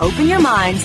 open 0.00 0.28
your 0.28 0.40
minds, 0.40 0.84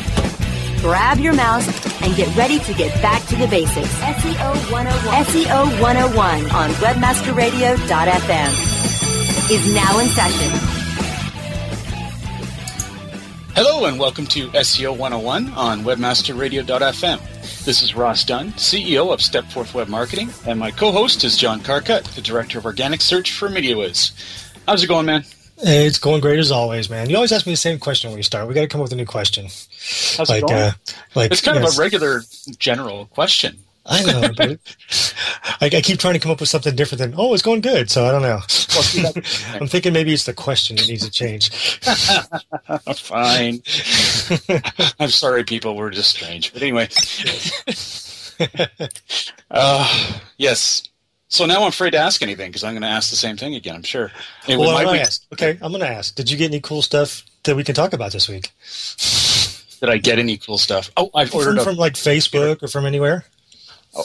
grab 0.82 1.20
your 1.20 1.34
mouse, 1.34 1.68
and 2.02 2.16
get 2.16 2.36
ready 2.36 2.60
to 2.60 2.74
get 2.74 3.00
back 3.02 3.26
to 3.28 3.36
the 3.36 3.48
basics. 3.48 3.94
SEO 4.00 4.72
101. 4.72 5.26
SEO 5.26 5.82
101 5.82 6.52
on 6.52 6.70
webmasterradio.fm 6.72 9.52
is 9.52 9.74
now 9.74 10.00
in 10.00 10.08
session. 10.08 10.52
Hello 13.54 13.86
and 13.86 14.00
welcome 14.00 14.26
to 14.28 14.48
SEO 14.50 14.98
101 14.98 15.50
on 15.54 15.82
webmasterradio.fm. 15.82 17.66
This 17.66 17.84
is 17.84 17.94
Ross 17.94 18.24
Dunn, 18.24 18.54
CEO 18.54 19.14
of 19.14 19.20
Stepforth 19.20 19.74
Web 19.74 19.90
Marketing, 19.90 20.30
and 20.48 20.58
my 20.58 20.72
co-host 20.72 21.24
is 21.24 21.38
John 21.38 21.60
Carcutt, 21.60 22.16
the 22.16 22.22
Director 22.22 22.60
of 22.60 22.66
Organic 22.66 23.02
Search 23.02 23.32
for 23.32 23.50
MediaWhiz. 23.50 24.14
How's 24.68 24.84
it 24.84 24.88
going, 24.88 25.06
man? 25.06 25.26
It's 25.64 26.00
going 26.00 26.22
great 26.22 26.40
as 26.40 26.52
always, 26.52 26.90
man. 26.90 27.10
You 27.10 27.16
always 27.16 27.32
ask 27.32 27.46
me 27.46 27.54
the 27.54 27.58
same 27.58 27.78
question 27.80 28.10
when 28.10 28.18
we 28.18 28.24
start. 28.24 28.48
We 28.48 28.54
got 28.54 28.62
to 28.62 28.68
come 28.68 28.82
up 28.82 28.86
with 28.86 28.94
a 28.94 28.96
new 28.96 29.06
question. 29.06 29.46
How's 29.46 30.30
like, 30.30 30.44
it 30.44 30.48
going? 30.48 30.62
Uh, 30.62 30.72
like 31.16 31.32
it's 31.32 31.42
kind 31.42 31.60
yes. 31.60 31.74
of 31.74 31.78
a 31.78 31.82
regular 31.82 32.22
general 32.58 33.06
question. 33.06 33.58
I 33.86 34.04
know, 34.04 34.30
but 34.38 34.60
I, 35.62 35.66
I, 35.66 35.82
keep 35.82 36.00
trying 36.00 36.14
to 36.14 36.20
come 36.20 36.32
up 36.32 36.40
with 36.40 36.50
something 36.50 36.76
different 36.76 37.00
than 37.00 37.16
"oh, 37.18 37.34
it's 37.34 37.42
going 37.42 37.62
good." 37.62 37.90
So 37.90 38.06
I 38.06 38.12
don't 38.12 38.22
know. 38.22 38.40
I'm 39.60 39.68
thinking 39.68 39.92
maybe 39.92 40.14
it's 40.14 40.26
the 40.26 40.34
question 40.34 40.76
that 40.76 40.88
needs 40.88 41.04
to 41.04 41.12
change. 41.12 41.50
Fine. 42.96 43.64
I'm 45.00 45.10
sorry, 45.10 45.44
people. 45.44 45.76
We're 45.76 45.90
just 45.90 46.12
strange. 46.12 46.54
But 46.54 46.62
anyway. 46.62 46.90
uh, 49.50 50.20
yes. 50.38 50.84
So 51.32 51.46
now 51.46 51.62
I'm 51.62 51.70
afraid 51.70 51.92
to 51.92 51.98
ask 51.98 52.22
anything 52.22 52.52
because 52.52 52.66
I'm 52.66 52.74
going 52.74 52.82
to 52.82 52.90
ask 52.90 53.10
the 53.10 53.16
same 53.16 53.38
thing 53.38 53.56
again. 53.56 53.74
I'm 53.74 53.84
sure. 53.84 54.12
It 54.50 54.58
well, 54.58 54.74
might 54.74 54.82
I'm 54.82 54.86
gonna 54.88 55.00
ask. 55.00 55.26
Okay, 55.32 55.58
I'm 55.62 55.72
going 55.72 55.80
to 55.80 55.88
ask. 55.88 56.14
Did 56.14 56.30
you 56.30 56.38
get 56.38 56.52
any 56.52 56.60
cool 56.60 56.82
stuff 56.82 57.24
that 57.44 57.56
we 57.56 57.64
can 57.64 57.74
talk 57.74 57.94
about 57.94 58.12
this 58.12 58.28
week? 58.28 58.52
Did 59.80 59.90
I 59.90 59.98
get 59.98 60.20
any 60.20 60.38
cool 60.38 60.58
stuff? 60.58 60.92
Oh, 60.98 61.10
I've 61.16 61.34
ordered 61.34 61.52
From, 61.52 61.60
a, 61.60 61.64
from 61.64 61.76
like 61.78 61.94
Facebook 61.94 62.62
or 62.62 62.68
from 62.68 62.86
anywhere? 62.86 63.24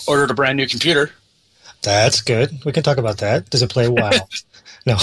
ordered 0.06 0.30
a 0.30 0.34
brand 0.34 0.56
new 0.56 0.68
computer. 0.68 1.10
That's 1.82 2.22
good. 2.22 2.64
We 2.64 2.70
can 2.70 2.84
talk 2.84 2.96
about 2.96 3.18
that. 3.18 3.50
Does 3.50 3.62
it 3.62 3.70
play 3.70 3.88
WoW? 3.88 4.10
no. 4.86 4.96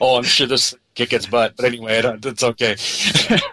Oh, 0.00 0.16
I'm 0.16 0.24
sure 0.24 0.48
this 0.48 0.74
kick 0.94 1.12
its 1.12 1.26
butt. 1.26 1.54
But 1.56 1.66
anyway, 1.66 2.00
it's 2.04 2.42
okay. 2.42 2.76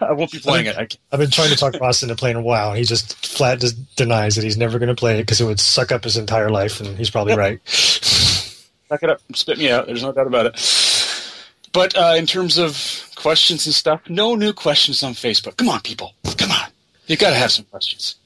I 0.00 0.12
won't 0.12 0.32
be 0.32 0.38
playing 0.38 0.66
it. 0.66 0.76
I 0.76 0.88
I've 1.12 1.20
been 1.20 1.30
trying 1.30 1.50
to 1.50 1.56
talk 1.56 1.74
Ross 1.80 2.02
into 2.02 2.14
playing 2.14 2.42
WoW, 2.42 2.70
and 2.70 2.78
he 2.78 2.84
just 2.84 3.14
flat 3.26 3.60
just 3.60 3.96
denies 3.96 4.36
that 4.36 4.44
he's 4.44 4.56
never 4.56 4.78
going 4.78 4.88
to 4.88 4.94
play 4.94 5.18
it 5.18 5.22
because 5.22 5.40
it 5.40 5.44
would 5.44 5.60
suck 5.60 5.92
up 5.92 6.04
his 6.04 6.16
entire 6.16 6.50
life, 6.50 6.80
and 6.80 6.96
he's 6.96 7.10
probably 7.10 7.36
right. 7.36 7.60
Suck 7.68 9.04
it 9.04 9.10
up. 9.10 9.20
Spit 9.34 9.58
me 9.58 9.70
out. 9.70 9.86
There's 9.86 10.02
no 10.02 10.10
doubt 10.10 10.26
about 10.26 10.46
it. 10.46 10.54
But 11.72 11.96
uh, 11.96 12.14
in 12.16 12.26
terms 12.26 12.58
of 12.58 13.08
questions 13.14 13.64
and 13.66 13.74
stuff, 13.74 14.00
no 14.08 14.34
new 14.34 14.52
questions 14.52 15.04
on 15.04 15.12
Facebook. 15.12 15.56
Come 15.56 15.68
on, 15.68 15.80
people. 15.80 16.12
Come 16.36 16.50
on. 16.50 16.70
You've 17.06 17.20
got 17.20 17.30
to 17.30 17.36
have 17.36 17.52
some 17.52 17.64
questions. 17.66 18.16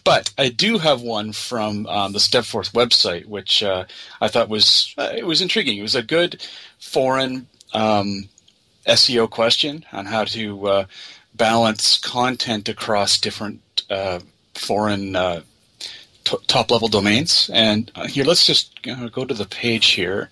but 0.04 0.32
I 0.38 0.48
do 0.48 0.78
have 0.78 1.02
one 1.02 1.32
from 1.32 1.86
um, 1.86 2.12
the 2.12 2.18
Stepforth 2.18 2.72
website, 2.72 3.26
which 3.26 3.62
uh, 3.62 3.84
I 4.20 4.28
thought 4.28 4.48
was 4.48 4.94
uh, 4.98 5.12
it 5.14 5.26
was 5.26 5.40
intriguing. 5.40 5.78
It 5.78 5.82
was 5.82 5.94
a 5.94 6.02
good 6.02 6.42
foreign 6.78 7.46
um, 7.72 8.28
SEO 8.86 9.28
question 9.28 9.84
on 9.92 10.06
how 10.06 10.24
to 10.24 10.66
uh, 10.66 10.84
balance 11.34 11.98
content 11.98 12.68
across 12.68 13.18
different 13.18 13.60
uh, 13.90 14.20
foreign 14.54 15.16
uh, 15.16 15.42
t- 16.24 16.36
top 16.46 16.70
level 16.70 16.88
domains. 16.88 17.50
And 17.52 17.90
uh, 17.94 18.06
here, 18.06 18.24
let's 18.24 18.46
just 18.46 18.86
uh, 18.88 19.08
go 19.08 19.24
to 19.24 19.34
the 19.34 19.46
page 19.46 19.86
here. 19.88 20.30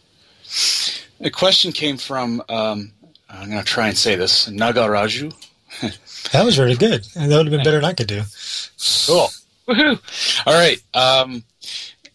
The 1.21 1.31
question 1.31 1.73
came 1.73 1.97
from, 1.97 2.43
um, 2.49 2.93
I'm 3.29 3.51
going 3.51 3.63
to 3.63 3.65
try 3.65 3.89
and 3.89 3.97
say 3.99 4.17
this, 4.17 4.49
Nagaraju. 4.49 5.35
That 6.33 6.45
was 6.45 6.59
really 6.59 6.77
good. 6.77 7.07
And 7.17 7.31
that 7.31 7.37
would 7.37 7.47
have 7.47 7.53
been 7.53 7.65
better 7.65 7.79
than 7.79 7.85
I 7.87 7.95
could 7.95 8.07
do. 8.09 8.23
Cool. 9.07 9.29
Woohoo. 9.67 10.47
All 10.47 10.53
right. 10.53 10.83
Um, 10.93 11.43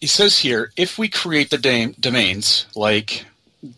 he 0.00 0.06
says 0.06 0.38
here 0.38 0.70
if 0.76 0.98
we 0.98 1.08
create 1.08 1.50
the 1.50 1.58
dam- 1.58 1.94
domains 1.98 2.66
like 2.76 3.24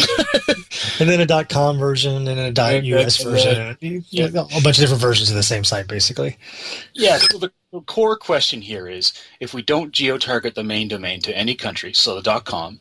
And 1.00 1.10
then 1.10 1.22
a 1.22 1.46
.com 1.46 1.78
version 1.78 2.28
and 2.28 2.40
a 2.40 2.52
.dot 2.52 2.84
.us 2.84 3.24
version. 3.24 4.04
Yeah. 4.10 4.28
A 4.28 4.62
bunch 4.62 4.68
of 4.68 4.76
different 4.76 5.02
versions 5.02 5.30
of 5.30 5.36
the 5.36 5.44
same 5.44 5.64
site, 5.64 5.88
basically. 5.88 6.38
Yeah, 6.94 7.18
so 7.18 7.38
the, 7.38 7.52
the 7.72 7.82
core 7.82 8.18
question 8.18 8.62
here 8.62 8.88
is 8.88 9.14
if 9.40 9.54
we 9.54 9.62
don't 9.62 9.92
geo-target 9.92 10.56
the 10.56 10.64
main 10.64 10.90
domain 10.90 11.22
to 11.22 11.38
any 11.38 11.56
country, 11.56 11.94
so 11.94 12.16
the 12.16 12.22
.dot 12.22 12.46
.com, 12.46 12.80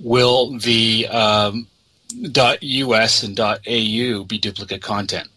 will 0.00 0.58
the 0.58 1.06
um, 1.08 1.68
.us 2.12 3.22
and 3.22 3.36
dot 3.36 3.60
.au 3.66 4.24
be 4.24 4.38
duplicate 4.38 4.82
content? 4.82 5.28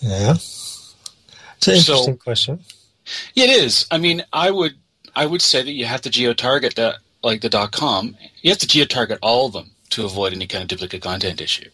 Yeah. 0.00 0.34
It's 0.34 1.66
an 1.66 1.74
interesting 1.74 2.16
question. 2.18 2.60
Yeah, 3.34 3.44
it 3.44 3.50
is. 3.50 3.86
I 3.90 3.98
mean, 3.98 4.24
I 4.32 4.50
would 4.50 4.74
I 5.16 5.26
would 5.26 5.42
say 5.42 5.62
that 5.62 5.72
you 5.72 5.86
have 5.86 6.02
to 6.02 6.10
geo-target 6.10 6.76
the 6.76 6.96
like 7.22 7.40
the 7.40 7.48
dot 7.48 7.72
.com. 7.72 8.16
You 8.42 8.50
have 8.50 8.58
to 8.58 8.66
geo-target 8.66 9.18
all 9.22 9.46
of 9.46 9.52
them 9.52 9.72
to 9.90 10.04
avoid 10.04 10.32
any 10.32 10.46
kind 10.46 10.62
of 10.62 10.68
duplicate 10.68 11.02
content 11.02 11.40
issue. 11.40 11.68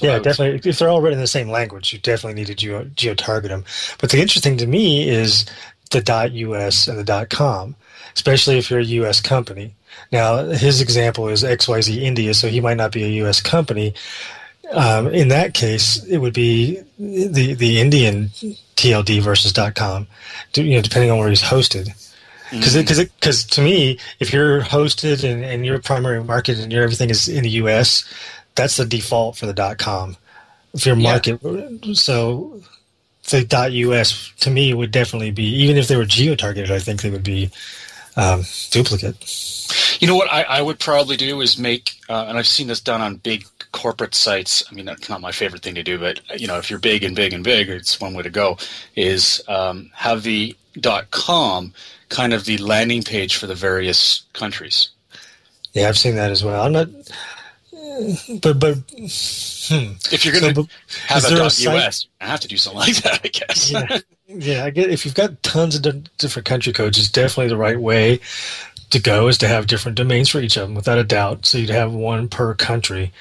Yeah, 0.00 0.14
would 0.14 0.24
say. 0.24 0.30
definitely. 0.30 0.70
If 0.70 0.78
they're 0.78 0.88
all 0.88 1.00
written 1.00 1.18
in 1.18 1.22
the 1.22 1.28
same 1.28 1.48
language, 1.48 1.92
you 1.92 1.98
definitely 1.98 2.40
need 2.40 2.48
to 2.48 2.54
geo, 2.54 2.84
geo-target 2.84 3.50
them. 3.50 3.64
But 3.98 4.10
the 4.10 4.20
interesting 4.20 4.56
to 4.58 4.66
me 4.66 5.08
is 5.08 5.46
the 5.90 6.02
.us 6.12 6.88
and 6.88 6.98
the 6.98 7.26
.com, 7.30 7.76
especially 8.14 8.58
if 8.58 8.70
you're 8.70 8.80
a 8.80 8.84
U.S. 8.84 9.20
company. 9.20 9.74
Now, 10.12 10.44
his 10.44 10.80
example 10.80 11.28
is 11.28 11.44
XYZ 11.44 11.96
India, 12.02 12.34
so 12.34 12.48
he 12.48 12.60
might 12.60 12.76
not 12.76 12.92
be 12.92 13.04
a 13.04 13.08
U.S. 13.22 13.40
company. 13.40 13.94
Um, 14.72 15.08
in 15.08 15.28
that 15.28 15.54
case, 15.54 16.02
it 16.04 16.18
would 16.18 16.32
be 16.34 16.80
the 16.98 17.54
the 17.54 17.80
Indian 17.80 18.30
TLD 18.76 19.20
versus 19.20 19.52
.com, 19.74 20.06
you 20.54 20.76
know, 20.76 20.80
depending 20.82 21.10
on 21.10 21.18
where 21.18 21.28
he's 21.28 21.42
hosted. 21.42 21.88
Because 22.50 22.74
because 22.76 22.98
because 23.04 23.44
to 23.46 23.62
me, 23.62 23.98
if 24.18 24.32
you're 24.32 24.60
hosted 24.62 25.22
and, 25.22 25.44
and 25.44 25.64
your 25.64 25.78
primary 25.80 26.22
market 26.22 26.58
and 26.58 26.72
your 26.72 26.82
everything 26.82 27.10
is 27.10 27.28
in 27.28 27.44
the 27.44 27.50
U.S., 27.50 28.04
that's 28.56 28.76
the 28.76 28.84
default 28.86 29.36
for 29.36 29.46
the 29.46 29.74
.com. 29.78 30.16
If 30.74 30.86
your 30.86 30.96
Yeah. 30.96 31.02
market, 31.12 31.40
so 31.96 32.60
the 33.28 33.46
.us 34.00 34.32
to 34.40 34.50
me 34.50 34.74
would 34.74 34.90
definitely 34.90 35.30
be 35.30 35.44
even 35.44 35.76
if 35.76 35.86
they 35.88 35.96
were 35.96 36.04
geo 36.04 36.34
targeted, 36.34 36.70
I 36.72 36.78
think 36.80 37.02
they 37.02 37.10
would 37.10 37.22
be 37.24 37.50
um, 38.16 38.44
duplicate. 38.70 39.16
You 40.00 40.06
know 40.06 40.16
what 40.16 40.32
I, 40.32 40.42
I 40.42 40.62
would 40.62 40.78
probably 40.78 41.16
do 41.16 41.42
is 41.42 41.58
make, 41.58 41.92
uh, 42.08 42.24
and 42.26 42.38
I've 42.38 42.46
seen 42.46 42.66
this 42.68 42.80
done 42.80 43.02
on 43.02 43.16
big 43.16 43.44
corporate 43.72 44.14
sites. 44.14 44.64
I 44.70 44.74
mean, 44.74 44.86
that's 44.86 45.08
not 45.10 45.20
my 45.20 45.30
favorite 45.30 45.62
thing 45.62 45.74
to 45.76 45.82
do, 45.82 45.98
but 45.98 46.20
you 46.40 46.46
know, 46.46 46.56
if 46.56 46.70
you're 46.70 46.78
big 46.78 47.04
and 47.04 47.14
big 47.14 47.34
and 47.34 47.44
big, 47.44 47.68
it's 47.68 48.00
one 48.00 48.14
way 48.14 48.22
to 48.22 48.30
go. 48.30 48.56
Is 48.96 49.42
um, 49.46 49.90
have 49.94 50.22
the 50.22 50.56
dot 50.80 51.10
.com 51.10 51.74
kind 52.08 52.32
of 52.32 52.46
the 52.46 52.58
landing 52.58 53.02
page 53.02 53.36
for 53.36 53.46
the 53.46 53.54
various 53.54 54.22
countries. 54.32 54.88
Yeah, 55.74 55.88
I've 55.88 55.98
seen 55.98 56.16
that 56.16 56.30
as 56.30 56.42
well. 56.42 56.64
I'm 56.64 56.72
not, 56.72 56.88
but 58.42 58.58
but 58.58 58.74
hmm. 58.90 59.92
If 60.10 60.24
you're 60.24 60.40
going 60.40 60.54
to 60.54 60.62
So, 60.62 60.68
have 61.06 61.24
a 61.24 61.44
.us, 61.44 61.60
you 61.60 61.70
have 62.20 62.40
to 62.40 62.48
do 62.48 62.56
something 62.56 62.80
like 62.80 62.96
that, 63.02 63.20
I 63.22 63.28
guess. 63.28 63.70
yeah, 63.70 63.98
yeah. 64.26 64.64
I 64.64 64.70
get 64.70 64.90
if 64.90 65.04
you've 65.04 65.14
got 65.14 65.42
tons 65.42 65.76
of 65.76 66.16
different 66.16 66.46
country 66.46 66.72
codes, 66.72 66.98
it's 66.98 67.10
definitely 67.10 67.48
the 67.48 67.56
right 67.56 67.78
way 67.78 68.20
to 68.90 69.00
go 69.00 69.28
is 69.28 69.38
to 69.38 69.48
have 69.48 69.66
different 69.66 69.96
domains 69.96 70.28
for 70.28 70.40
each 70.40 70.56
of 70.56 70.68
them, 70.68 70.74
without 70.74 70.98
a 70.98 71.04
doubt. 71.04 71.46
So 71.46 71.58
you'd 71.58 71.70
have 71.70 71.92
one 71.92 72.28
per 72.28 72.54
country. 72.54 73.12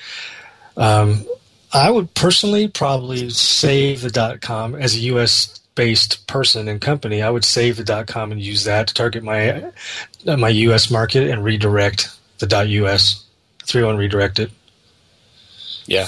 Um, 0.78 1.26
I 1.72 1.92
would 1.92 2.14
personally 2.14 2.68
probably 2.68 3.30
save 3.30 4.02
the 4.02 4.40
.com 4.42 4.76
as 4.76 4.96
a 4.96 5.00
U.S. 5.00 5.60
based 5.76 6.26
person 6.28 6.68
and 6.68 6.82
company. 6.82 7.22
I 7.22 7.30
would 7.30 7.46
save 7.46 7.78
the 7.78 8.06
.com 8.06 8.32
and 8.32 8.42
use 8.42 8.64
that 8.64 8.88
to 8.88 8.94
target 8.94 9.24
my 9.24 9.72
uh, 10.28 10.38
my 10.38 10.50
U.S. 10.50 10.90
market 10.90 11.30
and 11.30 11.44
redirect 11.44 12.10
the 12.40 12.48
.us. 12.86 13.26
Three 13.66 13.84
one 13.84 13.98
redirect 13.98 14.40
it. 14.40 14.52
Yeah. 15.86 16.08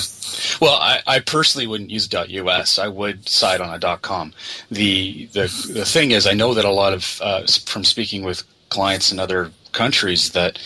Well, 0.59 0.75
I, 0.75 1.01
I 1.07 1.19
personally 1.19 1.67
wouldn't 1.67 1.89
use 1.89 2.11
.us. 2.13 2.79
I 2.79 2.87
would 2.87 3.27
side 3.27 3.61
on 3.61 3.73
a 3.73 3.97
.com. 3.97 4.33
The 4.69 5.25
the 5.27 5.69
the 5.73 5.85
thing 5.85 6.11
is, 6.11 6.25
I 6.25 6.33
know 6.33 6.53
that 6.53 6.65
a 6.65 6.71
lot 6.71 6.93
of 6.93 7.19
uh, 7.21 7.45
from 7.65 7.83
speaking 7.83 8.23
with 8.23 8.43
clients 8.71 9.11
in 9.11 9.19
other 9.19 9.51
countries 9.71 10.31
that 10.31 10.57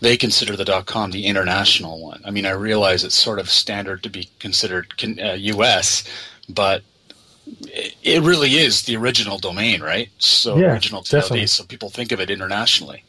they 0.00 0.16
consider 0.16 0.56
the 0.56 0.64
dot 0.64 0.86
.com 0.86 1.12
the 1.12 1.26
international 1.26 2.00
one. 2.00 2.20
I 2.24 2.30
mean, 2.30 2.46
I 2.46 2.50
realize 2.50 3.04
it's 3.04 3.14
sort 3.14 3.38
of 3.38 3.48
standard 3.48 4.02
to 4.02 4.10
be 4.10 4.28
considered 4.40 4.92
uh, 5.22 5.32
U.S., 5.32 6.04
but 6.48 6.82
it 8.02 8.22
really 8.22 8.56
is 8.56 8.82
the 8.82 8.96
original 8.96 9.38
domain, 9.38 9.82
right? 9.82 10.08
So 10.18 10.56
yeah, 10.56 10.72
original 10.72 11.02
TLD. 11.02 11.10
Definitely. 11.10 11.46
So 11.46 11.64
people 11.64 11.90
think 11.90 12.12
of 12.12 12.20
it 12.20 12.30
internationally. 12.30 13.04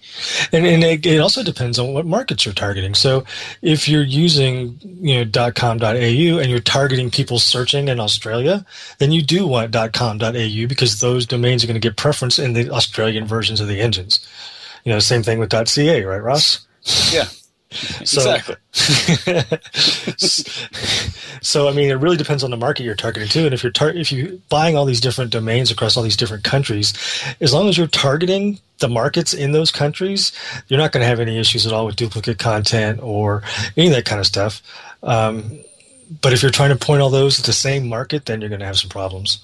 And, 0.52 0.66
and 0.66 0.84
it, 0.84 1.06
it, 1.06 1.20
also 1.20 1.44
depends 1.44 1.80
on 1.80 1.94
what 1.94 2.06
markets 2.06 2.46
you're 2.46 2.54
targeting. 2.54 2.96
So 2.96 3.24
if 3.62 3.88
you're 3.88 4.04
using 4.04 4.80
you 4.82 5.26
know 5.26 5.52
.com.au 5.52 5.86
and 5.86 6.50
you're 6.50 6.60
targeting 6.60 7.10
people 7.10 7.40
searching 7.40 7.88
in 7.88 8.00
Australia, 8.00 8.66
then 8.98 9.12
you 9.12 9.22
do 9.22 9.48
want 9.48 9.74
.com.au 9.94 10.68
because 10.68 11.00
those 11.00 11.26
domains 11.26 11.64
are 11.64 11.68
going 11.68 11.80
to 11.80 11.88
get 11.88 11.98
preference 11.98 12.40
in 12.40 12.54
the 12.54 12.70
Australian 12.70 13.26
versions 13.26 13.62
of 13.62 13.68
the 13.68 13.80
engines. 13.80 14.26
You 14.84 14.94
know, 14.94 15.00
same 15.00 15.24
thing 15.24 15.40
with 15.40 15.52
.ca, 15.68 16.04
right, 16.04 16.18
Ross? 16.22 16.66
Yeah. 17.12 17.26
So, 18.04 18.20
exactly. 18.20 18.56
so 21.42 21.70
I 21.70 21.74
mean, 21.74 21.90
it 21.90 21.96
really 21.96 22.18
depends 22.18 22.44
on 22.44 22.52
the 22.52 22.58
market 22.58 22.84
you're 22.84 22.96
targeting 22.96 23.30
too. 23.30 23.46
And 23.46 23.54
if 23.54 23.64
you're 23.64 23.72
tar- 23.72 23.92
if 23.92 24.12
you 24.12 24.42
buying 24.50 24.76
all 24.76 24.84
these 24.84 25.00
different 25.00 25.32
domains 25.32 25.72
across 25.72 25.96
all 25.96 26.04
these 26.04 26.18
different 26.18 26.44
countries, 26.44 26.94
as 27.40 27.54
long 27.54 27.70
as 27.70 27.78
you're 27.78 27.88
targeting 27.88 28.60
the 28.80 28.90
markets 28.90 29.34
in 29.34 29.54
those 29.54 29.72
countries, 29.72 30.34
you're 30.68 30.80
not 30.80 30.92
going 30.92 31.02
to 31.02 31.08
have 31.08 31.22
any 31.22 31.40
issues 31.40 31.66
at 31.66 31.72
all 31.72 31.86
with 31.86 31.96
duplicate 31.96 32.40
content 32.40 33.00
or 33.02 33.42
any 33.78 33.88
of 33.88 33.94
that 33.94 34.04
kind 34.04 34.20
of 34.20 34.26
stuff. 34.26 34.62
Um, 35.04 35.64
but 36.20 36.34
if 36.34 36.42
you're 36.42 36.52
trying 36.52 36.78
to 36.78 36.86
point 36.86 37.02
all 37.02 37.10
those 37.10 37.40
at 37.40 37.46
the 37.46 37.54
same 37.54 37.88
market, 37.88 38.26
then 38.26 38.42
you're 38.42 38.50
going 38.50 38.60
to 38.60 38.66
have 38.66 38.78
some 38.80 38.90
problems. 38.90 39.40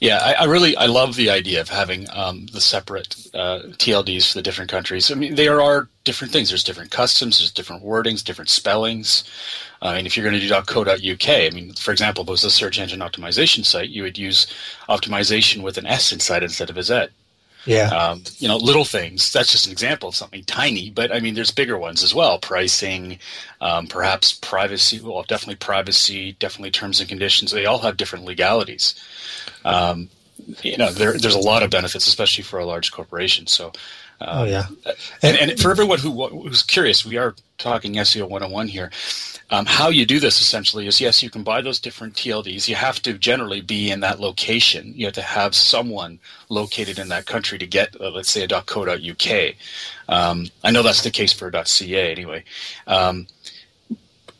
Yeah, 0.00 0.18
I, 0.18 0.32
I 0.32 0.44
really 0.44 0.76
I 0.76 0.86
love 0.86 1.16
the 1.16 1.28
idea 1.28 1.60
of 1.60 1.68
having 1.68 2.06
um, 2.12 2.46
the 2.46 2.60
separate 2.60 3.14
uh, 3.34 3.60
TLDs 3.76 4.28
for 4.28 4.38
the 4.38 4.42
different 4.42 4.70
countries. 4.70 5.10
I 5.10 5.14
mean, 5.14 5.34
there 5.34 5.60
are 5.60 5.88
different 6.04 6.32
things. 6.32 6.48
There's 6.48 6.64
different 6.64 6.90
customs. 6.90 7.38
There's 7.38 7.52
different 7.52 7.84
wordings, 7.84 8.24
different 8.24 8.48
spellings. 8.48 9.24
I 9.82 9.96
mean, 9.96 10.06
if 10.06 10.16
you're 10.16 10.28
going 10.28 10.40
to 10.40 10.48
do 10.48 10.62
.co.uk, 10.62 11.28
I 11.28 11.50
mean, 11.50 11.74
for 11.74 11.92
example, 11.92 12.22
if 12.22 12.28
it 12.28 12.30
was 12.30 12.44
a 12.44 12.50
search 12.50 12.78
engine 12.78 13.00
optimization 13.00 13.64
site, 13.64 13.90
you 13.90 14.02
would 14.02 14.16
use 14.16 14.46
optimization 14.88 15.62
with 15.62 15.76
an 15.76 15.86
S 15.86 16.12
inside 16.12 16.42
instead 16.42 16.70
of 16.70 16.78
a 16.78 16.82
Z. 16.82 17.08
Yeah. 17.66 17.88
Um, 17.88 18.22
you 18.38 18.48
know, 18.48 18.56
little 18.56 18.84
things. 18.84 19.32
That's 19.32 19.50
just 19.50 19.66
an 19.66 19.72
example 19.72 20.08
of 20.08 20.14
something 20.14 20.44
tiny, 20.44 20.90
but 20.90 21.12
I 21.12 21.20
mean, 21.20 21.34
there's 21.34 21.50
bigger 21.50 21.76
ones 21.76 22.02
as 22.02 22.14
well. 22.14 22.38
Pricing, 22.38 23.18
um, 23.60 23.86
perhaps 23.86 24.32
privacy. 24.32 25.00
Well, 25.00 25.24
definitely 25.24 25.56
privacy, 25.56 26.32
definitely 26.38 26.70
terms 26.70 27.00
and 27.00 27.08
conditions. 27.08 27.50
They 27.50 27.66
all 27.66 27.78
have 27.78 27.96
different 27.96 28.24
legalities. 28.24 28.94
Um, 29.64 30.08
you 30.62 30.76
know, 30.76 30.92
there, 30.92 31.18
there's 31.18 31.34
a 31.34 31.40
lot 31.40 31.62
of 31.62 31.70
benefits, 31.70 32.06
especially 32.06 32.44
for 32.44 32.58
a 32.58 32.64
large 32.64 32.92
corporation. 32.92 33.46
So, 33.46 33.72
um, 34.20 34.28
oh 34.30 34.44
yeah, 34.44 34.66
and, 35.22 35.36
and 35.36 35.60
for 35.60 35.70
everyone 35.70 35.98
who 35.98 36.26
who's 36.28 36.62
curious, 36.62 37.04
we 37.04 37.16
are 37.16 37.34
talking 37.58 37.94
SEO 37.94 38.22
101 38.28 38.68
here. 38.68 38.90
Um, 39.50 39.64
how 39.64 39.90
you 39.90 40.04
do 40.04 40.18
this 40.18 40.40
essentially 40.40 40.86
is 40.86 41.00
yes, 41.00 41.22
you 41.22 41.30
can 41.30 41.44
buy 41.44 41.60
those 41.60 41.78
different 41.78 42.14
TLDs. 42.14 42.68
You 42.68 42.74
have 42.74 43.00
to 43.02 43.12
generally 43.12 43.60
be 43.60 43.90
in 43.90 44.00
that 44.00 44.18
location. 44.18 44.92
You 44.96 45.06
have 45.06 45.14
to 45.14 45.22
have 45.22 45.54
someone 45.54 46.18
located 46.48 46.98
in 46.98 47.08
that 47.08 47.26
country 47.26 47.56
to 47.58 47.66
get, 47.66 47.94
uh, 48.00 48.10
let's 48.10 48.30
say, 48.30 48.42
a 48.42 48.48
.co.uk. 48.48 49.54
Um, 50.08 50.46
I 50.64 50.70
know 50.72 50.82
that's 50.82 51.02
the 51.02 51.10
case 51.10 51.32
for 51.32 51.48
a 51.48 51.64
.ca 51.64 52.10
anyway. 52.10 52.44
Um, 52.88 53.28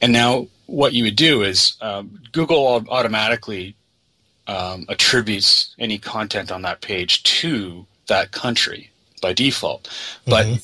and 0.01 0.13
now 0.13 0.49
what 0.67 0.93
you 0.93 1.05
would 1.05 1.17
do 1.17 1.43
is 1.43 1.77
um, 1.81 2.21
Google 2.33 2.85
automatically 2.89 3.77
um, 4.49 4.87
attributes 4.89 5.75
any 5.79 5.99
content 5.99 6.51
on 6.51 6.63
that 6.63 6.81
page 6.81 7.23
to 7.23 7.87
that 8.09 8.33
country 8.33 8.91
by 9.23 9.33
default. 9.33 9.89
But 10.27 10.47
mm-hmm. 10.47 10.57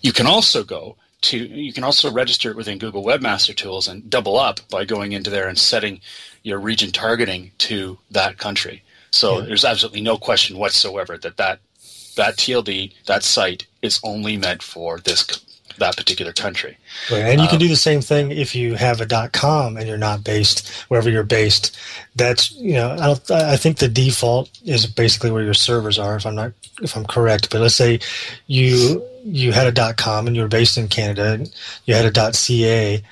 you 0.00 0.12
can 0.12 0.26
also 0.26 0.62
go 0.64 0.96
to 1.22 1.38
you 1.38 1.72
can 1.72 1.84
also 1.84 2.10
register 2.10 2.50
it 2.50 2.56
within 2.56 2.78
Google 2.78 3.04
Webmaster 3.04 3.54
Tools 3.54 3.88
and 3.88 4.08
double 4.08 4.38
up 4.38 4.60
by 4.70 4.84
going 4.84 5.12
into 5.12 5.30
there 5.30 5.48
and 5.48 5.58
setting 5.58 6.00
your 6.42 6.58
region 6.58 6.90
targeting 6.90 7.50
to 7.58 7.98
that 8.10 8.38
country. 8.38 8.82
So 9.10 9.40
yeah. 9.40 9.46
there's 9.46 9.64
absolutely 9.64 10.00
no 10.00 10.16
question 10.16 10.58
whatsoever 10.58 11.18
that 11.18 11.36
that 11.36 11.60
that 12.16 12.36
TLD 12.36 12.92
that 13.06 13.22
site 13.22 13.66
is 13.82 14.00
only 14.02 14.36
meant 14.36 14.62
for 14.62 14.98
this 14.98 15.24
that 15.80 15.96
particular 15.96 16.32
country. 16.32 16.78
Right. 17.10 17.20
And 17.20 17.40
you 17.40 17.44
um, 17.44 17.48
can 17.48 17.58
do 17.58 17.68
the 17.68 17.76
same 17.76 18.00
thing 18.00 18.30
if 18.30 18.54
you 18.54 18.74
have 18.74 19.00
a 19.00 19.28
.com 19.32 19.76
and 19.76 19.86
you're 19.86 19.98
not 19.98 20.22
based 20.22 20.68
wherever 20.88 21.10
you're 21.10 21.24
based. 21.24 21.76
That's 22.14 22.52
you 22.52 22.74
know 22.74 22.92
I 22.92 23.06
don't 23.06 23.30
I 23.30 23.56
think 23.56 23.78
the 23.78 23.88
default 23.88 24.50
is 24.64 24.86
basically 24.86 25.30
where 25.30 25.42
your 25.42 25.54
servers 25.54 25.98
are 25.98 26.16
if 26.16 26.26
I'm 26.26 26.34
not 26.34 26.52
if 26.82 26.96
I'm 26.96 27.04
correct. 27.04 27.50
But 27.50 27.60
let's 27.60 27.74
say 27.74 28.00
you 28.46 29.04
you 29.24 29.52
had 29.52 29.76
a 29.76 29.94
.com 29.94 30.26
and 30.26 30.36
you're 30.36 30.48
based 30.48 30.78
in 30.78 30.88
Canada, 30.88 31.44
you 31.84 31.94
had 31.94 32.16
a 32.16 32.32
.ca 32.32 33.02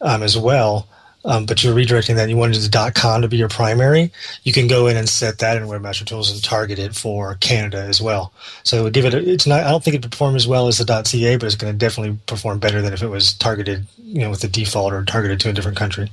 um, 0.00 0.22
as 0.22 0.36
well 0.36 0.88
um, 1.24 1.46
but 1.46 1.62
you're 1.62 1.74
redirecting 1.74 2.16
that 2.16 2.22
and 2.22 2.30
you 2.30 2.36
wanted 2.36 2.56
the 2.56 2.92
.com 2.94 3.22
to 3.22 3.28
be 3.28 3.36
your 3.36 3.48
primary, 3.48 4.12
you 4.42 4.52
can 4.52 4.66
go 4.66 4.86
in 4.86 4.96
and 4.96 5.08
set 5.08 5.38
that 5.38 5.56
in 5.56 5.64
Webmaster 5.64 6.04
Tools 6.04 6.30
and 6.30 6.42
target 6.42 6.78
it 6.78 6.94
for 6.94 7.36
Canada 7.36 7.78
as 7.78 8.00
well. 8.00 8.32
So 8.62 8.78
it 8.78 8.82
would 8.82 8.92
give 8.92 9.04
it. 9.04 9.14
A, 9.14 9.18
it's 9.18 9.46
not. 9.46 9.64
I 9.64 9.70
don't 9.70 9.82
think 9.82 9.96
it 9.96 10.10
perform 10.10 10.36
as 10.36 10.46
well 10.46 10.68
as 10.68 10.78
the 10.78 10.84
.ca, 10.84 11.36
but 11.36 11.46
it's 11.46 11.54
going 11.54 11.72
to 11.72 11.78
definitely 11.78 12.18
perform 12.26 12.58
better 12.58 12.82
than 12.82 12.92
if 12.92 13.02
it 13.02 13.08
was 13.08 13.32
targeted, 13.34 13.86
you 13.98 14.20
know, 14.20 14.30
with 14.30 14.40
the 14.40 14.48
default 14.48 14.92
or 14.92 15.04
targeted 15.04 15.40
to 15.40 15.48
a 15.48 15.52
different 15.52 15.78
country. 15.78 16.10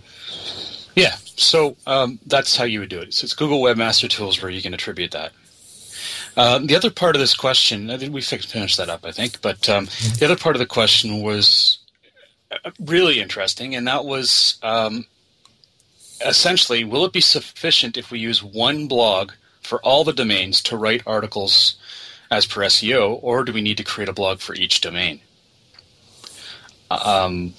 Yeah. 0.96 1.16
So 1.36 1.76
um, 1.88 2.20
that's 2.28 2.56
how 2.56 2.66
you 2.66 2.80
would 2.80 2.90
do 2.90 3.00
it. 3.00 3.14
So 3.14 3.26
it's 3.26 3.34
Google 3.34 3.62
Webmaster 3.62 4.10
Tools 4.10 4.42
where 4.42 4.52
you 4.52 4.62
can 4.62 4.74
attribute 4.74 5.12
that. 5.12 5.32
Um, 6.38 6.68
the 6.68 6.76
other 6.76 6.90
part 6.90 7.16
of 7.16 7.20
this 7.20 7.36
question, 7.36 7.90
I 7.90 7.98
think 7.98 8.14
we 8.14 8.22
finished 8.22 8.78
that 8.78 8.90
up, 8.90 9.06
I 9.06 9.12
think, 9.12 9.42
but 9.42 9.68
um, 9.70 9.88
mm-hmm. 9.88 10.16
the 10.16 10.26
other 10.26 10.38
part 10.38 10.56
of 10.56 10.60
the 10.60 10.66
question 10.66 11.22
was 11.22 11.78
really 12.80 13.20
interesting, 13.20 13.76
and 13.76 13.88
that 13.88 14.06
was 14.06 14.58
um, 14.64 15.06
essentially 16.26 16.84
will 16.84 17.06
it 17.06 17.14
be 17.14 17.22
sufficient 17.22 17.98
if 17.98 18.12
we 18.12 18.20
use 18.20 18.44
one 18.44 18.88
blog 18.88 19.32
for 19.62 19.80
all 19.82 20.04
the 20.04 20.14
domains 20.14 20.62
to 20.64 20.78
write 20.78 21.04
articles 21.06 21.76
as 22.30 22.46
per 22.46 22.62
SEO, 22.62 23.20
or 23.22 23.44
do 23.44 23.52
we 23.54 23.62
need 23.62 23.78
to 23.78 23.84
create 23.84 24.10
a 24.10 24.14
blog 24.14 24.40
for 24.40 24.56
each 24.56 24.82
domain? 24.82 25.20
Um, 26.90 27.54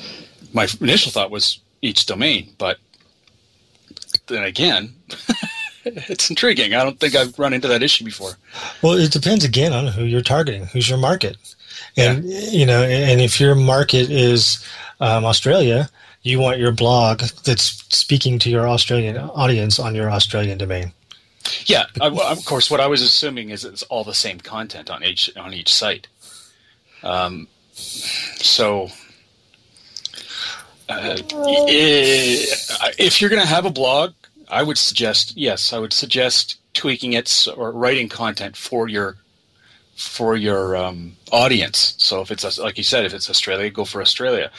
my 0.53 0.67
initial 0.81 1.13
thought 1.13 1.31
was 1.31 1.59
each 1.83 2.07
domain, 2.07 2.55
but 2.59 2.79
then 4.27 4.45
again, 4.45 4.95
it's 5.85 6.31
intriguing. 6.31 6.75
I 6.75 6.83
don't 6.85 6.99
think 6.99 7.15
I've 7.15 7.39
run 7.39 7.53
into 7.53 7.69
that 7.69 7.83
issue 7.83 8.05
before. 8.05 8.33
Well, 8.83 8.95
it 8.95 9.13
depends 9.13 9.45
again 9.45 9.73
on 9.73 9.89
who 9.89 10.05
you're 10.05 10.23
targeting, 10.23 10.67
who's 10.67 10.89
your 10.89 10.99
market, 10.99 11.37
and 11.97 12.25
yeah. 12.25 12.41
you 12.51 12.67
know, 12.67 12.83
and 12.83 13.21
if 13.21 13.41
your 13.41 13.55
market 13.55 14.11
is 14.11 14.65
um, 15.01 15.25
Australia, 15.25 15.89
you 16.23 16.39
want 16.39 16.59
your 16.59 16.73
blog 16.73 17.21
that's 17.45 17.85
speaking 17.95 18.39
to 18.41 18.51
your 18.51 18.69
Australian 18.69 19.19
audience 19.19 19.79
on 19.79 19.95
your 19.95 20.11
Australian 20.11 20.59
domain. 20.59 20.93
Yeah, 21.67 21.87
of 22.01 22.45
course. 22.45 22.71
What 22.71 22.81
I 22.81 22.87
was 22.87 23.03
assuming 23.03 23.51
is 23.51 23.65
it's 23.65 23.83
all 23.85 24.05
the 24.05 24.15
same 24.15 24.39
content 24.39 24.91
on 24.91 25.03
each 25.03 25.35
on 25.37 25.53
each 25.53 25.73
site. 25.73 26.07
Um, 27.03 27.49
so, 27.73 28.91
uh, 30.89 31.17
if 32.99 33.21
you're 33.21 33.31
going 33.31 33.43
to 33.43 33.49
have 33.49 33.65
a 33.65 33.71
blog, 33.71 34.13
I 34.49 34.63
would 34.63 34.79
suggest 34.79 35.37
yes, 35.37 35.73
I 35.73 35.79
would 35.79 35.93
suggest 35.93 36.59
tweaking 36.75 37.13
it 37.15 37.49
or 37.57 37.73
writing 37.73 38.09
content 38.09 38.57
for 38.57 38.89
your 38.89 39.17
for 39.97 40.37
your 40.37 40.77
um, 40.77 41.17
audience. 41.31 41.95
So 41.99 42.21
if 42.21 42.31
it's 42.31 42.59
like 42.59 42.79
you 42.79 42.85
said, 42.85 43.05
if 43.05 43.15
it's 43.15 43.31
Australia, 43.31 43.71
go 43.71 43.85
for 43.85 44.01
Australia. 44.01 44.51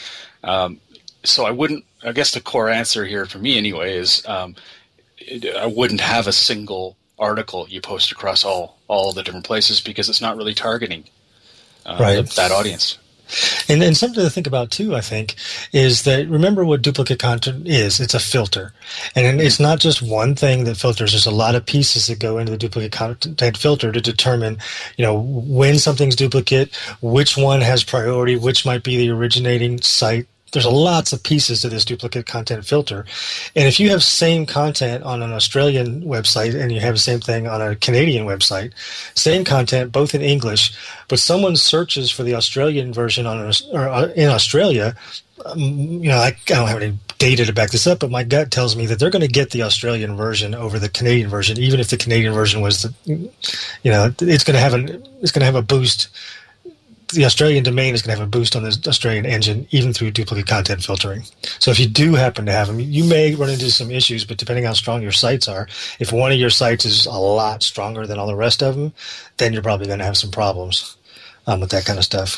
Um, 0.44 0.80
so 1.24 1.46
I 1.46 1.52
wouldn't. 1.52 1.86
I 2.04 2.12
guess 2.12 2.32
the 2.32 2.42
core 2.42 2.70
answer 2.70 3.06
here 3.06 3.26
for 3.26 3.38
me 3.38 3.58
anyway 3.58 3.98
is 3.98 4.26
um, 4.28 4.56
it, 5.18 5.56
I 5.56 5.66
wouldn't 5.66 6.02
have 6.02 6.28
a 6.28 6.34
single 6.34 6.98
article 7.18 7.68
you 7.70 7.80
post 7.80 8.12
across 8.12 8.44
all 8.44 8.78
all 8.88 9.14
the 9.14 9.24
different 9.24 9.46
places 9.46 9.80
because 9.80 10.10
it's 10.10 10.22
not 10.22 10.38
really 10.38 10.54
targeting 10.54 11.06
uh, 11.86 11.98
right. 12.00 12.30
that 12.32 12.52
audience. 12.52 12.98
And, 13.70 13.84
and 13.84 13.96
something 13.96 14.24
to 14.24 14.30
think 14.30 14.48
about 14.48 14.72
too, 14.72 14.96
I 14.96 15.02
think, 15.02 15.36
is 15.72 16.04
that 16.04 16.28
remember 16.28 16.66
what 16.66 16.82
duplicate 16.82 17.20
content 17.20 17.68
is. 17.68 18.00
It's 18.00 18.14
a 18.14 18.20
filter. 18.20 18.74
And 19.16 19.42
it's 19.42 19.56
mm-hmm. 19.56 19.64
not 19.64 19.80
just 19.80 20.02
one 20.02 20.36
thing 20.36 20.66
that 20.66 20.78
filters. 20.78 21.12
There's 21.12 21.26
a 21.26 21.32
lot 21.32 21.56
of 21.56 21.66
pieces 21.66 22.08
that 22.08 22.20
go 22.20 22.38
into 22.38 22.52
the 22.52 22.58
duplicate 22.58 22.92
content 22.92 23.58
filter 23.58 23.92
to 23.92 24.02
determine, 24.02 24.58
you 24.98 25.06
know, 25.06 25.20
when 25.20 25.80
something's 25.80 26.16
duplicate, 26.16 26.76
which 27.02 27.38
one 27.38 27.62
has 27.62 27.84
priority, 27.84 28.36
which 28.36 28.66
might 28.66 28.84
be 28.84 28.98
the 28.98 29.10
originating 29.10 29.82
site 29.82 30.28
there's 30.54 30.66
lots 30.66 31.12
of 31.12 31.22
pieces 31.24 31.62
to 31.62 31.70
this 31.70 31.84
duplicate 31.84 32.26
content 32.26 32.66
filter. 32.66 33.06
And 33.56 33.68
if 33.68 33.80
you 33.80 33.90
have 33.90 34.04
same 34.04 34.46
content 34.46 35.04
on 35.04 35.22
an 35.22 35.34
Australian 35.34 36.04
website 36.04 36.60
and 36.60 36.72
you 36.72 36.80
have 36.80 36.94
the 36.94 37.00
same 37.00 37.20
thing 37.20 37.48
on 37.48 37.62
a 37.62 37.76
Canadian 37.76 38.26
website, 38.26 38.72
same 39.16 39.44
content 39.44 39.92
both 39.92 40.16
in 40.16 40.22
English, 40.22 40.74
but 41.08 41.20
someone 41.20 41.56
searches 41.56 42.12
for 42.12 42.24
the 42.24 42.36
Australian 42.36 42.94
version 42.94 43.26
on 43.26 43.52
or 43.74 43.90
uh, 43.90 44.08
in 44.16 44.30
Australia, 44.30 44.96
um, 45.46 45.60
you 45.60 46.10
know, 46.10 46.18
I, 46.18 46.28
I 46.28 46.36
don't 46.46 46.68
have 46.68 46.82
any 46.82 46.98
data 47.18 47.46
to 47.46 47.54
back 47.54 47.72
this 47.72 47.88
up, 47.88 48.00
but 48.00 48.12
my 48.12 48.24
gut 48.24 48.52
tells 48.52 48.76
me 48.76 48.86
that 48.86 49.00
they're 49.00 49.10
going 49.10 49.22
to 49.22 49.28
get 49.28 49.50
the 49.52 49.64
Australian 49.64 50.16
version 50.16 50.54
over 50.54 50.78
the 50.78 50.90
Canadian 50.90 51.30
version, 51.30 51.58
even 51.58 51.80
if 51.80 51.90
the 51.90 51.98
Canadian 51.98 52.34
version 52.34 52.62
was, 52.62 52.84
the, 52.84 52.94
you 53.06 53.92
know, 53.92 54.14
it's 54.22 54.44
going 54.44 54.56
to 54.56 54.60
have 54.60 54.74
an 54.74 55.04
it's 55.22 55.32
going 55.32 55.42
to 55.42 55.46
have 55.46 55.56
a 55.56 55.62
boost. 55.62 56.10
The 57.14 57.26
Australian 57.26 57.64
domain 57.64 57.94
is 57.94 58.02
going 58.02 58.16
to 58.16 58.20
have 58.20 58.28
a 58.28 58.32
boost 58.32 58.56
on 58.56 58.64
the 58.64 58.78
Australian 58.88 59.26
engine, 59.26 59.68
even 59.72 59.94
through 59.94 60.12
duplicate 60.12 60.48
content 60.48 60.84
filtering. 60.84 61.24
So 61.60 61.72
if 61.72 61.80
you 61.80 61.88
do 61.88 62.16
happen 62.16 62.46
to 62.46 62.52
have 62.52 62.68
them, 62.68 62.80
you 62.80 63.04
may 63.04 63.36
run 63.36 63.50
into 63.50 63.72
some 63.72 63.92
issues. 63.92 64.26
But 64.26 64.38
depending 64.38 64.66
on 64.66 64.70
how 64.70 64.74
strong 64.74 65.02
your 65.02 65.12
sites 65.12 65.48
are, 65.48 65.68
if 66.00 66.12
one 66.12 66.32
of 66.32 66.40
your 66.40 66.50
sites 66.50 66.86
is 66.86 67.06
a 67.06 67.12
lot 67.12 67.64
stronger 67.64 68.08
than 68.08 68.20
all 68.20 68.28
the 68.28 68.36
rest 68.36 68.64
of 68.64 68.76
them, 68.76 68.94
then 69.38 69.54
you're 69.54 69.62
probably 69.62 69.88
going 69.88 70.00
to 70.00 70.06
have 70.06 70.18
some 70.18 70.32
problems 70.32 70.96
um, 71.48 71.60
with 71.60 71.72
that 71.72 71.86
kind 71.86 72.00
of 72.00 72.06
stuff. 72.06 72.38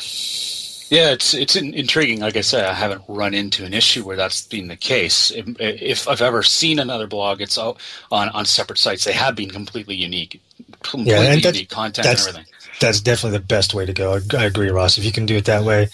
Yeah, 0.88 1.10
it's 1.10 1.34
it's 1.34 1.56
intriguing. 1.56 2.20
Like 2.20 2.36
I 2.36 2.42
said, 2.42 2.64
I 2.64 2.72
haven't 2.72 3.02
run 3.08 3.34
into 3.34 3.64
an 3.64 3.74
issue 3.74 4.04
where 4.04 4.16
that's 4.16 4.46
been 4.46 4.68
the 4.68 4.76
case. 4.76 5.32
If, 5.32 5.46
if 5.58 6.08
I've 6.08 6.22
ever 6.22 6.44
seen 6.44 6.78
another 6.78 7.08
blog, 7.08 7.40
it's 7.40 7.58
on 7.58 7.74
on 8.10 8.44
separate 8.44 8.78
sites. 8.78 9.04
They 9.04 9.12
have 9.12 9.34
been 9.34 9.50
completely 9.50 9.96
unique, 9.96 10.40
completely 10.82 11.12
yeah, 11.12 11.32
unique 11.34 11.70
content 11.70 12.06
and 12.06 12.18
everything. 12.18 12.44
That's 12.80 13.00
definitely 13.00 13.38
the 13.38 13.44
best 13.44 13.74
way 13.74 13.86
to 13.86 13.92
go. 13.92 14.14
I, 14.14 14.36
I 14.36 14.44
agree, 14.44 14.70
Ross. 14.70 14.98
If 14.98 15.04
you 15.04 15.12
can 15.12 15.26
do 15.26 15.36
it 15.36 15.46
that 15.46 15.64
way, 15.64 15.88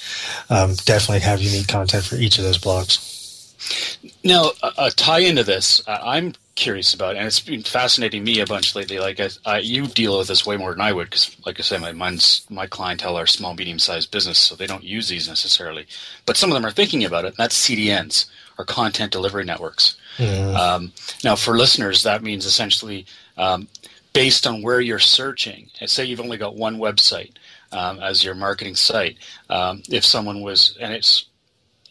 um, 0.50 0.74
definitely 0.84 1.20
have 1.20 1.40
unique 1.40 1.68
content 1.68 2.04
for 2.04 2.16
each 2.16 2.38
of 2.38 2.44
those 2.44 2.58
blogs. 2.58 3.08
Now, 4.24 4.50
a, 4.62 4.72
a 4.78 4.90
tie 4.90 5.20
into 5.20 5.44
this, 5.44 5.80
I'm 5.86 6.34
curious 6.54 6.92
about, 6.94 7.16
and 7.16 7.26
it's 7.26 7.40
been 7.40 7.62
fascinating 7.62 8.24
me 8.24 8.40
a 8.40 8.46
bunch 8.46 8.74
lately. 8.74 8.98
Like 8.98 9.20
I, 9.20 9.28
I, 9.44 9.58
you 9.58 9.86
deal 9.86 10.18
with 10.18 10.28
this 10.28 10.44
way 10.46 10.56
more 10.56 10.72
than 10.72 10.80
I 10.80 10.92
would, 10.92 11.10
because 11.10 11.36
like 11.46 11.58
I 11.58 11.62
say, 11.62 11.78
my 11.78 11.92
mine's, 11.92 12.46
my 12.50 12.66
clientele 12.66 13.16
are 13.16 13.26
small, 13.26 13.54
medium 13.54 13.78
sized 13.78 14.10
business, 14.10 14.38
so 14.38 14.54
they 14.54 14.66
don't 14.66 14.84
use 14.84 15.08
these 15.08 15.28
necessarily. 15.28 15.86
But 16.26 16.36
some 16.36 16.50
of 16.50 16.54
them 16.54 16.66
are 16.66 16.72
thinking 16.72 17.04
about 17.04 17.24
it. 17.24 17.28
And 17.28 17.36
that's 17.36 17.68
CDNs 17.68 18.26
or 18.58 18.64
content 18.64 19.12
delivery 19.12 19.44
networks. 19.44 19.96
Mm. 20.18 20.56
Um, 20.56 20.92
now, 21.24 21.36
for 21.36 21.56
listeners, 21.56 22.02
that 22.02 22.22
means 22.22 22.44
essentially 22.44 23.06
um, 23.36 23.68
based 24.12 24.46
on 24.46 24.62
where 24.62 24.80
you're 24.80 24.98
searching. 24.98 25.70
Say 25.86 26.04
you've 26.04 26.20
only 26.20 26.36
got 26.36 26.56
one 26.56 26.78
website 26.78 27.32
um, 27.72 28.00
as 28.00 28.24
your 28.24 28.34
marketing 28.34 28.76
site. 28.76 29.16
Um, 29.48 29.82
if 29.88 30.04
someone 30.04 30.42
was, 30.42 30.76
and 30.80 30.92
it's 30.92 31.26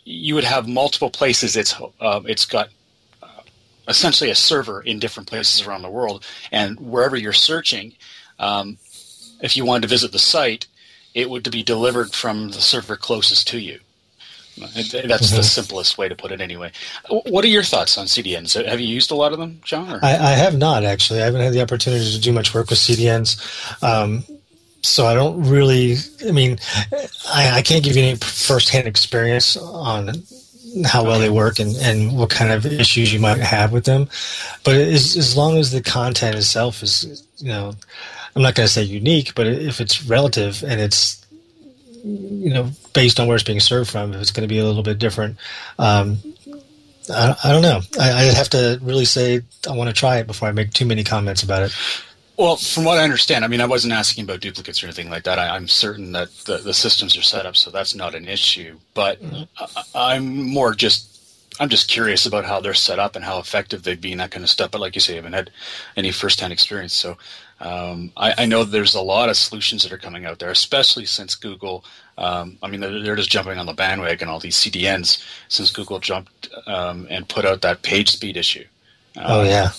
you 0.04 0.36
would 0.36 0.44
have 0.44 0.68
multiple 0.68 1.10
places. 1.10 1.56
It's 1.56 1.80
uh, 2.00 2.22
it's 2.26 2.46
got 2.46 2.70
essentially 3.88 4.30
a 4.30 4.36
server 4.36 4.82
in 4.82 5.00
different 5.00 5.30
places 5.30 5.62
around 5.62 5.82
the 5.82 5.90
world. 5.90 6.26
And 6.52 6.80
wherever 6.80 7.16
you're 7.16 7.34
searching, 7.34 7.94
um, 8.40 8.78
if 9.42 9.58
you 9.58 9.66
wanted 9.66 9.84
to 9.84 9.88
visit 9.88 10.12
the 10.12 10.20
site, 10.20 10.68
it 11.14 11.30
would 11.30 11.50
be 11.52 11.64
delivered 11.64 12.14
from 12.14 12.50
the 12.50 12.62
server 12.62 12.96
closest 12.96 13.48
to 13.50 13.60
you. 13.60 13.80
That's 14.62 14.94
mm-hmm. 14.94 15.36
the 15.36 15.44
simplest 15.44 15.98
way 15.98 16.10
to 16.10 16.16
put 16.16 16.32
it, 16.32 16.42
anyway. 16.42 16.72
What 17.10 17.44
are 17.44 17.50
your 17.50 17.64
thoughts 17.64 17.98
on 17.98 18.06
CDNs? 18.08 18.64
Have 18.66 18.80
you 18.80 18.88
used 18.88 19.12
a 19.12 19.16
lot 19.16 19.34
of 19.34 19.40
them, 19.40 19.60
John? 19.64 20.00
I, 20.04 20.18
I, 20.18 20.32
have 20.32 20.58
not 20.58 20.84
actually. 20.84 21.22
I 21.22 21.26
haven't 21.26 21.42
had 21.42 21.54
the 21.54 21.62
opportunity 21.62 22.12
to 22.12 22.20
do 22.20 22.32
much 22.32 22.54
work 22.54 22.70
with 22.70 22.80
CDNs. 22.80 23.38
Um, 23.84 24.24
so 24.82 25.06
I 25.06 25.14
don't 25.14 25.44
really. 25.44 25.96
I 26.28 26.32
mean, 26.32 26.58
I, 27.28 27.58
I 27.58 27.62
can't 27.62 27.84
give 27.84 27.96
you 27.96 28.04
any 28.04 28.16
firsthand 28.18 28.88
experience 28.88 29.58
on 29.58 30.14
how 30.86 31.04
well 31.04 31.20
they 31.20 31.30
work 31.30 31.60
and, 31.60 31.76
and 31.78 32.18
what 32.18 32.30
kind 32.30 32.52
of 32.52 32.66
issues 32.66 33.14
you 33.14 33.20
might 33.20 33.38
have 33.40 33.72
with 33.72 33.86
them. 33.86 34.08
But 34.64 34.76
as, 34.76 35.18
as 35.18 35.36
long 35.36 35.58
as 35.58 35.72
the 35.72 35.82
content 35.82 36.36
itself 36.36 36.82
is, 36.82 37.26
you 37.38 37.50
know, 37.50 37.74
I'm 38.36 38.42
not 38.42 38.56
going 38.56 38.68
to 38.68 38.72
say 38.72 38.84
unique, 38.84 39.36
but 39.36 39.48
if 39.48 39.82
it's 39.82 40.06
relative 40.06 40.64
and 40.64 40.80
it's, 40.80 41.21
you 42.04 42.54
know, 42.54 42.70
based 42.94 43.20
on 43.20 43.28
where 43.28 43.36
it's 43.36 43.44
being 43.44 43.60
served 43.60 43.90
from, 43.90 44.14
if 44.14 44.22
it's 44.22 44.32
going 44.32 44.48
to 44.48 44.54
be 44.54 44.60
a 44.60 44.66
little 44.66 44.84
bit 44.84 45.00
different, 45.00 45.38
um, 45.78 46.18
I, 47.10 47.36
I, 47.44 47.52
don't 47.52 47.62
know. 47.62 47.82
I, 48.00 48.12
I 48.12 48.24
have 48.34 48.50
to 48.50 48.80
really 48.82 49.06
say 49.06 49.42
I 49.70 49.76
want 49.76 49.90
to 49.90 49.94
try 49.94 50.18
it 50.18 50.28
before 50.28 50.48
I 50.48 50.52
make 50.52 50.72
too 50.74 50.86
many 50.86 51.04
comments 51.04 51.44
about 51.44 51.64
it. 51.64 51.76
Well, 52.38 52.56
from 52.56 52.86
what 52.86 52.98
I 52.98 53.04
understand, 53.04 53.46
I 53.46 53.48
mean, 53.48 53.62
I 53.62 53.66
wasn't 53.66 53.94
asking 53.94 54.24
about 54.24 54.40
duplicates 54.40 54.82
or 54.82 54.88
anything 54.88 55.10
like 55.10 55.24
that. 55.24 55.38
I, 55.38 55.56
am 55.56 55.68
certain 55.68 56.14
that 56.14 56.32
the, 56.46 56.58
the, 56.58 56.74
systems 56.74 57.16
are 57.16 57.22
set 57.22 57.46
up, 57.46 57.56
so 57.56 57.70
that's 57.70 57.94
not 57.94 58.16
an 58.16 58.28
issue. 58.28 58.78
But 58.94 59.20
I, 59.94 60.16
am 60.16 60.50
more 60.50 60.74
just, 60.74 61.20
I'm 61.60 61.70
just 61.70 61.88
curious 61.88 62.26
about 62.26 62.46
how 62.46 62.60
they're 62.60 62.74
set 62.74 62.98
up 62.98 63.16
and 63.16 63.24
how 63.24 63.38
effective 63.38 63.84
they've 63.84 64.00
been, 64.00 64.18
that 64.20 64.32
kind 64.32 64.44
of 64.44 64.50
stuff. 64.50 64.72
But 64.72 64.82
like 64.82 64.96
you 64.96 65.02
say, 65.02 65.14
I 65.14 65.16
haven't 65.18 65.34
had 65.34 65.52
any 65.96 66.12
firsthand 66.12 66.52
experience. 66.52 66.94
So 66.94 67.18
um, 67.62 68.12
I, 68.18 68.34
I, 68.40 68.46
know 68.46 68.64
there's 68.64 68.96
a 68.96 69.02
lot 69.02 69.30
of 69.30 69.38
solutions 69.38 69.84
that 69.84 69.92
are 69.92 69.98
coming 69.98 70.26
out 70.26 70.40
there, 70.40 70.50
especially 70.50 71.06
since 71.06 71.36
Google. 71.36 71.86
Um, 72.18 72.58
I 72.64 72.68
mean, 72.68 72.82
they're, 72.82 73.02
they're, 73.02 73.16
just 73.16 73.30
jumping 73.30 73.58
on 73.58 73.68
the 73.68 73.74
bandwagon, 73.74 74.28
all 74.28 74.40
these 74.40 74.58
CDNs, 74.58 75.24
since 75.48 75.72
Google 75.72 76.00
jumped 76.00 76.50
um, 76.66 77.08
and 77.10 77.30
put 77.30 77.46
out 77.46 77.62
that 77.62 77.84
page 77.84 78.10
speed 78.10 78.36
issue. 78.36 78.66
oh, 79.16 79.44
yeah 79.44 79.72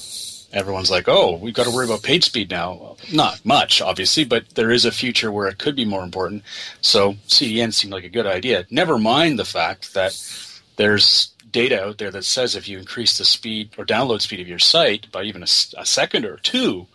everyone's 0.53 0.91
like, 0.91 1.09
"Oh, 1.09 1.37
we've 1.37 1.55
got 1.55 1.65
to 1.65 1.71
worry 1.71 1.87
about 1.87 2.03
page 2.03 2.25
speed 2.25 2.51
now." 2.51 2.75
Well, 2.75 2.99
not 3.13 3.45
much, 3.45 3.81
obviously, 3.81 4.25
but 4.25 4.51
there 4.51 4.71
is 4.71 4.85
a 4.85 4.93
future 4.93 5.33
where 5.33 5.49
it 5.49 5.59
could 5.59 5.77
be 5.77 5.85
more 5.85 6.03
important. 6.03 6.43
So 6.81 7.15
CDN 7.27 7.73
seemed 7.73 7.93
like 7.93 8.05
a 8.05 8.09
good 8.09 8.27
idea. 8.27 8.67
Never 8.71 8.99
mind 8.99 9.39
the 9.39 9.45
fact 9.45 9.95
that 9.95 10.19
there's 10.77 11.33
data 11.51 11.83
out 11.83 11.99
there 11.99 12.11
that 12.11 12.25
says 12.25 12.55
if 12.55 12.69
you 12.69 12.79
increase 12.79 13.19
the 13.19 13.25
speed 13.25 13.71
or 13.77 13.85
download 13.85 14.23
speed 14.23 14.41
of 14.41 14.49
your 14.49 14.59
site 14.59 15.11
by 15.13 15.23
even 15.23 15.43
a, 15.43 15.49
a 15.79 15.87
second 15.87 16.25
or 16.25 16.39
two, 16.39 16.87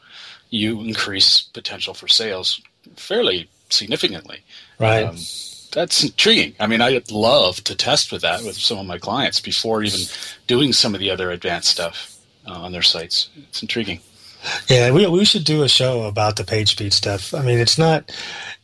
you 0.50 0.82
increase 0.82 1.42
potential 1.42 1.94
for 1.94 2.08
sales 2.08 2.62
fairly 2.96 3.50
significantly. 3.70 4.44
Right. 4.80 5.04
Um, 5.04 5.18
that's 5.72 6.04
intriguing. 6.04 6.56
I 6.60 6.68
mean, 6.68 6.82
I'd 6.82 7.12
love 7.12 7.64
to 7.66 7.76
test 7.76 8.12
with 8.12 8.22
that 8.22 8.44
with 8.44 8.56
some 8.56 8.78
of 8.78 8.86
my 8.86 8.98
clients 8.98 9.40
before 9.40 9.84
even 9.84 10.00
doing 10.48 10.74
some 10.74 10.94
of 10.94 11.00
the 11.00 11.12
other 11.12 11.30
advanced 11.32 11.70
stuff 11.70 12.18
uh, 12.48 12.54
on 12.54 12.72
their 12.72 12.82
sites. 12.82 13.30
It's 13.50 13.62
intriguing. 13.62 14.00
Yeah, 14.68 14.92
we 14.92 15.08
we 15.08 15.26
should 15.26 15.44
do 15.44 15.64
a 15.64 15.70
show 15.70 16.04
about 16.04 16.36
the 16.36 16.44
page 16.44 16.72
speed 16.72 16.94
stuff. 16.94 17.34
I 17.34 17.42
mean, 17.42 17.60
it's 17.60 17.78
not 17.78 18.10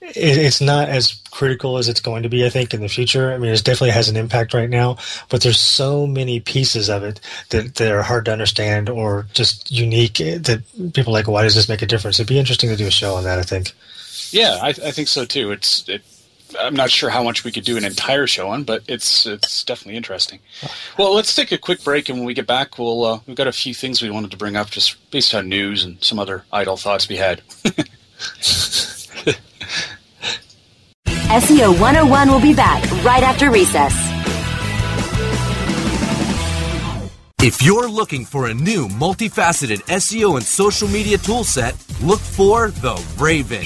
it, 0.01 0.38
it's 0.38 0.62
not 0.62 0.89
as 0.89 1.13
critical 1.32 1.77
as 1.77 1.89
it's 1.89 2.00
going 2.00 2.24
to 2.24 2.30
be. 2.30 2.46
I 2.46 2.50
think 2.50 2.74
in 2.74 2.82
the 2.82 2.89
future. 2.89 3.34
I 3.34 3.38
mean, 3.38 3.51
it 3.51 3.63
definitely 3.63 3.92
has 3.92 4.10
an 4.10 4.18
impact 4.18 4.53
right 4.53 4.70
now, 4.70 4.98
but 5.30 5.42
there's 5.42 5.60
so 5.60 6.06
many 6.06 6.39
pieces 6.39 6.89
of 6.89 7.03
it 7.03 7.20
that 7.50 7.75
that 7.75 7.92
are 7.92 8.03
hard 8.03 8.25
to 8.25 8.34
understand 8.34 8.89
or 8.89 9.27
just 9.34 9.72
unique 9.72 10.22
eh, 10.22 10.38
that 10.39 10.62
people 10.94 11.13
like. 11.13 11.27
Why 11.27 11.44
does 11.44 11.56
this 11.56 11.70
make 11.70 11.82
a 11.82 11.88
difference? 11.88 12.20
It'd 12.20 12.27
be 12.27 12.39
interesting 12.39 12.70
to 12.70 12.75
do 12.75 12.88
a 12.88 12.92
show 12.92 13.15
on 13.15 13.24
that. 13.24 13.39
I 13.39 13.44
think. 13.44 13.72
Yeah, 14.32 14.60
I, 14.62 14.70
I 14.70 14.92
think 14.92 15.08
so 15.08 15.25
too. 15.25 15.51
It's 15.51 15.88
it 15.88 16.01
I'm 16.60 16.76
not 16.76 16.90
sure 16.92 17.10
how 17.10 17.24
much 17.24 17.44
we 17.44 17.52
could 17.52 17.64
do 17.64 17.78
an 17.78 17.86
entire 17.86 18.28
show 18.28 18.50
on, 18.50 18.64
but 18.64 18.84
it's 18.88 19.26
it's 19.26 19.64
definitely 19.64 19.98
interesting. 19.98 20.40
Well, 20.98 21.14
let's 21.14 21.36
take 21.36 21.52
a 21.52 21.58
quick 21.58 21.84
break, 21.84 22.10
and 22.10 22.18
when 22.18 22.26
we 22.26 22.34
get 22.34 22.48
back, 22.48 22.78
we'll 22.78 23.06
uh, 23.06 23.20
we've 23.28 23.36
got 23.36 23.48
a 23.48 23.52
few 23.52 23.74
things 23.74 24.02
we 24.02 24.10
wanted 24.10 24.32
to 24.32 24.38
bring 24.38 24.56
up, 24.56 24.70
just 24.70 25.10
based 25.12 25.34
on 25.34 25.50
news 25.50 25.84
and 25.84 26.04
some 26.04 26.20
other 26.20 26.46
idle 26.52 26.78
thoughts 26.78 27.10
we 27.10 27.18
had. 27.18 27.42
SEO 31.34 31.72
101 31.80 32.30
will 32.30 32.40
be 32.40 32.54
back 32.54 32.84
right 33.04 33.24
after 33.24 33.50
recess. 33.50 33.94
If 37.42 37.62
you're 37.62 37.90
looking 37.90 38.24
for 38.24 38.48
a 38.48 38.54
new 38.54 38.88
multifaceted 38.88 39.82
SEO 39.88 40.38
and 40.38 40.46
social 40.46 40.88
media 40.88 41.18
toolset, 41.18 41.74
look 42.02 42.20
for 42.20 42.70
the 42.70 42.96
Raven. 43.18 43.66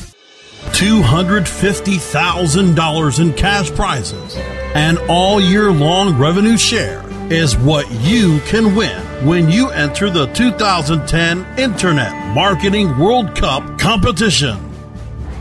$250,000 0.73 3.19
in 3.19 3.33
cash 3.33 3.71
prizes 3.71 4.37
and 4.73 4.97
all 5.09 5.41
year 5.41 5.71
long 5.71 6.17
revenue 6.17 6.57
share 6.57 7.03
is 7.31 7.57
what 7.57 7.89
you 8.01 8.39
can 8.41 8.75
win 8.75 8.99
when 9.25 9.49
you 9.49 9.69
enter 9.69 10.09
the 10.09 10.27
2010 10.27 11.59
Internet 11.59 12.35
Marketing 12.35 12.97
World 12.97 13.35
Cup 13.35 13.79
competition. 13.79 14.57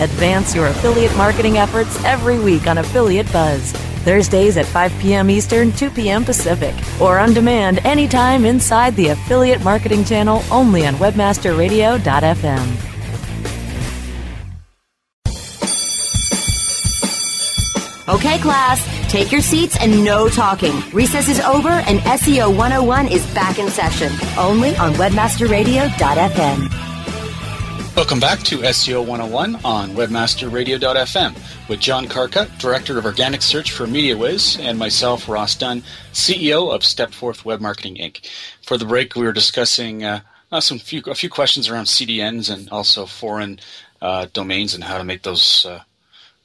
Advance 0.00 0.54
your 0.54 0.66
affiliate 0.68 1.14
marketing 1.16 1.58
efforts 1.58 2.02
every 2.04 2.38
week 2.38 2.66
on 2.66 2.78
Affiliate 2.78 3.30
Buzz. 3.32 3.72
Thursdays 4.00 4.56
at 4.56 4.64
5 4.64 4.92
p.m. 4.98 5.28
Eastern, 5.28 5.72
2 5.72 5.90
p.m. 5.90 6.24
Pacific, 6.24 6.74
or 7.00 7.18
on 7.18 7.34
demand 7.34 7.80
anytime 7.84 8.46
inside 8.46 8.96
the 8.96 9.08
Affiliate 9.08 9.62
Marketing 9.62 10.04
Channel 10.04 10.42
only 10.50 10.86
on 10.86 10.94
WebmasterRadio.fm. 10.94 12.86
Okay, 18.08 18.38
class, 18.38 18.84
take 19.08 19.30
your 19.30 19.40
seats 19.40 19.76
and 19.80 20.02
no 20.04 20.28
talking. 20.28 20.82
Recess 20.92 21.28
is 21.28 21.38
over 21.40 21.68
and 21.68 22.00
SEO 22.00 22.48
101 22.48 23.06
is 23.06 23.24
back 23.34 23.60
in 23.60 23.68
session, 23.68 24.10
only 24.36 24.74
on 24.76 24.94
webmasterradio.fm. 24.94 26.89
Welcome 27.96 28.20
back 28.20 28.40
to 28.44 28.58
SEO 28.58 29.04
101 29.06 29.56
on 29.64 29.90
webmasterradio.fm 29.90 31.68
with 31.68 31.80
John 31.80 32.06
Carcutt, 32.06 32.58
Director 32.58 32.98
of 32.98 33.04
Organic 33.04 33.42
Search 33.42 33.72
for 33.72 33.86
MediaWhiz, 33.86 34.58
and 34.58 34.78
myself, 34.78 35.28
Ross 35.28 35.54
Dunn, 35.54 35.82
CEO 36.12 36.74
of 36.74 36.82
Stepforth 36.82 37.44
Web 37.44 37.60
Marketing 37.60 37.96
Inc. 37.96 38.26
For 38.62 38.78
the 38.78 38.84
break, 38.84 39.16
we 39.16 39.24
were 39.24 39.32
discussing 39.32 40.04
uh, 40.04 40.20
uh, 40.50 40.60
some 40.60 40.78
few, 40.78 41.02
a 41.06 41.14
few 41.14 41.28
questions 41.28 41.68
around 41.68 41.86
CDNs 41.86 42.50
and 42.52 42.70
also 42.70 43.06
foreign 43.06 43.60
uh, 44.00 44.26
domains 44.32 44.74
and 44.74 44.84
how 44.84 44.96
to 44.96 45.04
make 45.04 45.22
those 45.22 45.66
uh, 45.66 45.80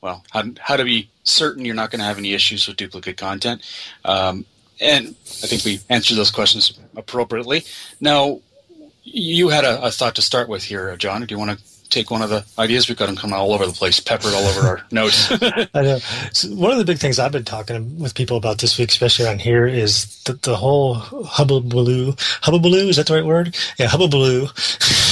well, 0.06 0.24
how, 0.32 0.44
how 0.60 0.78
to 0.78 0.84
be 0.84 1.10
certain 1.24 1.66
you're 1.66 1.74
not 1.74 1.90
going 1.90 2.00
to 2.00 2.06
have 2.06 2.20
any 2.20 2.34
issues 2.34 2.68
with 2.68 2.78
duplicate 2.78 3.18
content. 3.18 3.64
Um, 4.04 4.46
and 4.80 5.08
I 5.08 5.48
think 5.48 5.66
we 5.66 5.80
answered 5.90 6.16
those 6.16 6.30
questions 6.30 6.78
appropriately. 6.96 7.64
Now, 8.00 8.42
you 9.06 9.50
had 9.50 9.64
a, 9.64 9.82
a, 9.84 9.92
thought 9.92 10.16
to 10.16 10.22
start 10.22 10.50
with 10.50 10.64
here, 10.64 10.96
John. 10.98 11.26
Do 11.26 11.34
you 11.34 11.40
want 11.40 11.58
to 11.58 11.90
take 11.90 12.12
one 12.12 12.22
of 12.22 12.30
the 12.30 12.44
ideas? 12.60 12.90
We've 12.90 12.98
got 12.98 13.06
them 13.06 13.16
coming 13.16 13.36
all 13.36 13.54
over 13.54 13.66
the 13.66 13.72
place, 13.72 14.00
peppered 14.00 14.34
all 14.34 14.44
over 14.44 14.68
our 14.68 14.86
notes. 14.92 15.32
I 15.32 15.82
know. 15.82 16.00
So 16.34 16.50
one 16.50 16.72
of 16.72 16.78
the 16.78 16.86
big 16.86 16.98
things 16.98 17.20
I've 17.20 17.32
been 17.32 17.46
talking 17.46 18.00
with 18.00 18.16
people 18.16 18.36
about 18.36 18.58
this 18.58 18.78
week, 18.78 18.90
especially 18.90 19.26
around 19.26 19.42
here, 19.42 19.66
is 19.68 20.22
the, 20.24 20.34
the 20.34 20.56
whole 20.56 20.96
hubbubaloo. 20.96 22.16
Hubbubaloo, 22.42 22.90
is 22.90 22.98
that 22.98 23.08
the 23.08 23.14
right 23.14 23.26
word? 23.26 23.56
Yeah, 23.78 23.88
hubbubaloo. 23.88 24.52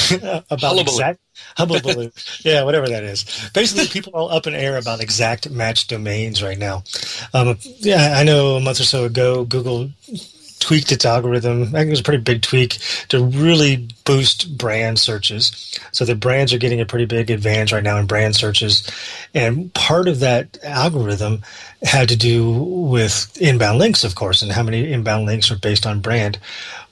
about 0.50 0.80
exact 0.80 1.20
Hubble 1.58 1.80
blue 1.82 2.12
yeah, 2.42 2.64
whatever 2.64 2.88
that 2.88 3.04
is. 3.04 3.50
Basically, 3.54 3.88
people 3.88 4.14
are 4.14 4.20
all 4.20 4.32
up 4.32 4.48
in 4.48 4.54
air 4.54 4.78
about 4.78 5.02
exact 5.02 5.50
match 5.50 5.88
domains 5.88 6.44
right 6.44 6.58
now. 6.58 6.84
Um, 7.34 7.58
yeah, 7.80 8.16
I 8.18 8.24
know 8.24 8.56
a 8.56 8.60
month 8.60 8.80
or 8.80 8.84
so 8.84 9.06
ago, 9.06 9.46
Google 9.46 9.90
tweaked 10.64 10.92
its 10.92 11.06
algorithm. 11.06 11.64
I 11.64 11.66
think 11.66 11.88
it 11.88 11.90
was 11.92 12.00
a 12.00 12.04
pretty 12.04 12.24
big 12.24 12.42
tweak 12.42 12.80
to 13.10 13.24
really 13.24 13.90
boost 14.06 14.58
brand 14.58 14.98
searches. 14.98 15.78
So 15.92 16.06
the 16.06 16.16
brands 16.16 16.54
are 16.54 16.58
getting 16.58 16.80
a 16.80 16.86
pretty 16.86 17.06
big 17.06 17.30
advantage 17.30 17.74
right 17.74 17.84
now 17.84 17.98
in 17.98 18.06
brand 18.06 18.36
searches. 18.36 18.90
And 19.34 19.74
part 19.74 20.08
of 20.08 20.22
that 20.22 20.58
algorithm 20.64 21.42
had 21.82 22.08
to 22.10 22.16
do 22.16 22.52
with 22.52 23.36
inbound 23.42 23.78
links, 23.78 24.04
of 24.04 24.16
course, 24.16 24.42
and 24.42 24.52
how 24.52 24.64
many 24.64 24.92
inbound 24.92 25.26
links 25.26 25.52
are 25.52 25.58
based 25.58 25.86
on 25.86 26.00
brand. 26.00 26.40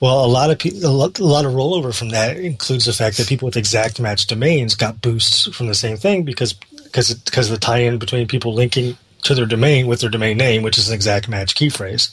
Well, 0.01 0.25
a 0.25 0.27
lot 0.27 0.51
of 0.51 0.59
people, 0.59 0.85
a 0.85 0.91
lot, 0.91 1.19
a 1.19 1.23
lot 1.23 1.45
of 1.45 1.53
rollover 1.53 1.97
from 1.97 2.09
that 2.09 2.37
includes 2.37 2.85
the 2.85 2.93
fact 2.93 3.17
that 3.17 3.27
people 3.27 3.45
with 3.45 3.55
exact 3.55 3.99
match 3.99 4.27
domains 4.27 4.75
got 4.75 5.01
boosts 5.01 5.47
from 5.55 5.67
the 5.67 5.75
same 5.75 5.95
thing 5.95 6.23
because 6.23 6.53
because 6.53 7.13
because 7.13 7.49
of 7.49 7.57
the 7.57 7.65
tie-in 7.65 7.99
between 7.99 8.27
people 8.27 8.53
linking 8.53 8.97
to 9.23 9.35
their 9.35 9.45
domain 9.45 9.87
with 9.87 10.01
their 10.01 10.09
domain 10.09 10.37
name, 10.37 10.63
which 10.63 10.77
is 10.77 10.89
an 10.89 10.95
exact 10.95 11.27
match 11.27 11.55
key 11.55 11.69
phrase. 11.69 12.09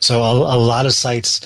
So 0.00 0.22
a, 0.22 0.56
a 0.56 0.58
lot 0.58 0.86
of 0.86 0.92
sites 0.92 1.40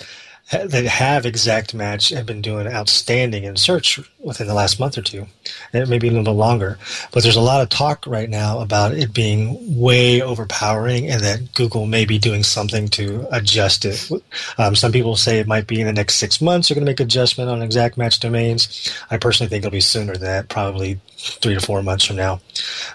that 0.50 0.85
have 0.85 1.24
exact 1.24 1.72
match 1.74 2.11
have 2.11 2.26
been 2.26 2.42
doing 2.42 2.66
outstanding 2.66 3.44
in 3.44 3.57
search 3.57 3.98
within 4.20 4.46
the 4.46 4.54
last 4.54 4.78
month 4.78 4.98
or 4.98 5.02
two, 5.02 5.26
and 5.72 5.88
maybe 5.88 6.07
a 6.07 6.11
little 6.11 6.24
bit 6.24 6.33
longer. 6.33 6.78
But 7.12 7.22
there's 7.22 7.37
a 7.37 7.40
lot 7.40 7.62
of 7.62 7.70
talk 7.70 8.07
right 8.07 8.28
now 8.28 8.61
about 8.61 8.92
it 8.92 9.14
being 9.14 9.78
way 9.78 10.20
overpowering, 10.20 11.09
and 11.11 11.22
that 11.22 11.54
Google 11.54 11.87
may 11.87 12.04
be 12.04 12.18
doing 12.18 12.42
something 12.42 12.88
to 12.88 13.26
adjust 13.33 13.87
it. 13.87 14.11
Um, 14.59 14.76
some 14.76 14.92
people 14.92 15.16
say 15.16 15.38
it 15.38 15.46
might 15.46 15.66
be 15.66 15.80
in 15.80 15.87
the 15.87 15.92
next 15.92 16.16
six 16.16 16.40
months 16.40 16.68
they're 16.68 16.74
going 16.74 16.85
to 16.85 16.90
make 16.90 17.00
adjustment 17.00 17.48
on 17.48 17.62
exact 17.62 17.96
match 17.96 18.20
domains. 18.20 18.92
I 19.11 19.16
personally 19.16 19.48
think 19.48 19.64
it'll 19.64 19.72
be 19.72 19.80
sooner 19.80 20.12
than 20.12 20.22
that, 20.22 20.48
probably 20.50 21.00
three 21.16 21.54
to 21.54 21.61
four 21.61 21.83
months 21.83 22.04
from 22.04 22.16
now. 22.16 22.40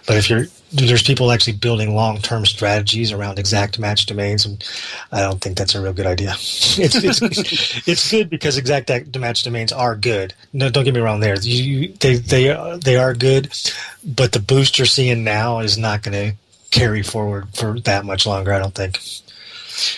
But 0.06 0.18
if 0.18 0.30
you're 0.30 0.46
there's 0.72 1.04
people 1.04 1.32
actually 1.32 1.54
building 1.54 1.96
long-term 1.96 2.46
strategies 2.46 3.12
around 3.12 3.40
exact 3.40 3.80
match 3.80 4.06
domains, 4.06 4.46
and 4.46 4.64
I 5.12 5.22
don't 5.22 5.42
think 5.42 5.58
that's 5.58 5.76
a 5.76 5.82
real 5.82 5.94
good 5.94 6.06
idea. 6.06 6.36
It's 6.82 6.96
it's, 6.96 7.22
it's 7.88 8.12
good 8.12 8.30
because 8.30 8.58
exact 8.58 8.90
match 9.18 9.44
domains 9.44 9.72
are 9.72 9.96
good. 9.96 10.34
No, 10.54 10.70
don't 10.70 10.86
get 10.86 10.94
me 10.94 11.02
wrong. 11.02 11.20
There, 11.20 11.36
you, 11.40 11.94
they 12.00 12.16
they 12.16 12.78
they 12.82 12.96
are 12.96 13.14
good, 13.14 13.52
but 14.04 14.32
the 14.32 14.40
boost 14.40 14.78
you're 14.78 14.86
seeing 14.86 15.24
now 15.24 15.60
is 15.60 15.78
not 15.78 16.04
going 16.04 16.32
to 16.32 16.38
carry 16.72 17.04
forward 17.04 17.48
for 17.54 17.80
that 17.82 18.06
much 18.06 18.26
longer. 18.26 18.54
I 18.54 18.60
don't 18.60 18.76
think. 18.76 19.00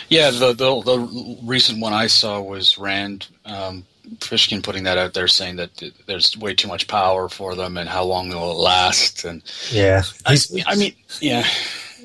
Yeah, 0.10 0.32
the 0.32 0.54
the, 0.54 0.82
the 0.82 1.38
recent 1.44 1.80
one 1.80 1.94
I 1.94 2.08
saw 2.08 2.42
was 2.42 2.78
Rand 2.78 3.28
um, 3.46 3.86
Fishkin 4.20 4.64
putting 4.64 4.84
that 4.84 4.98
out 4.98 5.14
there, 5.14 5.28
saying 5.28 5.58
that 5.58 5.82
there's 6.06 6.38
way 6.38 6.54
too 6.54 6.68
much 6.68 6.88
power 6.88 7.30
for 7.30 7.56
them, 7.56 7.78
and 7.78 7.90
how 7.90 8.04
long 8.04 8.30
will 8.30 8.52
it 8.52 8.56
last? 8.56 9.24
And 9.24 9.42
yeah, 9.72 10.04
I, 10.26 10.38
I 10.68 10.76
mean, 10.76 10.94
yeah. 11.20 11.46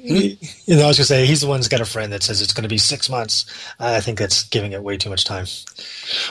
you 0.02 0.36
know, 0.68 0.84
I 0.84 0.86
was 0.86 0.98
gonna 0.98 1.06
say 1.06 1.26
he's 1.26 1.40
the 1.40 1.48
one 1.48 1.58
who's 1.58 1.68
got 1.68 1.80
a 1.80 1.86
friend 1.86 2.12
that 2.12 2.22
says 2.22 2.40
it's 2.40 2.52
going 2.52 2.62
to 2.62 2.68
be 2.68 2.78
six 2.78 3.10
months. 3.10 3.44
I 3.80 4.00
think 4.00 4.18
that's 4.18 4.44
giving 4.44 4.72
it 4.72 4.82
way 4.82 4.96
too 4.96 5.10
much 5.10 5.24
time. 5.24 5.46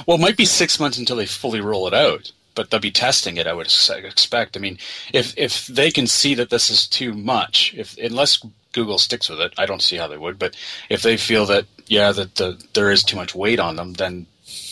Well, 0.06 0.18
it 0.18 0.22
might 0.22 0.38
be 0.38 0.46
six 0.46 0.80
months 0.80 0.98
until 0.98 1.18
they 1.18 1.26
fully 1.26 1.60
roll 1.60 1.88
it 1.88 1.94
out, 1.94 2.32
but 2.56 2.70
they'll 2.70 2.80
be 2.80 2.92
testing 2.92 3.38
it. 3.38 3.48
I 3.48 3.54
would 3.54 3.68
expect. 3.68 4.56
I 4.56 4.60
mean, 4.60 4.78
if 5.14 5.38
if 5.38 5.68
they 5.68 5.92
can 5.92 6.08
see 6.08 6.36
that 6.36 6.50
this 6.50 6.70
is 6.70 6.88
too 6.88 7.14
much, 7.14 7.74
if 7.76 7.98
unless 7.98 8.46
Google 8.72 8.98
sticks 8.98 9.30
with 9.30 9.42
it, 9.42 9.54
I 9.58 9.66
don't 9.66 9.82
see 9.82 9.98
how 9.98 10.08
they 10.08 10.18
would. 10.18 10.40
But 10.40 10.56
if 10.90 11.02
they 11.02 11.18
feel 11.18 11.46
that 11.48 11.66
yeah, 11.88 12.12
that 12.12 12.36
the, 12.36 12.64
there 12.74 12.92
is 12.92 13.04
too 13.04 13.18
much 13.18 13.36
weight 13.36 13.60
on 13.60 13.76
them, 13.76 13.94
then 13.94 14.26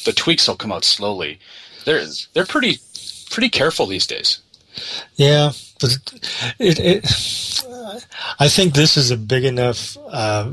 the 0.06 0.14
tweaks 0.14 0.48
will 0.48 0.56
come 0.56 0.72
out 0.72 0.84
slowly. 0.84 1.40
They're 1.86 2.06
they're 2.34 2.46
pretty 2.46 2.80
pretty 3.30 3.50
careful 3.50 3.86
these 3.86 4.08
days. 4.08 4.40
Yeah, 5.16 5.52
but 5.80 5.98
it, 6.60 6.80
it, 6.80 7.64
I 8.40 8.48
think 8.48 8.74
this 8.74 8.98
is 8.98 9.12
a 9.12 9.18
big 9.18 9.44
enough 9.44 9.98
uh, 10.10 10.52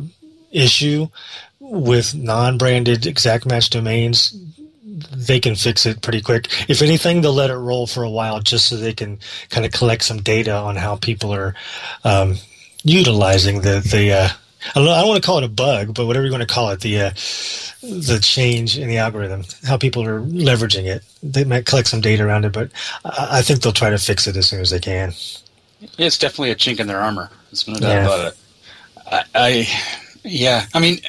issue 0.50 1.08
with 1.58 2.14
non-branded 2.14 3.06
exact 3.06 3.46
match 3.46 3.70
domains. 3.70 4.34
They 5.14 5.40
can 5.40 5.54
fix 5.54 5.86
it 5.86 6.02
pretty 6.02 6.20
quick. 6.20 6.48
If 6.68 6.82
anything, 6.82 7.20
they'll 7.20 7.32
let 7.32 7.50
it 7.50 7.56
roll 7.56 7.86
for 7.86 8.02
a 8.02 8.10
while 8.10 8.40
just 8.40 8.66
so 8.66 8.76
they 8.76 8.92
can 8.92 9.18
kind 9.48 9.64
of 9.64 9.72
collect 9.72 10.04
some 10.04 10.20
data 10.20 10.54
on 10.54 10.76
how 10.76 10.96
people 10.96 11.32
are 11.32 11.54
um, 12.04 12.36
utilizing 12.82 13.62
the 13.62 13.80
the. 13.80 14.12
Uh, 14.12 14.28
I 14.68 14.73
don't, 14.75 14.85
know, 14.85 14.92
I 14.92 15.01
don't 15.01 15.09
want 15.09 15.23
to 15.23 15.27
call 15.27 15.38
it 15.38 15.44
a 15.44 15.49
bug, 15.49 15.94
but 15.94 16.07
whatever 16.07 16.27
you 16.27 16.33
want 16.33 16.46
to 16.46 16.53
call 16.53 16.70
it, 16.70 16.81
the 16.81 17.01
uh, 17.01 17.11
the 17.83 18.18
change 18.23 18.79
in 18.79 18.88
the 18.88 18.99
algorithm, 18.99 19.44
how 19.64 19.77
people 19.77 20.05
are 20.05 20.20
leveraging 20.20 20.85
it. 20.85 21.03
They 21.23 21.44
might 21.44 21.66
collect 21.66 21.88
some 21.88 22.01
data 22.01 22.25
around 22.25 22.44
it, 22.44 22.53
but 22.53 22.70
I 23.05 23.42
think 23.42 23.62
they'll 23.62 23.73
try 23.73 23.90
to 23.90 23.99
fix 23.99 24.27
it 24.27 24.37
as 24.37 24.49
soon 24.49 24.61
as 24.61 24.70
they 24.70 24.81
can. 24.81 25.12
Yeah, 25.81 26.07
it's 26.07 26.18
definitely 26.18 26.51
a 26.51 26.57
chink 26.57 26.79
in 26.79 26.87
their 26.87 27.01
armor. 27.01 27.31
There's 27.51 27.66
no 27.66 27.75
doubt 27.75 27.88
yeah. 27.88 28.05
about 28.05 28.33
it. 28.33 28.38
I, 29.11 29.25
I, 29.35 29.68
yeah, 30.25 30.66
I 30.75 30.81
mean, 30.81 31.01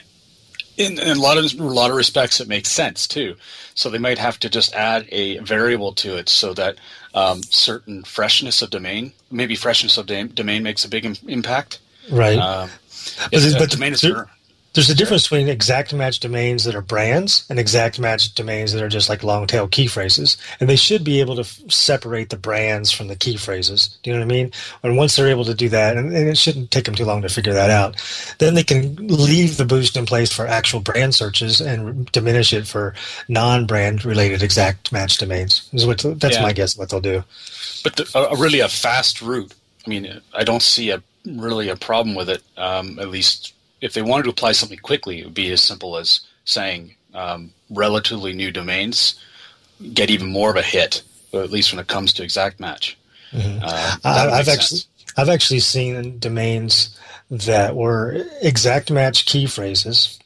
in, 0.78 0.98
in, 0.98 1.18
a 1.18 1.20
lot 1.20 1.38
of 1.38 1.60
a 1.60 1.64
lot 1.64 1.92
of 1.92 1.98
respects, 1.98 2.40
it 2.40 2.48
makes 2.48 2.72
sense 2.72 3.08
too. 3.08 3.36
So 3.76 3.90
they 3.90 3.98
might 3.98 4.18
have 4.18 4.40
to 4.40 4.50
just 4.50 4.74
add 4.74 5.08
a 5.12 5.40
variable 5.40 5.94
to 5.94 6.18
it 6.18 6.30
so 6.30 6.54
that 6.54 6.78
um, 7.14 7.44
certain 7.44 8.04
freshness 8.04 8.62
of 8.62 8.70
domain, 8.70 9.14
maybe 9.30 9.56
freshness 9.56 9.98
of 9.98 10.08
domain 10.08 10.64
makes 10.64 10.86
a 10.86 10.90
big 10.90 11.06
Im- 11.06 11.16
impact. 11.28 11.80
Right. 12.10 12.38
Um, 12.38 12.70
it's- 13.32 13.42
there's- 13.44 13.56
uh, 13.56 13.60
but 13.60 13.74
is 13.94 14.02
there- 14.02 14.28
There's 14.74 14.90
a 14.90 14.96
difference 14.96 15.24
between 15.24 15.50
exact 15.50 15.94
match 15.94 16.22
domains 16.22 16.64
that 16.64 16.76
are 16.76 16.82
brands 16.82 17.44
and 17.50 17.60
exact 17.60 18.00
match 18.00 18.34
domains 18.36 18.72
that 18.72 18.82
are 18.82 18.88
just 18.88 19.10
like 19.10 19.22
long 19.22 19.46
tail 19.46 19.68
key 19.68 19.86
phrases. 19.86 20.38
And 20.62 20.70
they 20.70 20.78
should 20.78 21.04
be 21.04 21.20
able 21.20 21.36
to 21.36 21.42
f- 21.42 21.60
separate 21.70 22.30
the 22.30 22.38
brands 22.38 22.90
from 22.90 23.10
the 23.10 23.18
key 23.18 23.36
phrases. 23.36 23.90
Do 24.02 24.10
you 24.10 24.16
know 24.16 24.22
what 24.26 24.32
I 24.32 24.34
mean? 24.34 24.52
And 24.82 24.96
once 24.96 25.14
they're 25.18 25.28
able 25.28 25.44
to 25.44 25.54
do 25.54 25.68
that, 25.68 25.98
and, 25.98 26.16
and 26.16 26.30
it 26.30 26.38
shouldn't 26.38 26.72
take 26.72 26.86
them 26.86 26.96
too 26.96 27.04
long 27.04 27.22
to 27.24 27.28
figure 27.28 27.52
that 27.52 27.70
out, 27.70 27.98
then 28.38 28.54
they 28.54 28.64
can 28.64 28.96
leave 29.08 29.58
the 29.58 29.66
boost 29.66 29.98
in 29.98 30.06
place 30.06 30.32
for 30.32 30.48
actual 30.48 30.80
brand 30.80 31.16
searches 31.16 31.60
and 31.60 32.10
diminish 32.14 32.54
it 32.54 32.66
for 32.66 32.94
non 33.28 33.66
brand 33.66 34.06
related 34.06 34.42
exact 34.42 34.90
match 34.94 35.18
domains. 35.18 35.64
Is 35.74 35.86
what, 35.86 36.00
that's 36.22 36.38
Yeah. 36.38 36.44
my 36.44 36.54
guess 36.54 36.78
what 36.78 36.88
they'll 36.88 37.02
do. 37.02 37.26
but 37.84 37.98
the, 37.98 38.10
a 38.18 38.38
really 38.38 38.62
a 38.62 38.70
fast 38.70 39.22
route. 39.22 39.52
I 39.86 39.90
mean, 39.90 40.22
I 40.34 40.46
don't 40.46 40.62
see 40.64 40.92
a 40.92 41.04
really 41.26 41.70
a 41.70 41.76
problem 41.76 42.16
with 42.16 42.30
it. 42.30 42.42
Um, 42.58 43.00
at 43.00 43.10
least 43.10 43.54
if 43.82 43.94
they 43.94 44.02
wanted 44.02 44.24
to 44.24 44.30
apply 44.30 44.54
something 44.54 44.80
quickly, 44.80 45.20
it 45.20 45.26
would 45.26 45.34
be 45.34 45.52
as 45.52 45.62
simple 45.62 45.98
as 45.98 46.22
saying 46.46 46.96
um, 47.14 47.52
relatively 47.70 48.34
new 48.34 48.52
domains 48.52 49.20
get 49.94 50.10
even 50.10 50.28
more 50.28 50.52
of 50.52 50.56
a 50.56 50.62
hit, 50.62 51.02
or 51.32 51.42
at 51.42 51.52
least 51.52 51.72
when 51.72 51.80
it 51.80 51.88
comes 51.88 52.14
to 52.14 52.24
exact 52.24 52.60
match. 52.60 52.98
Uh, 53.34 53.38
Mm-hmm. 53.38 54.08
I, 54.08 54.40
I've 54.40 54.50
actually 54.50 54.80
sense. 54.80 54.88
I've 55.18 55.30
actually 55.30 55.60
seen 55.60 56.20
domains 56.20 56.98
that 57.30 57.76
were 57.76 58.26
exact 58.42 58.92
match 58.92 59.26
key 59.26 59.46
phrases 59.46 60.20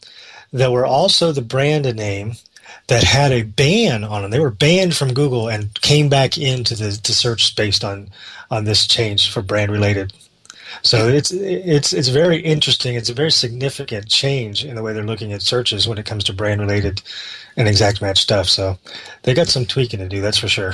that 0.52 0.72
were 0.72 0.86
also 0.86 1.32
the 1.32 1.42
brand 1.42 1.94
name 1.96 2.34
that 2.88 3.04
had 3.04 3.32
a 3.32 3.44
ban 3.44 4.04
on 4.04 4.22
them. 4.22 4.32
They 4.32 4.40
were 4.40 4.52
banned 4.52 4.96
from 4.96 5.14
Google 5.14 5.50
and 5.50 5.74
came 5.82 6.10
back 6.10 6.38
into 6.38 6.76
the, 6.76 7.00
the 7.04 7.14
search 7.14 7.56
based 7.56 7.84
on 7.84 8.10
on 8.52 8.66
this 8.66 8.88
change 8.88 9.32
for 9.32 9.42
brand 9.42 9.72
related. 9.72 10.14
So 10.82 11.08
it's 11.08 11.32
it's 11.32 11.94
it's 11.94 12.08
very 12.10 12.38
interesting. 12.38 12.96
It's 12.96 13.10
a 13.10 13.14
very 13.14 13.32
significant 13.32 14.08
change 14.08 14.64
in 14.64 14.76
the 14.76 14.84
way 14.84 14.94
they're 14.94 15.04
looking 15.04 15.34
at 15.34 15.42
searches 15.42 15.88
when 15.88 15.98
it 15.98 16.06
comes 16.06 16.24
to 16.26 16.34
brand 16.34 16.62
related 16.62 17.02
and 17.58 17.68
exact 17.68 18.02
match 18.02 18.20
stuff. 18.22 18.48
So 18.48 18.78
they 19.24 19.34
got 19.34 19.48
some 19.48 19.66
tweaking 19.66 20.00
to 20.00 20.08
do. 20.10 20.22
That's 20.22 20.38
for 20.38 20.48
sure. 20.48 20.74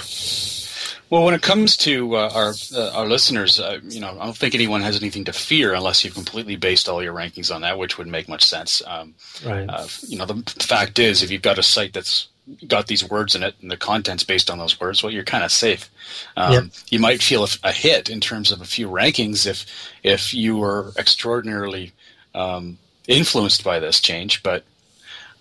Well, 1.09 1.25
when 1.25 1.33
it 1.33 1.41
comes 1.41 1.75
to 1.77 2.15
uh, 2.15 2.31
our 2.33 2.53
uh, 2.73 2.91
our 2.91 3.05
listeners, 3.05 3.59
uh, 3.59 3.79
you 3.83 3.99
know, 3.99 4.17
I 4.17 4.23
don't 4.25 4.37
think 4.37 4.55
anyone 4.55 4.81
has 4.81 4.95
anything 4.97 5.25
to 5.25 5.33
fear 5.33 5.73
unless 5.73 6.03
you've 6.05 6.13
completely 6.13 6.55
based 6.55 6.87
all 6.87 7.03
your 7.03 7.13
rankings 7.13 7.53
on 7.53 7.61
that, 7.61 7.77
which 7.77 7.97
would 7.97 8.07
make 8.07 8.29
much 8.29 8.45
sense. 8.45 8.81
Um, 8.87 9.13
Right. 9.45 9.65
uh, 9.69 9.87
you 10.07 10.17
know, 10.17 10.25
the 10.25 10.41
fact 10.63 10.99
is, 10.99 11.21
if 11.21 11.29
you've 11.29 11.41
got 11.41 11.59
a 11.59 11.63
site 11.63 11.91
that's 11.91 12.27
got 12.67 12.87
these 12.87 13.07
words 13.07 13.35
in 13.35 13.43
it 13.43 13.55
and 13.61 13.69
the 13.69 13.77
content's 13.77 14.23
based 14.23 14.49
on 14.49 14.57
those 14.57 14.79
words, 14.79 15.03
well, 15.03 15.11
you're 15.11 15.23
kind 15.23 15.43
of 15.43 15.51
safe. 15.51 15.89
Um, 16.37 16.53
Yep. 16.53 16.63
You 16.89 16.99
might 16.99 17.21
feel 17.21 17.43
a, 17.43 17.47
a 17.63 17.71
hit 17.71 18.09
in 18.09 18.19
terms 18.19 18.51
of 18.51 18.61
a 18.61 18.65
few 18.65 18.89
rankings 18.89 19.45
if 19.45 19.65
if 20.03 20.33
you 20.33 20.57
were 20.57 20.91
extraordinarily 20.97 21.91
um, 22.35 22.77
influenced 23.07 23.63
by 23.63 23.79
this 23.79 23.99
change, 24.01 24.43
but. 24.43 24.63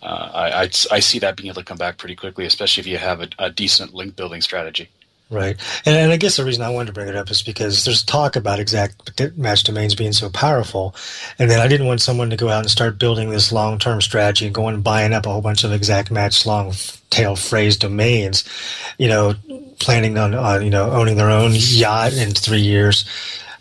Uh, 0.03 0.31
I, 0.33 0.63
I, 0.63 0.71
I 0.93 1.01
see 1.01 1.19
that 1.19 1.37
being 1.37 1.49
able 1.49 1.61
to 1.61 1.67
come 1.67 1.77
back 1.77 1.99
pretty 1.99 2.17
quickly, 2.17 2.47
especially 2.47 2.81
if 2.81 2.87
you 2.87 2.97
have 2.97 3.21
a, 3.21 3.29
a 3.39 3.51
decent 3.51 3.93
link 3.93 4.17
building 4.17 4.41
strategy. 4.41 4.89
Right. 5.31 5.57
And, 5.87 5.97
and 5.97 6.11
I 6.11 6.17
guess 6.17 6.37
the 6.37 6.45
reason 6.45 6.65
I 6.65 6.71
wanted 6.71 6.89
to 6.89 6.93
bring 6.93 7.07
it 7.09 7.15
up 7.15 7.31
is 7.31 7.41
because 7.41 7.85
there's 7.85 8.03
talk 8.03 8.35
about 8.35 8.59
exact 8.59 9.39
match 9.39 9.63
domains 9.63 9.95
being 9.95 10.13
so 10.13 10.29
powerful. 10.29 10.95
And 11.39 11.49
then 11.49 11.61
I 11.61 11.69
didn't 11.69 11.87
want 11.87 12.01
someone 12.01 12.31
to 12.31 12.37
go 12.37 12.49
out 12.49 12.63
and 12.63 12.71
start 12.71 12.99
building 12.99 13.31
this 13.31 13.53
long 13.53 13.79
term 13.79 14.01
strategy 14.01 14.47
and 14.47 14.55
going 14.55 14.75
and 14.75 14.83
buying 14.83 15.13
up 15.13 15.27
a 15.27 15.31
whole 15.31 15.41
bunch 15.41 15.63
of 15.63 15.73
exact 15.73 16.11
match 16.11 16.45
long 16.47 16.73
tail 17.11 17.37
phrase 17.37 17.77
domains, 17.77 18.45
you 18.99 19.07
know, 19.07 19.35
planning 19.79 20.19
on, 20.19 20.35
on 20.35 20.65
you 20.65 20.71
know, 20.71 20.91
owning 20.91 21.17
their 21.17 21.31
own 21.31 21.53
yacht 21.55 22.13
in 22.13 22.31
three 22.33 22.61
years. 22.61 23.05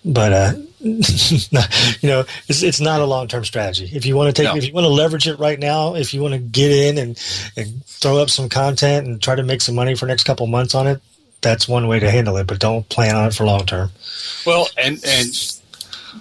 But, 0.03 0.33
uh, 0.33 0.53
you 0.79 2.09
know, 2.09 2.23
it's, 2.47 2.63
it's 2.63 2.79
not 2.79 3.01
a 3.01 3.05
long 3.05 3.27
term 3.27 3.45
strategy. 3.45 3.89
If 3.93 4.07
you 4.07 4.15
want 4.15 4.35
to 4.35 4.41
take, 4.41 4.51
No. 4.51 4.57
if 4.57 4.65
you 4.65 4.73
want 4.73 4.85
to 4.85 4.89
leverage 4.89 5.27
it 5.27 5.37
right 5.37 5.59
now, 5.59 5.93
if 5.93 6.15
you 6.15 6.21
want 6.23 6.33
to 6.33 6.39
get 6.39 6.71
in 6.71 6.97
and, 6.97 7.21
and 7.55 7.85
throw 7.85 8.17
up 8.17 8.31
some 8.31 8.49
content 8.49 9.05
and 9.05 9.21
try 9.21 9.35
to 9.35 9.43
make 9.43 9.61
some 9.61 9.75
money 9.75 9.93
for 9.93 10.05
the 10.05 10.11
next 10.11 10.23
couple 10.23 10.47
months 10.47 10.73
on 10.73 10.87
it, 10.87 11.01
that's 11.41 11.67
one 11.67 11.87
way 11.87 11.99
to 11.99 12.09
handle 12.09 12.37
it. 12.37 12.47
But 12.47 12.59
don't 12.59 12.87
plan 12.89 13.15
on 13.15 13.27
it 13.27 13.33
for 13.33 13.45
long 13.45 13.65
term. 13.65 13.91
Well, 14.45 14.67
and 14.77 15.01
and 15.05 15.27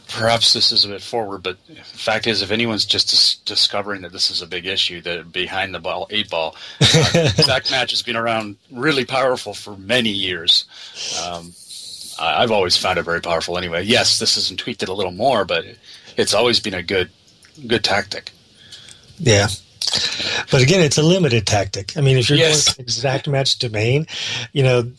perhaps 0.09 0.53
this 0.53 0.71
is 0.73 0.85
a 0.85 0.89
bit 0.89 1.03
forward, 1.03 1.43
but 1.43 1.57
the 1.67 1.75
fact 1.77 2.27
is, 2.27 2.43
if 2.43 2.51
anyone's 2.51 2.85
just 2.85 3.11
dis- 3.11 3.37
discovering 3.37 4.03
that 4.03 4.13
this 4.13 4.31
is 4.31 4.43
a 4.43 4.47
big 4.47 4.67
issue, 4.67 5.01
that 5.03 5.33
behind 5.33 5.75
the 5.75 5.79
ball, 5.79 6.07
eight 6.11 6.29
ball, 6.31 6.57
uh, 6.81 7.11
exact 7.15 7.71
match 7.71 7.91
has 7.91 8.03
been 8.03 8.17
around 8.17 8.57
really 8.71 9.05
powerful 9.05 9.55
for 9.55 9.77
many 9.77 10.11
years. 10.11 10.65
Um, 11.25 11.53
I- 12.19 12.43
I've 12.43 12.51
always 12.51 12.77
found 12.77 12.99
it 12.99 13.03
very 13.03 13.21
powerful. 13.21 13.57
Anyway, 13.57 13.85
yes, 13.85 14.19
this 14.19 14.35
hasn't 14.35 14.61
tweaked 14.61 14.83
it 14.83 14.89
a 14.89 14.95
little 14.95 15.13
more, 15.13 15.45
but 15.45 15.65
it's 16.17 16.35
always 16.35 16.61
been 16.61 16.75
a 16.75 16.83
good 16.83 17.11
good 17.67 17.83
tactic. 17.83 18.31
Yeah. 19.19 19.49
But 20.51 20.63
again, 20.63 20.81
it's 20.81 20.99
a 20.99 21.03
limited 21.03 21.47
tactic. 21.47 21.97
I 21.97 22.01
mean, 22.01 22.19
if 22.19 22.29
you're 22.31 22.39
Yes. 22.39 22.75
going 22.75 22.85
exact 22.85 23.29
match 23.29 23.59
domain, 23.59 24.07
you 24.53 24.63
know, 24.63 24.91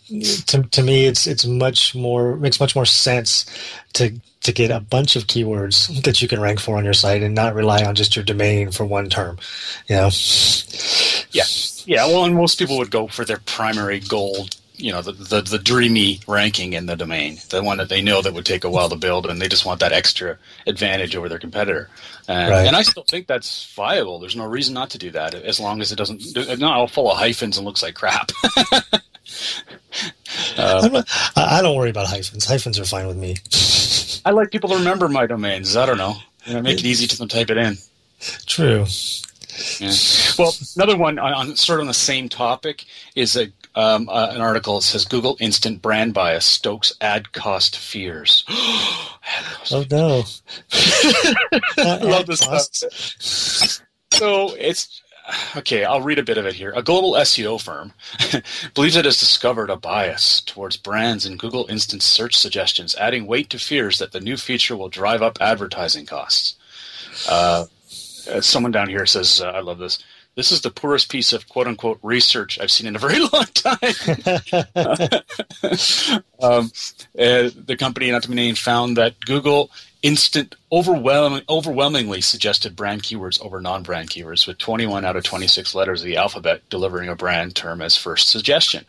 to, 0.47 0.63
to 0.63 0.83
me, 0.83 1.05
it's 1.05 1.27
it's 1.27 1.45
much 1.45 1.95
more 1.95 2.35
makes 2.37 2.59
much 2.59 2.75
more 2.75 2.85
sense 2.85 3.45
to 3.93 4.13
to 4.41 4.53
get 4.53 4.71
a 4.71 4.79
bunch 4.79 5.15
of 5.15 5.27
keywords 5.27 6.03
that 6.03 6.21
you 6.21 6.27
can 6.27 6.39
rank 6.41 6.59
for 6.59 6.77
on 6.77 6.85
your 6.85 6.93
site 6.93 7.23
and 7.23 7.35
not 7.35 7.55
rely 7.55 7.83
on 7.83 7.95
just 7.95 8.15
your 8.15 8.25
domain 8.25 8.71
for 8.71 8.85
one 8.85 9.09
term. 9.09 9.37
You 9.87 9.95
know, 9.97 10.09
Yeah, 11.31 11.45
yeah. 11.85 12.05
Well, 12.07 12.25
and 12.25 12.35
most 12.35 12.57
people 12.59 12.77
would 12.77 12.91
go 12.91 13.07
for 13.07 13.25
their 13.25 13.39
primary 13.39 13.99
goal. 13.99 14.47
You 14.79 14.93
know, 14.93 15.01
the, 15.01 15.11
the 15.11 15.41
the 15.41 15.59
dreamy 15.59 16.21
ranking 16.25 16.73
in 16.73 16.85
the 16.85 16.95
domain, 16.95 17.37
the 17.49 17.61
one 17.61 17.77
that 17.79 17.89
they 17.89 18.01
know 18.01 18.21
that 18.21 18.33
would 18.33 18.45
take 18.45 18.63
a 18.63 18.69
while 18.69 18.87
to 18.89 18.95
build, 18.95 19.25
and 19.25 19.41
they 19.41 19.49
just 19.49 19.65
want 19.65 19.81
that 19.81 19.91
extra 19.91 20.37
advantage 20.65 21.15
over 21.15 21.27
their 21.27 21.37
competitor. 21.37 21.89
And, 22.27 22.49
Right. 22.51 22.65
and 22.65 22.75
I 22.75 22.83
still 22.83 23.03
think 23.03 23.27
that's 23.27 23.73
viable. 23.75 24.19
There's 24.19 24.35
no 24.35 24.45
reason 24.45 24.73
not 24.73 24.89
to 24.91 24.97
do 24.97 25.11
that, 25.11 25.33
as 25.33 25.59
long 25.59 25.81
as 25.81 25.91
it 25.91 25.97
doesn't 25.97 26.21
it's 26.35 26.61
not 26.61 26.77
all 26.77 26.87
full 26.87 27.11
of 27.11 27.17
hyphens 27.17 27.57
and 27.57 27.65
looks 27.65 27.83
like 27.83 27.95
crap. 27.95 28.31
I'm 30.57 30.85
um, 30.85 30.93
not, 30.93 31.07
I 31.35 31.61
don't 31.61 31.75
worry 31.75 31.89
about 31.89 32.07
hyphens. 32.07 32.45
Hyphens 32.45 32.79
are 32.79 32.85
fine 32.85 33.07
with 33.07 33.17
me. 33.17 33.35
I 34.25 34.31
like 34.31 34.51
people 34.51 34.69
to 34.69 34.75
remember 34.75 35.09
my 35.09 35.25
domains. 35.25 35.75
I 35.75 35.85
don't 35.85 35.97
know. 35.97 36.15
You 36.45 36.55
know, 36.55 36.61
make 36.61 36.79
it 36.79 36.85
easy 36.85 37.07
to 37.07 37.17
them 37.17 37.27
type 37.27 37.49
it 37.49 37.57
in. 37.57 37.77
True. 38.45 38.85
Yeah. 39.79 39.93
Well, 40.37 40.53
another 40.75 40.97
one 40.97 41.19
on, 41.19 41.33
on 41.33 41.55
sort 41.55 41.79
of 41.79 41.81
on 41.81 41.87
the 41.87 41.93
same 41.93 42.29
topic 42.29 42.85
is 43.15 43.35
a, 43.35 43.51
um, 43.79 44.09
uh, 44.09 44.29
an 44.31 44.41
article 44.41 44.75
that 44.75 44.83
says 44.83 45.05
Google 45.05 45.37
Instant 45.39 45.81
Brand 45.81 46.13
Bias 46.13 46.45
stokes 46.45 46.93
ad 46.99 47.31
cost 47.31 47.77
fears. 47.77 48.43
Ad 48.49 49.45
cost 49.45 49.73
Oh 49.73 49.85
no. 49.91 50.23
I 51.77 51.97
love 52.03 52.25
this 52.25 52.39
stuff. 52.39 53.85
So 54.11 54.55
it's 54.55 55.01
okay. 55.55 55.83
I'll 55.85 56.01
read 56.01 56.19
a 56.19 56.23
bit 56.23 56.37
of 56.37 56.45
it 56.45 56.55
here. 56.55 56.73
A 56.75 56.81
global 56.81 57.13
SEO 57.13 57.61
firm 57.61 57.93
believes 58.73 58.95
it 58.95 59.05
has 59.05 59.17
discovered 59.17 59.69
a 59.69 59.77
bias 59.77 60.41
towards 60.41 60.77
brands 60.77 61.25
in 61.25 61.37
Google 61.37 61.67
Instant 61.69 62.01
search 62.01 62.35
suggestions, 62.35 62.95
adding 62.95 63.27
weight 63.27 63.49
to 63.51 63.59
fears 63.59 63.99
that 63.99 64.11
the 64.11 64.19
new 64.19 64.35
feature 64.35 64.75
will 64.75 64.89
drive 64.89 65.21
up 65.21 65.37
advertising 65.39 66.05
costs. 66.05 66.55
Uh, 67.29 67.65
uh, 68.29 68.41
someone 68.41 68.71
down 68.71 68.89
here 68.89 69.05
says, 69.05 69.41
uh, 69.41 69.51
"I 69.51 69.59
love 69.61 69.77
this." 69.77 69.99
This 70.39 70.53
is 70.53 70.61
the 70.61 70.71
poorest 70.71 71.11
piece 71.11 71.33
of 71.33 71.49
"quote 71.49 71.67
unquote" 71.67 71.99
research 72.01 72.57
I've 72.61 72.71
seen 72.71 72.87
in 72.87 72.95
a 72.95 72.99
very 72.99 73.19
long 73.33 73.43
time. 73.53 73.75
um, 76.41 76.71
uh, 77.19 77.49
the 77.65 77.75
company, 77.77 78.09
not 78.09 78.23
to 78.23 78.29
be 78.29 78.35
named, 78.35 78.57
found 78.57 78.95
that 78.95 79.19
Google 79.19 79.69
Instant 80.01 80.55
overwhelming, 80.71 81.43
overwhelmingly 81.49 82.21
suggested 82.21 82.73
brand 82.73 83.03
keywords 83.03 83.41
over 83.41 83.59
non-brand 83.59 84.09
keywords, 84.09 84.47
with 84.47 84.57
21 84.59 85.03
out 85.03 85.17
of 85.17 85.25
26 85.25 85.75
letters 85.75 85.99
of 85.99 86.05
the 86.05 86.15
alphabet 86.15 86.61
delivering 86.69 87.09
a 87.09 87.15
brand 87.17 87.53
term 87.53 87.81
as 87.81 87.97
first 87.97 88.29
suggestion. 88.29 88.85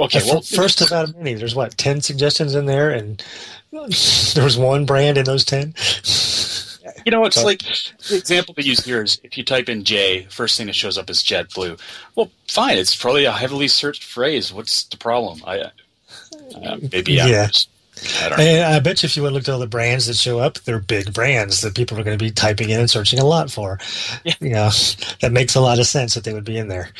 Okay, 0.00 0.22
Well, 0.24 0.40
first 0.42 0.80
of 0.80 0.90
out 0.90 1.08
of 1.08 1.16
many, 1.16 1.34
there's 1.34 1.54
what 1.54 1.78
ten 1.78 2.00
suggestions 2.00 2.56
in 2.56 2.66
there, 2.66 2.90
and 2.90 3.22
there 3.70 4.42
was 4.42 4.58
one 4.58 4.86
brand 4.86 5.18
in 5.18 5.24
those 5.24 5.44
ten. 5.44 5.72
You 7.06 7.12
know, 7.12 7.24
it's 7.24 7.42
like 7.44 7.60
the 8.08 8.16
example 8.16 8.54
we 8.56 8.64
use 8.64 8.84
here 8.84 9.02
is 9.02 9.20
if 9.24 9.38
you 9.38 9.44
type 9.44 9.68
in 9.68 9.84
J, 9.84 10.26
first 10.30 10.56
thing 10.58 10.66
that 10.66 10.74
shows 10.74 10.98
up 10.98 11.08
is 11.10 11.22
JetBlue. 11.22 11.80
Well, 12.14 12.30
fine, 12.48 12.76
it's 12.78 12.94
probably 12.94 13.24
a 13.24 13.32
heavily 13.32 13.68
searched 13.68 14.04
phrase. 14.04 14.52
What's 14.52 14.84
the 14.84 14.96
problem? 14.98 15.40
I 15.46 15.60
uh, 15.60 15.70
maybe 16.92 17.20
I'm 17.20 17.28
Yeah. 17.28 17.46
just- 17.46 17.68
I. 18.22 18.62
I 18.76 18.80
bet 18.80 19.02
you 19.02 19.06
if 19.06 19.16
you 19.16 19.22
would 19.22 19.32
look 19.32 19.44
at 19.44 19.48
all 19.50 19.60
the 19.60 19.68
brands 19.68 20.06
that 20.06 20.16
show 20.16 20.40
up, 20.40 20.58
they're 20.60 20.80
big 20.80 21.14
brands 21.14 21.60
that 21.60 21.74
people 21.76 21.98
are 21.98 22.02
going 22.02 22.18
to 22.18 22.22
be 22.22 22.30
typing 22.32 22.68
in 22.68 22.80
and 22.80 22.90
searching 22.90 23.18
a 23.20 23.24
lot 23.24 23.50
for. 23.50 23.78
You 24.40 24.50
know, 24.50 24.70
that 25.20 25.30
makes 25.32 25.54
a 25.54 25.60
lot 25.60 25.78
of 25.78 25.86
sense 25.86 26.14
that 26.14 26.24
they 26.24 26.34
would 26.34 26.44
be 26.44 26.58
in 26.58 26.68
there. 26.68 26.90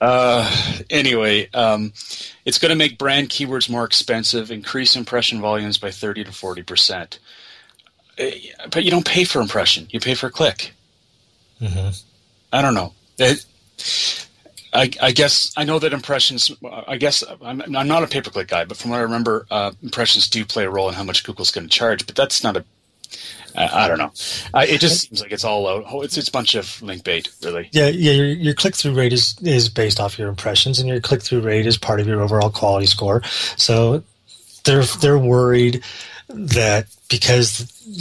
Uh, 0.00 0.50
anyway, 0.90 1.48
um, 1.52 1.92
it's 2.44 2.58
going 2.58 2.70
to 2.70 2.76
make 2.76 2.98
brand 2.98 3.28
keywords 3.28 3.70
more 3.70 3.84
expensive, 3.84 4.50
increase 4.50 4.96
impression 4.96 5.40
volumes 5.40 5.78
by 5.78 5.90
30 5.90 6.24
to 6.24 6.32
40 6.32 6.62
percent. 6.62 7.18
Uh, 8.18 8.30
But 8.70 8.84
you 8.84 8.90
don't 8.90 9.06
pay 9.06 9.24
for 9.24 9.40
impression; 9.40 9.86
you 9.90 10.00
pay 10.00 10.14
for 10.14 10.30
click. 10.30 10.72
I 12.52 12.62
don't 12.62 12.74
know. 12.74 12.92
It- 13.18 13.44
I, 14.76 14.90
I 15.00 15.12
guess 15.12 15.52
I 15.56 15.62
know 15.62 15.78
that 15.78 15.92
impressions. 15.92 16.50
I 16.88 16.96
guess 16.96 17.22
I'm, 17.40 17.62
I'm 17.76 17.86
not 17.86 18.02
a 18.02 18.08
pay 18.08 18.20
per 18.20 18.30
click 18.30 18.48
guy, 18.48 18.64
but 18.64 18.76
from 18.76 18.90
what 18.90 18.98
I 18.98 19.02
remember, 19.02 19.46
uh, 19.48 19.70
impressions 19.84 20.28
do 20.28 20.44
play 20.44 20.64
a 20.64 20.70
role 20.70 20.88
in 20.88 20.96
how 20.96 21.04
much 21.04 21.22
Google's 21.22 21.52
going 21.52 21.68
to 21.68 21.70
charge. 21.70 22.06
But 22.06 22.16
that's 22.16 22.42
not 22.42 22.56
a 22.56 22.64
I, 23.56 23.84
I 23.84 23.88
don't 23.88 23.98
know. 23.98 24.12
I, 24.52 24.66
it 24.66 24.80
just 24.80 25.02
seems 25.02 25.22
like 25.22 25.30
it's 25.30 25.44
all 25.44 25.68
out. 25.68 25.84
Oh, 25.88 26.02
it's 26.02 26.16
it's 26.18 26.28
a 26.28 26.32
bunch 26.32 26.56
of 26.56 26.82
link 26.82 27.04
bait, 27.04 27.30
really. 27.42 27.68
Yeah, 27.72 27.86
yeah. 27.86 28.12
Your, 28.12 28.26
your 28.26 28.54
click 28.54 28.74
through 28.74 28.94
rate 28.94 29.12
is 29.12 29.36
is 29.42 29.68
based 29.68 30.00
off 30.00 30.18
your 30.18 30.28
impressions, 30.28 30.80
and 30.80 30.88
your 30.88 31.00
click 31.00 31.22
through 31.22 31.40
rate 31.42 31.66
is 31.66 31.78
part 31.78 32.00
of 32.00 32.06
your 32.08 32.20
overall 32.20 32.50
quality 32.50 32.86
score. 32.86 33.22
So 33.56 34.02
they're 34.64 34.82
they're 34.82 35.18
worried 35.18 35.84
that 36.28 36.86
because 37.08 37.58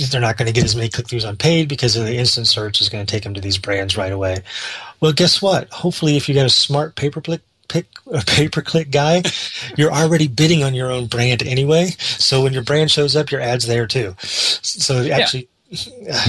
they're 0.10 0.22
not 0.22 0.38
going 0.38 0.48
to 0.48 0.54
get 0.54 0.64
as 0.64 0.76
many 0.76 0.90
click 0.90 1.08
throughs 1.08 1.28
on 1.28 1.36
paid 1.36 1.68
because 1.68 1.96
of 1.96 2.06
the 2.06 2.18
instant 2.18 2.48
search 2.48 2.82
is 2.82 2.90
going 2.90 3.06
to 3.06 3.12
take 3.12 3.24
them 3.24 3.34
to 3.34 3.42
these 3.42 3.58
brands 3.58 3.98
right 3.98 4.12
away. 4.12 4.38
Well, 5.00 5.14
guess 5.14 5.42
what? 5.42 5.70
Hopefully, 5.70 6.16
if 6.18 6.30
you 6.30 6.36
got 6.36 6.46
a 6.46 6.50
smart 6.50 6.96
pay 6.96 7.10
per 7.10 7.22
click 7.22 7.42
pick 7.68 7.88
a 8.12 8.24
pay 8.26 8.48
per 8.48 8.62
click 8.62 8.92
guy, 8.92 9.24
you're 9.78 9.92
already 9.92 10.28
bidding 10.28 10.64
on 10.64 10.74
your 10.74 10.92
own 10.92 11.08
brand 11.08 11.44
anyway. 11.44 11.88
So 11.98 12.44
when 12.44 12.54
your 12.54 12.64
brand 12.64 12.92
shows 12.92 13.16
up, 13.16 13.32
your 13.32 13.42
ad's 13.42 13.68
there 13.68 13.88
too. 13.88 14.16
So 14.20 15.06
actually, 15.10 15.48
yeah. 15.70 16.26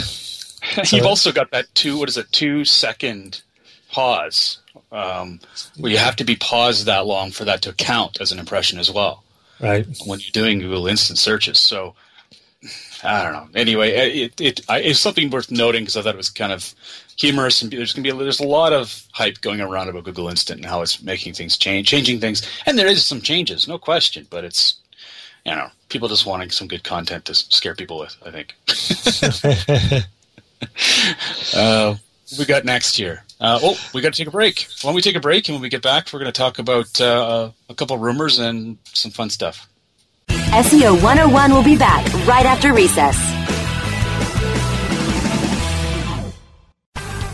you've 0.90 1.06
also 1.06 1.32
got 1.32 1.50
that 1.52 1.72
two. 1.74 1.98
What 1.98 2.08
is 2.08 2.16
it? 2.16 2.30
Two 2.32 2.64
second 2.64 3.42
pause. 3.90 4.58
Um, 4.90 5.40
where 5.76 5.90
you 5.90 5.98
have 5.98 6.14
to 6.16 6.24
be 6.24 6.36
paused 6.36 6.86
that 6.86 7.04
long 7.04 7.32
for 7.32 7.44
that 7.44 7.62
to 7.62 7.72
count 7.72 8.20
as 8.20 8.30
an 8.30 8.38
impression 8.38 8.78
as 8.78 8.92
well. 8.92 9.23
Right. 9.60 9.86
When 10.06 10.20
you're 10.20 10.30
doing 10.32 10.58
Google 10.58 10.86
Instant 10.86 11.18
searches. 11.18 11.58
So 11.58 11.94
I 13.02 13.22
don't 13.22 13.32
know. 13.32 13.48
Anyway, 13.54 13.90
it, 13.90 14.40
it, 14.40 14.60
it's 14.68 15.00
something 15.00 15.30
worth 15.30 15.50
noting 15.50 15.82
because 15.82 15.96
I 15.96 16.02
thought 16.02 16.14
it 16.14 16.18
was 16.18 16.30
kind 16.30 16.52
of 16.52 16.74
humorous 17.16 17.62
and 17.62 17.70
there's 17.70 17.92
going 17.92 18.04
to 18.04 18.12
be 18.12 18.16
a, 18.16 18.22
there's 18.22 18.40
a 18.40 18.46
lot 18.46 18.72
of 18.72 19.06
hype 19.12 19.40
going 19.40 19.60
around 19.60 19.88
about 19.88 20.04
Google 20.04 20.28
Instant 20.28 20.60
and 20.60 20.68
how 20.68 20.80
it's 20.82 21.02
making 21.02 21.34
things 21.34 21.58
change, 21.58 21.88
changing 21.88 22.20
things, 22.20 22.48
and 22.66 22.78
there 22.78 22.86
is 22.86 23.04
some 23.04 23.20
changes, 23.20 23.68
no 23.68 23.78
question. 23.78 24.26
But 24.30 24.44
it's 24.44 24.76
you 25.44 25.54
know 25.54 25.68
people 25.90 26.08
just 26.08 26.26
wanting 26.26 26.50
some 26.50 26.68
good 26.68 26.84
content 26.84 27.26
to 27.26 27.34
scare 27.34 27.74
people 27.74 27.98
with. 27.98 28.16
I 28.24 28.30
think. 28.30 28.54
uh, 31.54 31.96
we 32.38 32.44
got 32.46 32.64
next 32.64 32.96
here? 32.96 33.23
Uh, 33.40 33.58
oh, 33.62 33.90
we 33.92 34.00
got 34.00 34.12
to 34.12 34.16
take 34.16 34.28
a 34.28 34.30
break. 34.30 34.68
Why 34.82 34.88
don't 34.88 34.94
we 34.94 35.02
take 35.02 35.16
a 35.16 35.20
break, 35.20 35.48
and 35.48 35.56
when 35.56 35.62
we 35.62 35.68
get 35.68 35.82
back, 35.82 36.12
we're 36.12 36.20
going 36.20 36.32
to 36.32 36.38
talk 36.38 36.58
about 36.58 37.00
uh, 37.00 37.50
a 37.68 37.74
couple 37.74 37.98
rumors 37.98 38.38
and 38.38 38.78
some 38.84 39.10
fun 39.10 39.30
stuff. 39.30 39.68
SEO 40.28 40.94
101 41.02 41.52
will 41.52 41.64
be 41.64 41.76
back 41.76 42.04
right 42.26 42.46
after 42.46 42.72
recess. 42.72 43.43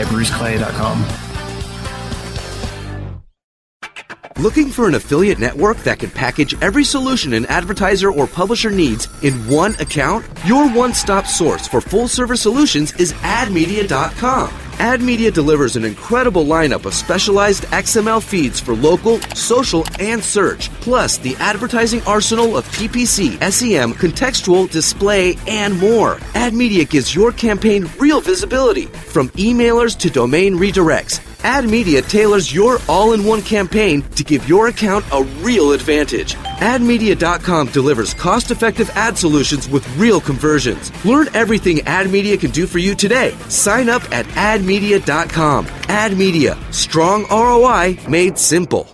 at 0.00 0.06
bruceclay.com. 0.08 1.04
Looking 4.36 4.68
for 4.68 4.88
an 4.88 4.96
affiliate 4.96 5.38
network 5.38 5.76
that 5.78 6.00
can 6.00 6.10
package 6.10 6.60
every 6.60 6.82
solution 6.82 7.34
an 7.34 7.46
advertiser 7.46 8.10
or 8.10 8.26
publisher 8.26 8.70
needs 8.70 9.08
in 9.22 9.34
one 9.48 9.76
account? 9.76 10.26
Your 10.44 10.68
one 10.68 10.92
stop 10.92 11.26
source 11.26 11.68
for 11.68 11.80
full 11.80 12.08
service 12.08 12.42
solutions 12.42 12.92
is 12.94 13.12
admedia.com. 13.12 14.63
AdMedia 14.74 15.32
delivers 15.32 15.76
an 15.76 15.84
incredible 15.84 16.44
lineup 16.44 16.84
of 16.84 16.94
specialized 16.94 17.64
XML 17.64 18.22
feeds 18.22 18.60
for 18.60 18.74
local, 18.74 19.20
social, 19.34 19.84
and 19.98 20.22
search, 20.22 20.68
plus 20.80 21.18
the 21.18 21.36
advertising 21.36 22.02
arsenal 22.06 22.56
of 22.56 22.66
PPC, 22.68 23.38
SEM, 23.52 23.94
contextual, 23.94 24.70
display, 24.70 25.36
and 25.46 25.78
more. 25.78 26.16
AdMedia 26.34 26.88
gives 26.88 27.14
your 27.14 27.32
campaign 27.32 27.88
real 27.98 28.20
visibility, 28.20 28.86
from 28.86 29.28
emailers 29.30 29.96
to 29.98 30.10
domain 30.10 30.56
redirects. 30.56 31.20
AdMedia 31.44 32.06
tailors 32.08 32.54
your 32.54 32.78
all-in-one 32.88 33.42
campaign 33.42 34.02
to 34.16 34.24
give 34.24 34.48
your 34.48 34.68
account 34.68 35.04
a 35.12 35.22
real 35.42 35.72
advantage. 35.72 36.36
AdMedia.com 36.64 37.68
delivers 37.68 38.14
cost-effective 38.14 38.88
ad 38.94 39.18
solutions 39.18 39.68
with 39.68 39.86
real 39.98 40.20
conversions. 40.20 40.90
Learn 41.04 41.28
everything 41.34 41.76
AdMedia 41.78 42.40
can 42.40 42.50
do 42.52 42.66
for 42.66 42.78
you 42.78 42.94
today. 42.94 43.34
Sign 43.48 43.90
up 43.90 44.02
at 44.10 44.24
AdMedia.com. 44.28 45.66
AdMedia, 45.66 46.56
strong 46.72 47.26
ROI 47.30 47.98
made 48.08 48.38
simple. 48.38 48.93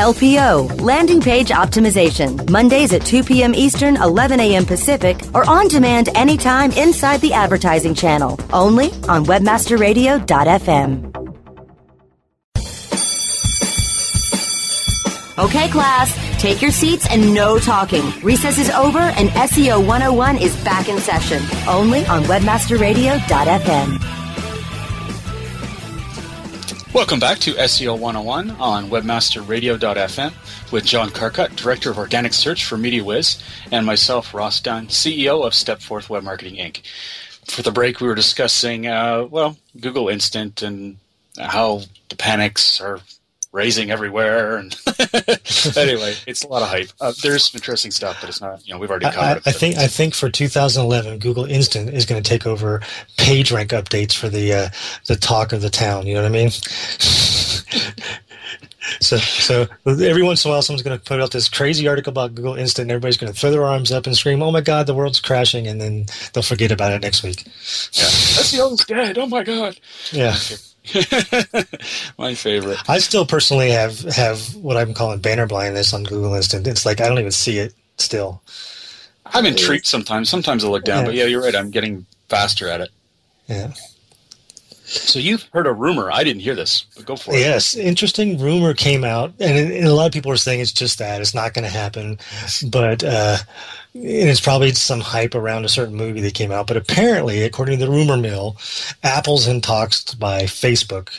LPO, 0.00 0.80
Landing 0.80 1.20
Page 1.20 1.50
Optimization, 1.50 2.48
Mondays 2.48 2.94
at 2.94 3.04
2 3.04 3.22
p.m. 3.22 3.54
Eastern, 3.54 3.96
11 3.96 4.40
a.m. 4.40 4.64
Pacific, 4.64 5.20
or 5.34 5.46
on 5.48 5.68
demand 5.68 6.08
anytime 6.14 6.72
inside 6.72 7.20
the 7.20 7.34
advertising 7.34 7.94
channel, 7.94 8.40
only 8.50 8.86
on 9.08 9.26
WebmasterRadio.fm. 9.26 11.16
Okay, 15.38 15.68
class, 15.68 16.40
take 16.40 16.62
your 16.62 16.70
seats 16.70 17.06
and 17.10 17.34
no 17.34 17.58
talking. 17.58 18.10
Recess 18.22 18.58
is 18.58 18.70
over 18.70 18.98
and 18.98 19.28
SEO 19.30 19.86
101 19.86 20.38
is 20.38 20.56
back 20.64 20.88
in 20.88 20.98
session, 20.98 21.42
only 21.68 22.06
on 22.06 22.22
WebmasterRadio.fm. 22.24 24.19
Welcome 26.92 27.20
back 27.20 27.38
to 27.40 27.54
SEO 27.54 27.96
101 27.96 28.50
on 28.60 28.90
webmasterradio.fm 28.90 30.72
with 30.72 30.84
John 30.84 31.10
Carcutt, 31.10 31.54
Director 31.54 31.92
of 31.92 31.98
Organic 31.98 32.32
Search 32.32 32.64
for 32.64 32.76
MediaWhiz, 32.76 33.40
and 33.70 33.86
myself, 33.86 34.34
Ross 34.34 34.60
Dunn, 34.60 34.88
CEO 34.88 35.46
of 35.46 35.52
Stepforth 35.52 36.08
Web 36.08 36.24
Marketing 36.24 36.56
Inc. 36.56 36.82
For 37.46 37.62
the 37.62 37.70
break, 37.70 38.00
we 38.00 38.08
were 38.08 38.16
discussing, 38.16 38.88
uh, 38.88 39.24
well, 39.30 39.56
Google 39.78 40.08
Instant 40.08 40.62
and 40.62 40.96
how 41.38 41.82
the 42.08 42.16
panics 42.16 42.80
are 42.80 42.98
raising 43.52 43.90
everywhere. 43.90 44.56
And 44.56 44.76
anyway, 45.76 46.14
it's 46.26 46.44
a 46.44 46.48
lot 46.48 46.62
of 46.62 46.68
hype. 46.68 46.88
Uh, 47.00 47.12
there's 47.22 47.50
some 47.50 47.58
interesting 47.58 47.90
stuff, 47.90 48.18
but 48.20 48.28
it's 48.28 48.40
not. 48.40 48.66
You 48.66 48.74
know, 48.74 48.80
we've 48.80 48.90
already 48.90 49.06
covered. 49.06 49.20
I, 49.20 49.32
it, 49.32 49.42
I 49.46 49.52
think 49.52 49.76
I 49.76 49.86
think 49.86 50.14
for 50.14 50.30
2011, 50.30 51.18
Google 51.18 51.44
Instant 51.44 51.90
is 51.90 52.06
going 52.06 52.22
to 52.22 52.28
take 52.28 52.46
over 52.46 52.80
PageRank 53.16 53.68
updates 53.68 54.14
for 54.14 54.28
the 54.28 54.52
uh, 54.52 54.68
the 55.06 55.16
talk 55.16 55.52
of 55.52 55.62
the 55.62 55.70
town. 55.70 56.06
You 56.06 56.14
know 56.14 56.22
what 56.22 56.28
I 56.28 56.34
mean? 56.34 56.50
so 59.00 59.16
so 59.16 59.66
every 59.86 60.22
once 60.22 60.44
in 60.44 60.50
a 60.50 60.54
while, 60.54 60.62
someone's 60.62 60.82
going 60.82 60.98
to 60.98 61.04
put 61.04 61.20
out 61.20 61.32
this 61.32 61.48
crazy 61.48 61.88
article 61.88 62.10
about 62.10 62.34
Google 62.34 62.54
Instant, 62.54 62.84
and 62.84 62.92
everybody's 62.92 63.16
going 63.16 63.32
to 63.32 63.38
throw 63.38 63.50
their 63.50 63.64
arms 63.64 63.92
up 63.92 64.06
and 64.06 64.16
scream, 64.16 64.42
"Oh 64.42 64.50
my 64.50 64.60
God, 64.60 64.86
the 64.86 64.94
world's 64.94 65.20
crashing!" 65.20 65.66
And 65.66 65.80
then 65.80 66.06
they'll 66.32 66.42
forget 66.42 66.72
about 66.72 66.92
it 66.92 67.02
next 67.02 67.22
week. 67.22 67.44
Yeah, 67.46 68.04
SEO's 68.42 68.84
dead. 68.84 69.18
Oh 69.18 69.26
my 69.26 69.42
God. 69.42 69.78
Yeah. 70.12 70.36
My 72.18 72.34
favorite. 72.34 72.78
I 72.88 72.98
still 72.98 73.26
personally 73.26 73.70
have 73.70 74.00
have 74.00 74.54
what 74.56 74.76
I'm 74.76 74.94
calling 74.94 75.20
banner 75.20 75.46
blindness 75.46 75.92
on 75.92 76.04
Google 76.04 76.34
Instant. 76.34 76.66
It's 76.66 76.86
like 76.86 77.00
I 77.00 77.08
don't 77.08 77.18
even 77.18 77.30
see 77.30 77.58
it 77.58 77.74
still. 77.98 78.42
I'm 79.26 79.46
intrigued 79.46 79.86
sometimes. 79.86 80.28
Sometimes 80.28 80.64
I 80.64 80.68
look 80.68 80.84
down, 80.84 81.00
yeah. 81.00 81.06
but 81.06 81.14
yeah, 81.14 81.24
you're 81.24 81.42
right. 81.42 81.54
I'm 81.54 81.70
getting 81.70 82.06
faster 82.28 82.68
at 82.68 82.80
it. 82.80 82.90
Yeah. 83.48 83.72
So 84.90 85.20
you've 85.20 85.44
heard 85.52 85.68
a 85.68 85.72
rumor. 85.72 86.10
I 86.10 86.24
didn't 86.24 86.42
hear 86.42 86.56
this, 86.56 86.84
but 86.96 87.06
go 87.06 87.14
for 87.14 87.32
it. 87.32 87.38
Yes, 87.38 87.76
interesting 87.76 88.38
rumor 88.40 88.74
came 88.74 89.04
out, 89.04 89.32
and, 89.38 89.72
and 89.72 89.86
a 89.86 89.94
lot 89.94 90.06
of 90.06 90.12
people 90.12 90.32
are 90.32 90.36
saying 90.36 90.58
it's 90.58 90.72
just 90.72 90.98
that 90.98 91.20
it's 91.20 91.32
not 91.32 91.54
going 91.54 91.62
to 91.62 91.70
happen, 91.70 92.18
but 92.66 93.04
uh, 93.04 93.36
it's 93.94 94.40
probably 94.40 94.72
some 94.72 95.00
hype 95.00 95.34
around 95.34 95.64
a 95.64 95.68
certain 95.68 95.96
movie 95.96 96.20
that 96.20 96.34
came 96.34 96.52
out. 96.52 96.66
But 96.66 96.76
apparently, 96.76 97.42
according 97.42 97.78
to 97.78 97.86
the 97.86 97.90
rumor 97.90 98.16
mill, 98.16 98.56
Apple's 99.02 99.46
in 99.46 99.60
talks 99.60 100.14
by 100.14 100.42
Facebook. 100.42 101.10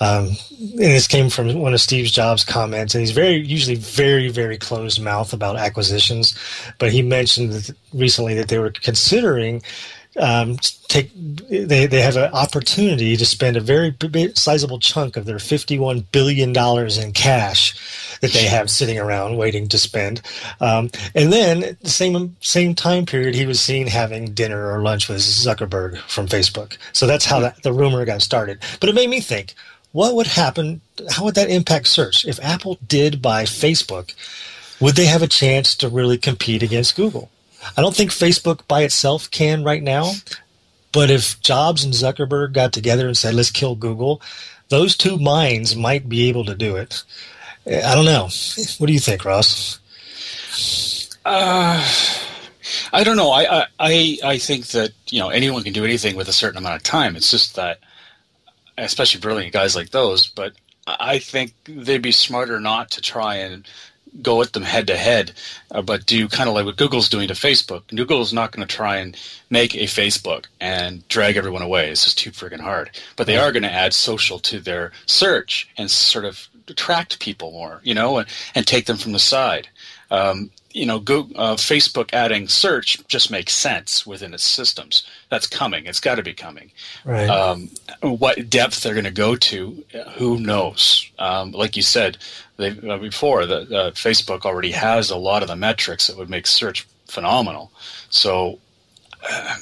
Um, 0.00 0.30
and 0.58 0.78
this 0.78 1.06
came 1.06 1.30
from 1.30 1.60
one 1.60 1.74
of 1.74 1.80
Steve 1.80 2.06
Jobs' 2.06 2.44
comments, 2.44 2.94
and 2.94 3.00
he's 3.02 3.10
very 3.10 3.36
usually 3.36 3.76
very 3.76 4.28
very 4.28 4.56
closed 4.56 5.00
mouth 5.00 5.32
about 5.32 5.56
acquisitions, 5.56 6.36
but 6.78 6.92
he 6.92 7.02
mentioned 7.02 7.74
recently 7.92 8.34
that 8.34 8.48
they 8.48 8.58
were 8.58 8.70
considering 8.70 9.62
um, 10.18 10.56
take 10.88 11.10
they, 11.14 11.86
they 11.86 12.02
have 12.02 12.16
an 12.16 12.32
opportunity 12.32 13.16
to 13.16 13.26
spend 13.26 13.56
a 13.56 13.60
very 13.60 13.94
sizable 14.34 14.78
chunk 14.78 15.16
of 15.16 15.24
their 15.24 15.38
51 15.38 16.00
billion 16.12 16.52
dollars 16.52 16.98
in 16.98 17.12
cash 17.12 18.18
that 18.20 18.32
they 18.32 18.44
have 18.44 18.70
sitting 18.70 18.98
around 18.98 19.36
waiting 19.36 19.68
to 19.68 19.78
spend. 19.78 20.20
Um, 20.60 20.90
and 21.14 21.32
then 21.32 21.76
the 21.80 21.90
same 21.90 22.36
same 22.40 22.74
time 22.74 23.06
period 23.06 23.34
he 23.34 23.46
was 23.46 23.60
seen 23.60 23.86
having 23.86 24.32
dinner 24.34 24.72
or 24.72 24.82
lunch 24.82 25.08
with 25.08 25.18
Zuckerberg 25.18 25.98
from 26.08 26.26
Facebook. 26.26 26.76
So 26.92 27.06
that's 27.06 27.24
how 27.24 27.40
that, 27.40 27.62
the 27.62 27.72
rumor 27.72 28.04
got 28.04 28.22
started. 28.22 28.60
But 28.80 28.88
it 28.88 28.94
made 28.94 29.10
me 29.10 29.20
think 29.20 29.54
what 29.92 30.14
would 30.14 30.26
happen 30.26 30.80
how 31.10 31.24
would 31.24 31.34
that 31.36 31.50
impact 31.50 31.86
search? 31.88 32.26
If 32.26 32.42
Apple 32.42 32.78
did 32.86 33.22
buy 33.22 33.44
Facebook 33.44 34.14
would 34.80 34.94
they 34.94 35.06
have 35.06 35.22
a 35.22 35.28
chance 35.28 35.74
to 35.76 35.88
really 35.88 36.18
compete 36.18 36.62
against 36.62 36.96
Google 36.96 37.30
I 37.76 37.80
don't 37.82 37.94
think 37.94 38.10
Facebook 38.10 38.66
by 38.68 38.82
itself 38.82 39.30
can 39.30 39.64
right 39.64 39.82
now. 39.82 40.12
But 40.92 41.10
if 41.10 41.40
Jobs 41.40 41.84
and 41.84 41.92
Zuckerberg 41.92 42.52
got 42.52 42.72
together 42.72 43.06
and 43.06 43.16
said, 43.16 43.34
let's 43.34 43.50
kill 43.50 43.74
Google, 43.74 44.22
those 44.68 44.96
two 44.96 45.18
minds 45.18 45.76
might 45.76 46.08
be 46.08 46.28
able 46.28 46.44
to 46.46 46.54
do 46.54 46.76
it. 46.76 47.04
I 47.66 47.94
don't 47.94 48.06
know. 48.06 48.28
What 48.78 48.86
do 48.86 48.92
you 48.92 48.98
think, 48.98 49.24
Ross? 49.24 49.78
Uh, 51.24 51.86
I 52.92 53.04
don't 53.04 53.16
know. 53.18 53.30
I, 53.30 53.66
I, 53.78 54.18
I 54.24 54.38
think 54.38 54.68
that, 54.68 54.92
you 55.10 55.20
know, 55.20 55.28
anyone 55.28 55.62
can 55.62 55.74
do 55.74 55.84
anything 55.84 56.16
with 56.16 56.28
a 56.28 56.32
certain 56.32 56.58
amount 56.58 56.76
of 56.76 56.82
time. 56.82 57.16
It's 57.16 57.30
just 57.30 57.56
that, 57.56 57.80
especially 58.78 59.20
brilliant 59.20 59.52
guys 59.52 59.76
like 59.76 59.90
those, 59.90 60.26
but 60.26 60.54
I 60.86 61.18
think 61.18 61.52
they'd 61.64 62.00
be 62.00 62.12
smarter 62.12 62.60
not 62.60 62.90
to 62.92 63.02
try 63.02 63.36
and 63.36 63.66
go 64.22 64.42
at 64.42 64.52
them 64.52 64.62
head 64.62 64.86
to 64.88 64.96
head, 64.96 65.32
but 65.84 66.06
do 66.06 66.28
kind 66.28 66.48
of 66.48 66.54
like 66.54 66.64
what 66.64 66.76
Google's 66.76 67.08
doing 67.08 67.28
to 67.28 67.34
Facebook. 67.34 67.82
Google's 67.94 68.32
not 68.32 68.52
going 68.52 68.66
to 68.66 68.74
try 68.74 68.96
and 68.96 69.16
make 69.50 69.74
a 69.74 69.84
Facebook 69.84 70.46
and 70.60 71.06
drag 71.08 71.36
everyone 71.36 71.62
away. 71.62 71.90
It's 71.90 72.04
just 72.04 72.18
too 72.18 72.30
friggin' 72.30 72.60
hard. 72.60 72.90
But 73.16 73.26
they 73.26 73.36
are 73.36 73.52
going 73.52 73.62
to 73.62 73.72
add 73.72 73.94
social 73.94 74.38
to 74.40 74.60
their 74.60 74.92
search 75.06 75.68
and 75.76 75.90
sort 75.90 76.24
of 76.24 76.48
attract 76.68 77.20
people 77.20 77.50
more, 77.50 77.80
you 77.82 77.94
know, 77.94 78.18
and, 78.18 78.28
and 78.54 78.66
take 78.66 78.86
them 78.86 78.96
from 78.96 79.12
the 79.12 79.18
side. 79.18 79.68
Um, 80.10 80.50
you 80.72 80.86
know, 80.86 80.98
Google, 80.98 81.40
uh, 81.40 81.56
Facebook 81.56 82.10
adding 82.12 82.48
search 82.48 82.98
just 83.08 83.30
makes 83.30 83.54
sense 83.54 84.06
within 84.06 84.34
its 84.34 84.44
systems. 84.44 85.06
That's 85.30 85.46
coming. 85.46 85.86
It's 85.86 86.00
got 86.00 86.16
to 86.16 86.22
be 86.22 86.34
coming. 86.34 86.70
Right. 87.04 87.28
Um, 87.28 87.70
what 88.02 88.50
depth 88.50 88.82
they're 88.82 88.94
going 88.94 89.04
to 89.04 89.10
go 89.10 89.34
to, 89.34 89.84
who 90.16 90.38
knows? 90.38 91.10
Um, 91.18 91.52
like 91.52 91.76
you 91.76 91.82
said, 91.82 92.18
they, 92.56 92.70
uh, 92.70 92.98
before, 92.98 93.46
the, 93.46 93.60
uh, 93.60 93.90
Facebook 93.92 94.44
already 94.44 94.72
has 94.72 95.10
a 95.10 95.16
lot 95.16 95.42
of 95.42 95.48
the 95.48 95.56
metrics 95.56 96.06
that 96.06 96.16
would 96.16 96.30
make 96.30 96.46
search 96.46 96.86
phenomenal. 97.06 97.72
So, 98.10 98.58
uh, 99.28 99.56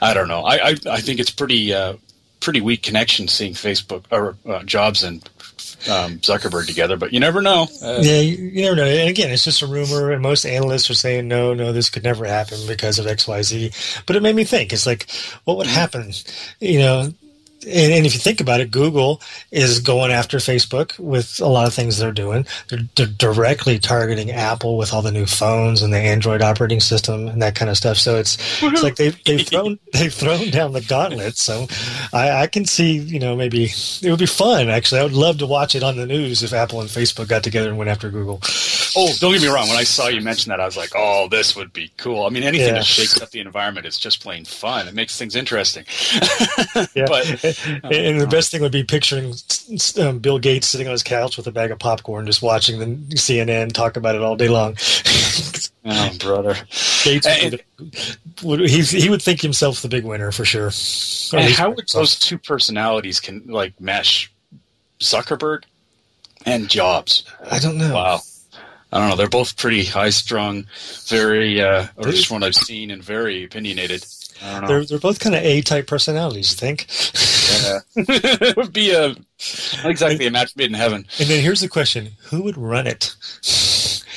I 0.00 0.14
don't 0.14 0.28
know. 0.28 0.44
I, 0.44 0.70
I, 0.70 0.76
I 0.90 1.00
think 1.00 1.18
it's 1.20 1.30
pretty 1.30 1.74
uh, 1.74 1.94
pretty 2.40 2.60
weak 2.60 2.82
connection 2.82 3.26
seeing 3.26 3.54
Facebook 3.54 4.04
or 4.10 4.36
uh, 4.46 4.62
Jobs 4.62 5.02
and 5.02 5.28
um, 5.88 6.18
Zuckerberg 6.18 6.66
together, 6.66 6.96
but 6.96 7.12
you 7.12 7.20
never 7.20 7.42
know. 7.42 7.68
Uh, 7.82 8.00
yeah, 8.02 8.20
you, 8.20 8.36
you, 8.36 8.62
never 8.62 8.76
know. 8.76 8.84
And 8.84 9.08
again, 9.08 9.30
it's 9.30 9.44
just 9.44 9.62
a 9.62 9.66
rumor, 9.66 10.12
and 10.12 10.22
most 10.22 10.44
analysts 10.44 10.90
are 10.90 10.94
saying 10.94 11.28
no, 11.28 11.54
no, 11.54 11.72
this 11.72 11.90
could 11.90 12.04
never 12.04 12.24
happen 12.24 12.58
because 12.66 12.98
of 12.98 13.06
X, 13.06 13.26
Y, 13.26 13.42
Z. 13.42 13.72
But 14.06 14.16
it 14.16 14.22
made 14.22 14.36
me 14.36 14.44
think. 14.44 14.72
It's 14.72 14.86
like, 14.86 15.06
what 15.44 15.56
would 15.56 15.66
happen? 15.66 16.12
You 16.60 16.78
know, 16.78 17.12
and, 17.64 17.92
and, 17.92 18.06
if 18.06 18.14
you 18.14 18.20
think 18.20 18.40
about 18.40 18.60
it, 18.60 18.70
Google 18.70 19.20
is 19.50 19.80
going 19.80 20.10
after 20.10 20.38
Facebook 20.38 20.98
with 20.98 21.40
a 21.40 21.46
lot 21.46 21.66
of 21.66 21.74
things 21.74 21.98
they're 21.98 22.12
doing. 22.12 22.46
They're, 22.68 22.80
they're, 22.96 23.06
directly 23.06 23.78
targeting 23.78 24.30
Apple 24.30 24.76
with 24.76 24.92
all 24.92 25.02
the 25.02 25.12
new 25.12 25.26
phones 25.26 25.82
and 25.82 25.92
the 25.92 25.98
Android 25.98 26.42
operating 26.42 26.80
system 26.80 27.28
and 27.28 27.40
that 27.42 27.54
kind 27.54 27.70
of 27.70 27.76
stuff. 27.76 27.96
So 27.96 28.16
it's 28.16 28.36
it's 28.62 28.82
like 28.82 28.96
they've 28.96 29.22
they've 29.24 29.46
thrown 29.46 29.78
they've 29.92 30.12
thrown 30.12 30.50
down 30.50 30.72
the 30.72 30.80
gauntlet. 30.80 31.36
So 31.36 31.66
I, 32.12 32.42
I 32.42 32.46
can 32.46 32.64
see 32.64 32.98
you 32.98 33.18
know 33.18 33.36
maybe 33.36 33.64
it 33.64 34.10
would 34.10 34.18
be 34.18 34.26
fun. 34.26 34.68
Actually, 34.68 35.00
I 35.00 35.04
would 35.04 35.12
love 35.12 35.38
to 35.38 35.46
watch 35.46 35.74
it 35.74 35.82
on 35.82 35.96
the 35.96 36.06
news 36.06 36.42
if 36.42 36.52
Apple 36.52 36.80
and 36.80 36.88
Facebook 36.88 37.28
got 37.28 37.42
together 37.42 37.68
and 37.68 37.78
went 37.78 37.90
after 37.90 38.10
Google. 38.10 38.40
Oh, 38.96 39.12
don't 39.18 39.32
get 39.32 39.42
me 39.42 39.48
wrong. 39.48 39.68
When 39.68 39.76
I 39.76 39.84
saw 39.84 40.08
you 40.08 40.20
mention 40.20 40.50
that, 40.50 40.60
I 40.60 40.66
was 40.66 40.76
like, 40.76 40.92
oh, 40.94 41.28
this 41.28 41.56
would 41.56 41.72
be 41.72 41.90
cool. 41.96 42.26
I 42.26 42.28
mean, 42.28 42.44
anything 42.44 42.68
yeah. 42.68 42.74
that 42.74 42.84
shakes 42.84 43.20
up 43.20 43.30
the 43.30 43.40
environment 43.40 43.86
is 43.86 43.98
just 43.98 44.22
plain 44.22 44.44
fun. 44.44 44.86
It 44.86 44.94
makes 44.94 45.18
things 45.18 45.34
interesting. 45.34 45.84
yeah. 46.94 47.06
But 47.06 47.53
and 47.84 48.20
the 48.20 48.26
best 48.26 48.50
thing 48.50 48.62
would 48.62 48.72
be 48.72 48.84
picturing 48.84 49.34
um, 50.00 50.18
Bill 50.18 50.38
Gates 50.38 50.68
sitting 50.68 50.86
on 50.86 50.92
his 50.92 51.02
couch 51.02 51.36
with 51.36 51.46
a 51.46 51.52
bag 51.52 51.70
of 51.70 51.78
popcorn, 51.78 52.26
just 52.26 52.42
watching 52.42 52.78
the 52.78 53.16
CNN 53.16 53.72
talk 53.72 53.96
about 53.96 54.14
it 54.14 54.22
all 54.22 54.36
day 54.36 54.48
long. 54.48 54.76
oh, 55.84 56.10
brother! 56.18 56.56
Gates 57.02 57.26
would, 58.42 58.60
he, 58.60 58.82
he 58.82 59.10
would 59.10 59.22
think 59.22 59.40
himself 59.40 59.82
the 59.82 59.88
big 59.88 60.04
winner 60.04 60.32
for 60.32 60.44
sure. 60.44 60.70
And 61.32 61.52
how 61.52 61.70
would 61.70 61.88
those 61.92 62.18
two 62.18 62.38
personalities 62.38 63.20
can 63.20 63.44
like 63.46 63.80
mesh? 63.80 64.30
Zuckerberg 65.00 65.64
and 66.46 66.68
Jobs. 66.68 67.24
I 67.50 67.58
don't 67.58 67.78
know. 67.78 67.94
Wow. 67.94 68.20
I 68.92 68.98
don't 68.98 69.10
know. 69.10 69.16
They're 69.16 69.28
both 69.28 69.56
pretty 69.56 69.84
high 69.84 70.10
strung, 70.10 70.66
very, 71.08 71.60
uh, 71.60 71.86
or 71.96 72.04
just 72.04 72.30
one 72.30 72.44
I've 72.44 72.54
seen, 72.54 72.92
and 72.92 73.02
very 73.02 73.44
opinionated. 73.44 74.06
They're 74.40 74.84
they're 74.84 74.98
both 74.98 75.20
kind 75.20 75.34
of 75.34 75.42
A 75.42 75.60
type 75.62 75.86
personalities. 75.86 76.50
You 76.52 76.56
think? 76.56 76.86
Yeah, 77.62 77.78
it 77.96 78.56
would 78.56 78.72
be 78.72 78.90
a 78.92 79.14
exactly 79.84 80.26
a 80.26 80.30
match 80.30 80.54
made 80.56 80.68
in 80.68 80.74
heaven. 80.74 81.06
And 81.18 81.28
then 81.28 81.42
here's 81.42 81.60
the 81.60 81.68
question: 81.68 82.10
Who 82.24 82.42
would 82.42 82.56
run 82.58 82.86
it? 82.86 83.14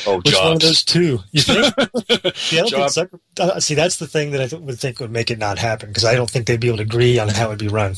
Oh, 0.05 0.17
Which 0.17 0.27
Jobs. 0.27 0.43
one 0.43 0.53
of 0.53 0.59
those 0.61 0.83
two? 0.83 1.19
You 1.31 1.41
think? 1.41 1.65
see, 2.37 2.59
I 2.59 2.61
don't 2.61 2.69
think 2.69 3.09
Zucker, 3.09 3.19
uh, 3.39 3.59
see, 3.59 3.73
that's 3.75 3.97
the 3.97 4.07
thing 4.07 4.31
that 4.31 4.41
I 4.41 4.47
th- 4.47 4.61
would 4.61 4.79
think 4.79 4.99
would 4.99 5.11
make 5.11 5.29
it 5.31 5.37
not 5.37 5.57
happen 5.59 5.89
because 5.89 6.05
I 6.05 6.15
don't 6.15 6.29
think 6.29 6.47
they'd 6.47 6.59
be 6.59 6.67
able 6.67 6.77
to 6.77 6.83
agree 6.83 7.19
on 7.19 7.27
how 7.27 7.47
it 7.47 7.49
would 7.49 7.59
be 7.59 7.67
run. 7.67 7.95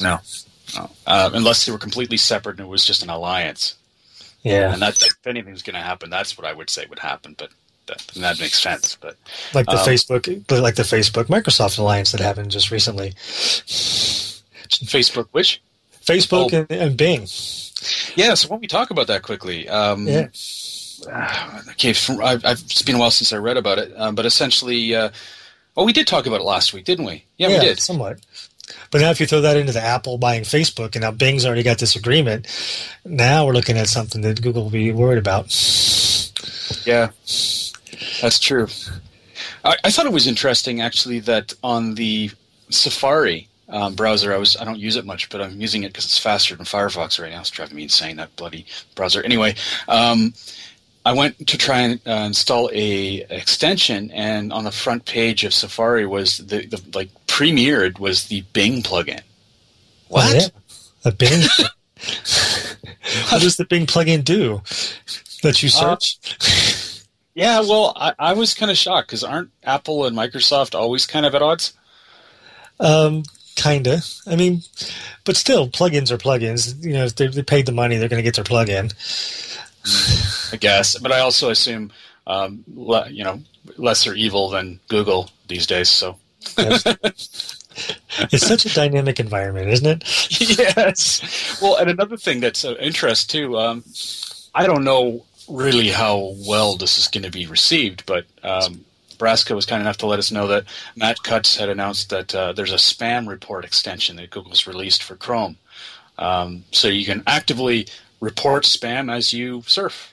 No, 0.00 0.18
no. 0.74 0.90
Uh, 1.06 1.30
unless 1.34 1.66
they 1.66 1.72
were 1.72 1.78
completely 1.78 2.16
separate 2.16 2.58
and 2.58 2.66
it 2.66 2.70
was 2.70 2.84
just 2.84 3.02
an 3.02 3.10
alliance. 3.10 3.74
Yeah, 4.42 4.72
and 4.72 4.80
that's 4.82 5.04
if 5.04 5.26
anything's 5.26 5.62
going 5.62 5.74
to 5.74 5.80
happen, 5.82 6.10
that's 6.10 6.36
what 6.38 6.46
I 6.46 6.52
would 6.52 6.70
say 6.70 6.86
would 6.86 6.98
happen. 6.98 7.34
But 7.38 7.50
that, 7.86 7.98
that 8.16 8.40
makes 8.40 8.60
sense. 8.60 8.96
But 9.00 9.16
like 9.54 9.66
the 9.66 9.72
um, 9.72 9.86
Facebook, 9.86 10.60
like 10.60 10.76
the 10.76 10.82
Facebook 10.82 11.24
Microsoft 11.24 11.78
alliance 11.78 12.12
that 12.12 12.20
happened 12.20 12.50
just 12.50 12.70
recently. 12.70 13.12
Facebook, 14.68 15.28
which 15.32 15.60
Facebook 16.04 16.52
oh. 16.52 16.58
and, 16.58 16.70
and, 16.70 16.96
Bing. 16.96 17.22
Yeah, 18.16 18.34
so 18.34 18.48
why 18.48 18.54
don't 18.54 18.60
we 18.60 18.66
talk 18.66 18.90
about 18.90 19.06
that 19.08 19.22
quickly? 19.22 19.68
Um, 19.68 20.06
yeah. 20.06 20.28
Okay, 21.72 21.94
from, 21.94 22.20
I've, 22.22 22.44
I've, 22.44 22.60
it's 22.60 22.82
been 22.82 22.94
a 22.94 22.98
while 22.98 23.10
since 23.10 23.32
I 23.32 23.36
read 23.38 23.56
about 23.56 23.78
it, 23.78 23.92
um, 23.96 24.14
but 24.14 24.24
essentially, 24.24 24.94
uh, 24.94 25.10
oh, 25.76 25.84
we 25.84 25.92
did 25.92 26.06
talk 26.06 26.26
about 26.26 26.40
it 26.40 26.44
last 26.44 26.72
week, 26.72 26.84
didn't 26.84 27.06
we? 27.06 27.24
Yeah, 27.38 27.48
yeah, 27.48 27.58
we 27.58 27.64
did 27.64 27.80
somewhat. 27.80 28.20
But 28.92 29.00
now, 29.00 29.10
if 29.10 29.18
you 29.18 29.26
throw 29.26 29.40
that 29.40 29.56
into 29.56 29.72
the 29.72 29.82
Apple 29.82 30.16
buying 30.16 30.42
Facebook, 30.42 30.94
and 30.94 31.02
now 31.02 31.10
Bing's 31.10 31.44
already 31.44 31.64
got 31.64 31.78
this 31.78 31.96
agreement, 31.96 32.46
now 33.04 33.44
we're 33.46 33.52
looking 33.52 33.76
at 33.76 33.88
something 33.88 34.20
that 34.20 34.40
Google 34.42 34.64
will 34.64 34.70
be 34.70 34.92
worried 34.92 35.18
about. 35.18 35.46
Yeah, 36.86 37.10
that's 38.20 38.38
true. 38.38 38.68
I, 39.64 39.76
I, 39.84 39.90
thought 39.90 40.06
it 40.06 40.12
was 40.12 40.26
interesting 40.26 40.80
actually 40.80 41.20
that 41.20 41.52
on 41.62 41.94
the 41.94 42.30
Safari 42.70 43.48
um, 43.68 43.94
browser, 43.94 44.32
I 44.32 44.36
was 44.36 44.56
I 44.56 44.64
don't 44.64 44.78
use 44.78 44.96
it 44.96 45.06
much, 45.06 45.30
but 45.30 45.40
I'm 45.40 45.60
using 45.60 45.82
it 45.82 45.88
because 45.88 46.04
it's 46.04 46.18
faster 46.18 46.54
than 46.54 46.66
Firefox 46.66 47.20
right 47.20 47.32
now. 47.32 47.40
It's 47.40 47.50
driving 47.50 47.76
me 47.76 47.84
insane 47.84 48.16
that 48.16 48.34
bloody 48.36 48.66
browser. 48.94 49.22
Anyway, 49.22 49.54
um, 49.88 50.34
I 51.04 51.12
went 51.12 51.48
to 51.48 51.58
try 51.58 51.80
and 51.80 52.00
uh, 52.06 52.24
install 52.26 52.70
a 52.72 53.22
extension, 53.30 54.10
and 54.12 54.52
on 54.52 54.64
the 54.64 54.70
front 54.70 55.04
page 55.04 55.44
of 55.44 55.54
Safari 55.54 56.06
was 56.06 56.38
the, 56.38 56.66
the 56.66 56.80
like 56.94 57.08
premiered 57.26 57.98
was 57.98 58.26
the 58.26 58.42
Bing 58.52 58.82
plugin. 58.82 59.22
What? 60.08 60.30
Oh, 60.30 60.38
yeah. 60.38 60.48
A 61.04 61.12
Bing. 61.12 61.40
what 63.30 63.42
does 63.42 63.56
the 63.56 63.64
Bing 63.64 63.86
plugin 63.86 64.22
do? 64.22 64.62
That 65.42 65.62
you 65.62 65.68
uh, 65.68 65.96
search? 65.96 66.18
Uh, 66.40 66.91
yeah, 67.34 67.60
well, 67.60 67.92
I, 67.96 68.14
I 68.18 68.32
was 68.34 68.54
kind 68.54 68.70
of 68.70 68.76
shocked 68.76 69.08
because 69.08 69.24
aren't 69.24 69.50
Apple 69.62 70.04
and 70.04 70.16
Microsoft 70.16 70.74
always 70.74 71.06
kind 71.06 71.24
of 71.24 71.34
at 71.34 71.42
odds? 71.42 71.72
Um, 72.78 73.22
kinda. 73.56 74.02
I 74.26 74.36
mean, 74.36 74.62
but 75.24 75.36
still, 75.36 75.68
plugins 75.68 76.10
are 76.10 76.18
plugins. 76.18 76.82
You 76.84 76.92
know, 76.94 77.04
if 77.04 77.16
they, 77.16 77.28
they 77.28 77.42
paid 77.42 77.66
the 77.66 77.72
money, 77.72 77.96
they're 77.96 78.08
going 78.08 78.22
to 78.22 78.30
get 78.30 78.34
their 78.34 78.44
plugin. 78.44 78.92
I 80.52 80.56
guess, 80.56 80.98
but 80.98 81.10
I 81.10 81.20
also 81.20 81.50
assume, 81.50 81.90
um, 82.26 82.64
le, 82.74 83.08
you 83.10 83.24
know, 83.24 83.40
lesser 83.78 84.14
evil 84.14 84.50
than 84.50 84.80
Google 84.88 85.30
these 85.48 85.66
days. 85.66 85.88
So. 85.88 86.18
it's 86.58 88.46
such 88.46 88.66
a 88.66 88.74
dynamic 88.74 89.20
environment, 89.20 89.68
isn't 89.68 89.86
it? 89.86 90.40
yes. 90.58 91.58
Well, 91.62 91.76
and 91.76 91.88
another 91.88 92.16
thing 92.16 92.40
that's 92.40 92.64
of 92.64 92.76
interest 92.78 93.30
too. 93.30 93.58
Um, 93.58 93.84
I 94.54 94.66
don't 94.66 94.84
know 94.84 95.24
really 95.48 95.88
how 95.88 96.34
well 96.46 96.76
this 96.76 96.98
is 96.98 97.08
going 97.08 97.24
to 97.24 97.30
be 97.30 97.46
received, 97.46 98.04
but 98.06 98.26
um, 98.42 98.84
Nebraska 99.22 99.54
was 99.54 99.66
kind 99.66 99.80
enough 99.80 99.98
to 99.98 100.06
let 100.06 100.18
us 100.18 100.32
know 100.32 100.48
that 100.48 100.64
Matt 100.96 101.22
Cutts 101.22 101.56
had 101.56 101.68
announced 101.68 102.10
that 102.10 102.34
uh, 102.34 102.52
there's 102.52 102.72
a 102.72 102.76
spam 102.76 103.28
report 103.28 103.64
extension 103.64 104.16
that 104.16 104.30
Google's 104.30 104.66
released 104.66 105.02
for 105.02 105.14
Chrome. 105.14 105.56
Um, 106.18 106.64
so 106.72 106.88
you 106.88 107.04
can 107.04 107.22
actively 107.26 107.86
report 108.20 108.64
spam 108.64 109.12
as 109.12 109.32
you 109.32 109.62
surf. 109.66 110.12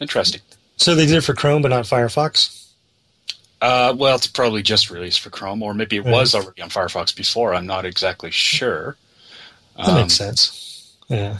Interesting. 0.00 0.40
So 0.76 0.94
they 0.94 1.06
did 1.06 1.16
it 1.16 1.20
for 1.20 1.34
Chrome, 1.34 1.62
but 1.62 1.68
not 1.68 1.84
Firefox. 1.84 2.70
Uh, 3.60 3.94
well, 3.96 4.16
it's 4.16 4.26
probably 4.26 4.62
just 4.62 4.90
released 4.90 5.20
for 5.20 5.30
Chrome, 5.30 5.62
or 5.62 5.74
maybe 5.74 5.96
it 5.96 6.04
was 6.04 6.34
already 6.34 6.62
on 6.62 6.70
Firefox 6.70 7.14
before. 7.14 7.54
I'm 7.54 7.66
not 7.66 7.84
exactly 7.84 8.30
sure. 8.30 8.96
That 9.76 9.88
um, 9.88 9.94
makes 9.96 10.14
sense. 10.14 10.96
Yeah. 11.08 11.38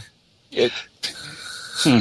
It. 0.51 0.71
Hmm. 1.03 1.99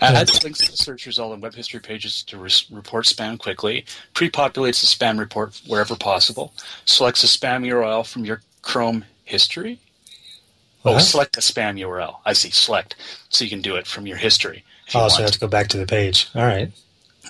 Adds 0.00 0.42
links 0.42 0.60
to 0.60 0.70
the 0.70 0.76
search 0.76 1.06
result 1.06 1.32
and 1.32 1.42
web 1.42 1.54
history 1.54 1.80
pages 1.80 2.22
to 2.24 2.38
re- 2.38 2.50
report 2.70 3.04
spam 3.04 3.38
quickly. 3.38 3.84
Pre-populates 4.14 4.80
the 4.80 4.86
spam 4.86 5.18
report 5.18 5.60
wherever 5.66 5.96
possible. 5.96 6.52
Selects 6.84 7.24
a 7.24 7.26
spam 7.26 7.66
URL 7.66 8.06
from 8.06 8.24
your 8.24 8.42
Chrome 8.62 9.04
history. 9.24 9.78
Oh, 10.84 10.98
select 10.98 11.36
a 11.36 11.40
spam 11.40 11.78
URL. 11.78 12.16
I 12.24 12.32
see. 12.32 12.50
Select, 12.50 12.94
so 13.28 13.44
you 13.44 13.50
can 13.50 13.60
do 13.60 13.76
it 13.76 13.86
from 13.86 14.06
your 14.06 14.16
history. 14.16 14.64
Oh, 14.94 15.04
you 15.04 15.10
so 15.10 15.18
you 15.18 15.24
have 15.24 15.32
to 15.32 15.40
go 15.40 15.48
back 15.48 15.68
to 15.68 15.78
the 15.78 15.86
page. 15.86 16.28
All 16.34 16.42
right. 16.42 16.70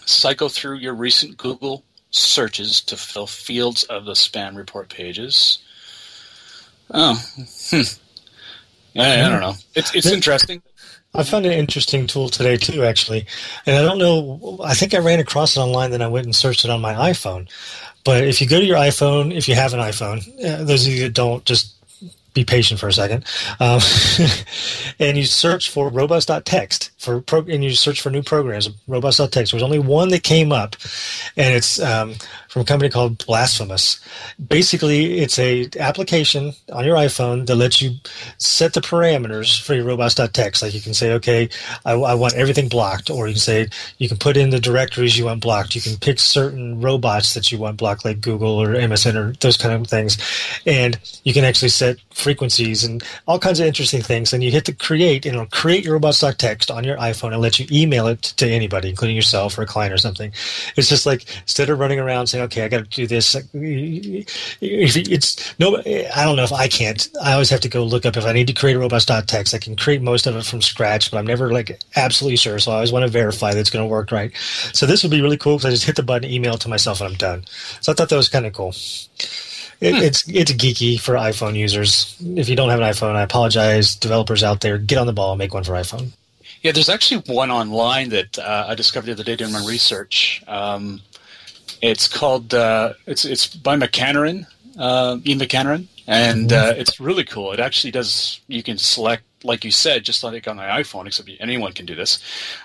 Cycle 0.05 0.49
through 0.49 0.77
your 0.77 0.95
recent 0.95 1.37
Google 1.37 1.85
searches 2.11 2.81
to 2.83 2.97
fill 2.97 3.27
fields 3.27 3.85
of 3.85 4.05
the 4.05 4.13
spam 4.13 4.57
report 4.57 4.89
pages. 4.89 5.59
Oh, 6.91 7.15
hmm. 7.71 7.81
I, 8.97 9.25
I 9.25 9.29
don't 9.29 9.41
know. 9.41 9.55
It's 9.75 9.95
it's 9.95 10.07
interesting. 10.07 10.63
I 11.15 11.23
found 11.23 11.47
an 11.47 11.53
interesting 11.53 12.07
tool 12.07 12.29
today 12.29 12.57
too, 12.57 12.85
actually, 12.85 13.27
and 13.67 13.77
I 13.77 13.83
don't 13.83 13.99
know. 13.99 14.59
I 14.63 14.75
think 14.75 14.95
I 14.95 14.99
ran 14.99 15.21
across 15.21 15.57
it 15.57 15.61
online, 15.61 15.91
then 15.91 16.03
I 16.03 16.09
went 16.09 16.27
and 16.27 16.37
searched 16.37 16.65
it 16.65 16.71
on 16.71 16.81
my 16.81 16.95
iPhone. 16.95 17.49
But 18.05 18.25
if 18.25 18.41
you 18.41 18.49
go 18.49 18.61
to 18.61 18.67
your 18.67 18.77
iPhone, 18.77 19.35
if 19.35 19.49
you 19.49 19.55
have 19.55 19.75
an 19.75 19.81
iPhone, 19.81 20.19
uh, 20.45 20.65
those 20.65 20.87
of 20.87 20.93
you 20.93 21.03
that 21.05 21.15
don't, 21.15 21.45
just 21.45 21.75
be 22.35 22.45
patient 22.45 22.79
for 22.79 22.89
a 22.89 22.93
second, 22.93 23.25
um, 23.59 23.81
and 24.99 25.17
you 25.17 25.25
search 25.25 25.71
for 25.71 25.89
robots.txt 25.89 26.91
for 27.09 27.23
pro- 27.23 27.41
and 27.41 27.65
you 27.65 27.71
search 27.71 28.03
for 28.03 28.11
new 28.11 28.23
programs, 28.23 28.69
robots.txt. 28.87 29.51
There's 29.51 29.63
only 29.63 29.79
one 29.79 30.11
that 30.11 30.23
came 30.23 30.53
up, 30.53 30.77
and 31.39 31.55
it's 31.55 31.81
um, 31.81 32.17
from 32.49 32.63
a 32.63 32.65
company 32.67 32.91
called 32.91 33.25
Blasphemous. 33.25 33.99
Basically, 34.47 35.21
it's 35.21 35.39
a 35.39 35.71
application 35.81 36.53
on 36.71 36.85
your 36.85 36.97
iPhone 36.97 37.47
that 37.47 37.57
lets 37.57 37.81
you 37.81 37.93
set 38.37 38.75
the 38.75 38.83
parameters 38.83 39.61
for 39.61 39.75
your 39.75 39.85
robots.txt. 39.85 40.63
Like 40.63 40.75
you 40.75 40.83
can 40.83 40.93
say, 40.93 41.13
okay, 41.13 41.49
I, 41.87 41.93
I 41.93 42.15
want 42.15 42.35
everything 42.35 42.69
blocked, 42.69 43.09
or 43.09 43.27
you 43.27 43.35
can 43.35 43.41
say 43.41 43.69
you 43.97 44.09
can 44.09 44.19
put 44.19 44.37
in 44.37 44.51
the 44.51 44.61
directories 44.61 45.17
you 45.17 45.25
want 45.25 45.41
blocked. 45.41 45.75
You 45.75 45.81
can 45.81 45.97
pick 45.97 46.19
certain 46.19 46.81
robots 46.83 47.33
that 47.33 47.51
you 47.51 47.57
want 47.57 47.79
blocked, 47.79 48.05
like 48.05 48.21
Google 48.21 48.61
or 48.61 48.69
MSN 48.69 49.15
or 49.15 49.33
those 49.41 49.57
kind 49.57 49.75
of 49.75 49.87
things, 49.87 50.19
and 50.67 50.99
you 51.25 51.33
can 51.33 51.45
actually 51.45 51.71
set 51.71 51.97
frequencies 52.11 52.85
and 52.85 53.03
all 53.27 53.39
kinds 53.39 53.61
of 53.61 53.67
interesting 53.67 54.03
things. 54.03 54.35
And 54.35 54.45
you 54.45 54.51
hit 54.51 54.67
the 54.67 54.75
create, 54.75 55.25
and 55.25 55.35
it'll 55.35 55.47
create 55.47 55.85
your 55.85 55.95
robots.txt 55.95 56.75
on 56.75 56.85
your 56.85 56.98
iPhone 56.99 57.33
and 57.33 57.41
let 57.41 57.59
you 57.59 57.67
email 57.71 58.07
it 58.07 58.23
to 58.23 58.49
anybody, 58.49 58.91
including 58.91 59.17
yourself 59.17 59.59
or 59.59 59.63
a 59.63 59.67
client 59.67 59.93
or 59.93 59.99
something. 59.99 60.33
It's 60.77 60.89
just 60.89 61.07
like 61.07 61.25
instead 61.43 61.71
of 61.71 61.79
running 61.79 61.99
around 61.99 62.27
saying, 62.27 62.45
okay, 62.45 62.65
I 62.65 62.69
got 62.69 62.79
to 62.79 62.85
do 62.85 63.07
this. 63.07 63.35
It's 64.61 65.59
no, 65.59 65.77
I 65.79 66.25
don't 66.25 66.37
know 66.37 66.45
if 66.45 66.53
I 66.53 66.69
can't. 66.69 67.09
I 67.23 67.33
always 67.33 67.51
have 67.51 67.61
to 67.61 67.69
go 67.69 67.85
look 67.85 68.07
up 68.07 68.17
if 68.17 68.25
I 68.25 68.33
need 68.33 68.47
to 68.49 68.53
create 68.53 68.77
a 68.77 68.79
robots.txt. 68.79 69.55
I 69.55 69.59
can 69.59 69.77
create 69.77 70.03
most 70.03 70.27
of 70.27 70.37
it 70.37 70.45
from 70.45 70.63
scratch, 70.63 71.11
but 71.11 71.19
I'm 71.19 71.27
never 71.27 71.53
like 71.53 71.81
absolutely 71.97 72.37
sure. 72.37 72.59
So 72.59 72.73
I 72.73 72.77
always 72.77 72.93
want 72.93 73.05
to 73.05 73.11
verify 73.11 73.53
that 73.53 73.61
it's 73.61 73.71
going 73.71 73.85
to 73.85 73.91
work 73.91 74.13
right. 74.13 74.33
So 74.73 74.87
this 74.87 75.03
would 75.03 75.11
be 75.11 75.23
really 75.23 75.37
cool 75.37 75.57
because 75.57 75.67
I 75.67 75.71
just 75.71 75.85
hit 75.85 75.97
the 75.97 76.03
button, 76.03 76.31
email 76.31 76.55
it 76.55 76.61
to 76.63 76.69
myself, 76.69 77.01
and 77.01 77.11
I'm 77.11 77.17
done. 77.17 77.45
So 77.81 77.93
I 77.93 77.95
thought 77.95 78.09
that 78.09 78.17
was 78.17 78.29
kind 78.29 78.47
of 78.47 78.53
cool. 78.53 78.75
It, 79.81 79.95
hmm. 79.95 80.03
It's 80.03 80.29
it's 80.29 80.53
geeky 80.53 80.99
for 81.01 81.15
iPhone 81.15 81.57
users. 81.57 82.17
If 82.21 82.49
you 82.49 82.57
don't 82.57 82.71
have 82.71 82.81
an 82.81 82.87
iPhone, 82.87 83.15
I 83.15 83.23
apologize. 83.23 83.95
Developers 83.95 84.43
out 84.43 84.61
there, 84.61 84.79
get 84.79 84.99
on 84.99 85.07
the 85.07 85.13
ball 85.13 85.33
and 85.33 85.39
make 85.39 85.55
one 85.55 85.65
for 85.65 85.73
iPhone. 85.73 86.11
Yeah, 86.63 86.73
there's 86.73 86.89
actually 86.89 87.23
one 87.33 87.51
online 87.51 88.09
that 88.11 88.39
uh, 88.39 88.67
I 88.69 88.75
discovered 88.75 89.07
the 89.07 89.13
other 89.13 89.25
day 89.25 89.37
doing 89.37 89.53
my 89.53 89.65
research. 89.67 90.43
Um, 90.49 91.01
it's 91.81 92.09
called 92.09 92.55
uh, 92.55 92.95
it's 93.07 93.25
it's 93.25 93.47
by 93.47 93.77
McAnerin, 93.77 94.47
uh, 94.79 95.19
Ian 95.25 95.39
McAnerin, 95.39 95.87
and 96.07 96.51
mm-hmm. 96.51 96.71
uh, 96.71 96.73
it's 96.77 96.99
really 96.99 97.25
cool. 97.25 97.53
It 97.53 97.61
actually 97.61 97.91
does. 97.91 98.41
You 98.49 98.63
can 98.63 98.79
select, 98.79 99.23
like 99.45 99.65
you 99.65 99.71
said, 99.71 100.05
just 100.05 100.25
like 100.25 100.49
on 100.49 100.57
the 100.57 100.63
iPhone, 100.63 101.07
except 101.07 101.31
anyone 101.41 101.73
can 101.73 101.87
do 101.87 101.95
this. 101.95 102.19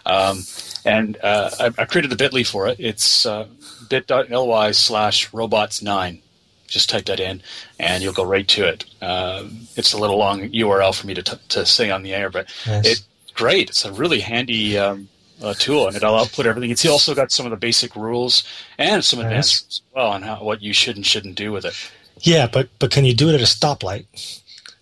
Um, 0.06 0.44
and 0.86 1.18
uh, 1.22 1.52
I, 1.60 1.66
I, 1.78 1.86
created 1.86 2.12
the 2.12 2.22
Bitly 2.22 2.46
for 2.46 2.68
it. 2.68 2.78
It's 2.80 3.26
uh, 3.26 3.48
bit.ly 3.90 4.72
slash 4.72 5.32
robots 5.34 5.82
nine. 5.82 6.20
Just 6.68 6.90
type 6.90 7.06
that 7.06 7.20
in, 7.20 7.44
and 7.80 8.02
you'll 8.02 8.14
go 8.14 8.24
right 8.24 8.48
to 8.48 8.68
it. 8.68 8.86
Um, 9.02 9.68
it's 9.76 9.94
a 9.94 9.98
little 9.98 10.18
long 10.18 10.50
URL 10.50 11.00
for 11.00 11.06
me 11.06 11.14
to 11.14 11.22
t- 11.22 11.38
to 11.50 11.66
say 11.68 11.92
on 11.92 12.02
the 12.02 12.16
air, 12.16 12.32
but 12.32 12.52
nice. 12.66 12.88
it's 12.88 13.08
great. 13.34 13.70
It's 13.70 13.86
a 13.86 13.92
really 13.92 14.20
handy. 14.20 14.78
Um, 14.78 15.10
uh, 15.42 15.54
tool, 15.54 15.88
and 15.88 15.96
it'll 15.96 16.16
output 16.16 16.46
everything. 16.46 16.70
It's 16.72 16.86
also 16.86 17.14
got 17.14 17.32
some 17.32 17.46
of 17.46 17.50
the 17.50 17.58
basic 17.58 17.98
rules 17.98 18.44
and 18.78 19.04
some 19.04 19.20
advanced 19.20 19.68
as 19.68 19.82
well 19.94 20.12
on 20.12 20.22
how 20.22 20.42
what 20.42 20.62
you 20.62 20.72
should 20.72 20.96
and 20.96 21.06
shouldn't 21.06 21.36
do 21.36 21.52
with 21.52 21.66
it. 21.66 21.76
Yeah, 22.22 22.48
but 22.48 22.70
but 22.80 22.92
can 22.92 23.04
you 23.04 23.14
do 23.14 23.30
it 23.30 23.36
at 23.36 23.42
a 23.42 23.46
stoplight? 23.46 24.06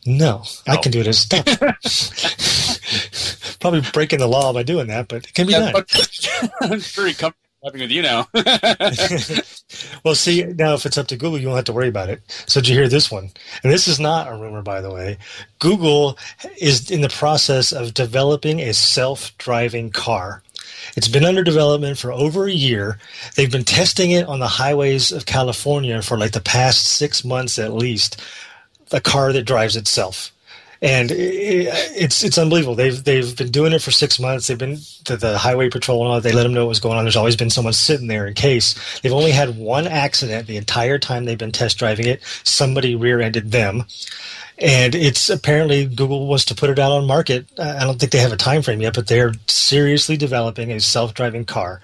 No, 0.06 0.44
I 0.68 0.78
can 0.78 0.92
do 0.92 1.00
it 1.00 1.08
at 1.08 1.16
a 1.16 1.18
stoplight. 1.18 1.78
Probably 3.60 3.82
breaking 3.94 4.20
the 4.20 4.28
law 4.28 4.54
by 4.54 4.64
doing 4.64 4.88
that, 4.88 5.08
but 5.08 5.26
it 5.26 5.34
can 5.34 5.48
be 5.48 5.54
yeah, 5.54 5.72
done. 5.72 5.86
I'm 6.62 6.80
very 6.80 7.14
comfortable 7.14 7.38
having 7.64 7.82
with 7.82 7.92
you 7.92 8.02
now. 8.02 8.28
well, 10.04 10.16
see, 10.16 10.44
now 10.44 10.74
if 10.74 10.86
it's 10.86 10.98
up 10.98 11.08
to 11.08 11.18
Google, 11.18 11.40
you 11.40 11.48
won't 11.48 11.58
have 11.58 11.66
to 11.66 11.74
worry 11.74 11.88
about 11.88 12.10
it. 12.10 12.22
So 12.48 12.60
did 12.60 12.70
you 12.70 12.76
hear 12.76 12.88
this 12.88 13.12
one? 13.12 13.32
And 13.64 13.72
this 13.72 13.88
is 13.88 14.00
not 14.00 14.32
a 14.32 14.36
rumor, 14.36 14.62
by 14.62 14.82
the 14.82 14.92
way. 14.92 15.18
Google 15.60 16.18
is 16.60 16.90
in 16.90 17.02
the 17.02 17.10
process 17.10 17.72
of 17.72 17.94
developing 17.94 18.60
a 18.60 18.74
self-driving 18.74 19.92
car. 19.92 20.42
It's 20.98 21.08
been 21.08 21.26
under 21.26 21.44
development 21.44 21.98
for 21.98 22.12
over 22.12 22.46
a 22.48 22.52
year. 22.52 22.98
They've 23.36 23.52
been 23.52 23.64
testing 23.64 24.12
it 24.12 24.28
on 24.28 24.40
the 24.40 24.48
highways 24.48 25.12
of 25.12 25.26
California 25.26 26.02
for 26.02 26.18
like 26.18 26.32
the 26.32 26.42
past 26.42 26.86
six 26.86 27.24
months 27.24 27.60
at 27.60 27.74
least. 27.74 28.22
A 28.92 29.00
car 29.00 29.32
that 29.32 29.44
drives 29.44 29.78
itself 29.78 30.34
and 30.82 31.12
it's 31.12 32.24
it's 32.24 32.40
unbelievable. 32.40 32.74
They've 32.74 33.04
they've 33.04 33.38
been 33.38 33.52
doing 33.52 33.72
it 33.72 33.84
for 33.84 33.92
six 33.92 34.20
months. 34.20 34.48
They've 34.48 34.58
been 34.58 34.80
the, 35.06 35.16
the 35.16 35.38
highway 35.38 35.70
patrol 35.70 36.02
and 36.02 36.12
all. 36.12 36.22
They 36.22 36.32
let 36.32 36.44
them 36.44 36.54
know 36.54 36.66
what 36.66 36.70
was 36.70 36.80
going 36.80 36.98
on. 36.98 37.04
There's 37.04 37.16
always 37.16 37.36
been 37.36 37.52
someone 37.52 37.74
sitting 37.74 38.08
there 38.08 38.26
in 38.26 38.34
case. 38.34 39.00
They've 39.02 39.14
only 39.14 39.32
had 39.32 39.58
one 39.58 39.86
accident 39.86 40.48
the 40.48 40.58
entire 40.58 40.98
time 40.98 41.26
they've 41.26 41.38
been 41.38 41.52
test 41.52 41.78
driving 41.78 42.08
it. 42.08 42.24
Somebody 42.44 42.96
rear-ended 42.96 43.52
them, 43.52 43.84
and 44.58 44.96
it's 44.96 45.30
apparently 45.30 45.86
Google 45.86 46.26
wants 46.26 46.46
to 46.46 46.56
put 46.56 46.72
it 46.72 46.80
out 46.80 46.92
on 46.92 47.06
market. 47.06 47.46
I 47.60 47.82
don't 47.82 48.00
think 48.00 48.12
they 48.12 48.18
have 48.18 48.34
a 48.34 48.38
time 48.38 48.64
frame 48.64 48.82
yet, 48.82 48.96
but 48.96 49.08
they're 49.08 49.34
seriously 49.48 50.18
developing 50.18 50.72
a 50.72 50.80
self-driving 50.80 51.46
car, 51.46 51.80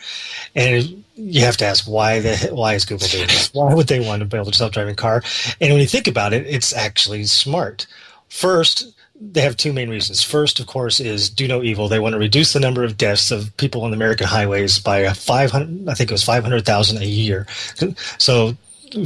and 0.56 1.04
you 1.16 1.42
have 1.42 1.58
to 1.58 1.66
ask 1.66 1.86
why 1.86 2.20
the 2.20 2.50
why 2.52 2.74
is 2.74 2.86
Google 2.86 3.08
doing 3.10 3.28
this? 3.28 3.54
Why 3.54 3.76
would 3.76 3.88
they 3.88 4.00
want 4.00 4.22
to 4.22 4.26
build 4.26 4.48
a 4.48 4.54
self-driving 4.54 4.96
car? 4.96 5.22
And 5.62 5.72
when 5.72 5.82
you 5.82 5.88
think 5.88 6.08
about 6.08 6.34
it, 6.34 6.48
it's 6.48 6.74
actually 6.74 7.26
smart. 7.26 7.86
First, 8.30 8.94
they 9.20 9.42
have 9.42 9.58
two 9.58 9.74
main 9.74 9.90
reasons. 9.90 10.22
First, 10.22 10.60
of 10.60 10.68
course, 10.68 11.00
is 11.00 11.30
do 11.30 11.48
no 11.48 11.64
evil. 11.64 11.88
They 11.88 12.00
want 12.00 12.14
to 12.14 12.20
reduce 12.20 12.54
the 12.54 12.60
number 12.60 12.84
of 12.84 12.98
deaths 12.98 13.32
of 13.32 13.56
people 13.58 13.84
on 13.84 13.92
the 13.92 13.96
American 13.96 14.28
highways 14.28 14.80
by 14.80 15.08
500, 15.10 15.90
I 15.90 15.94
think 15.94 16.12
it 16.12 16.14
was 16.14 16.24
500,000 16.24 16.98
a 16.98 17.06
year. 17.06 17.48
So 18.20 18.56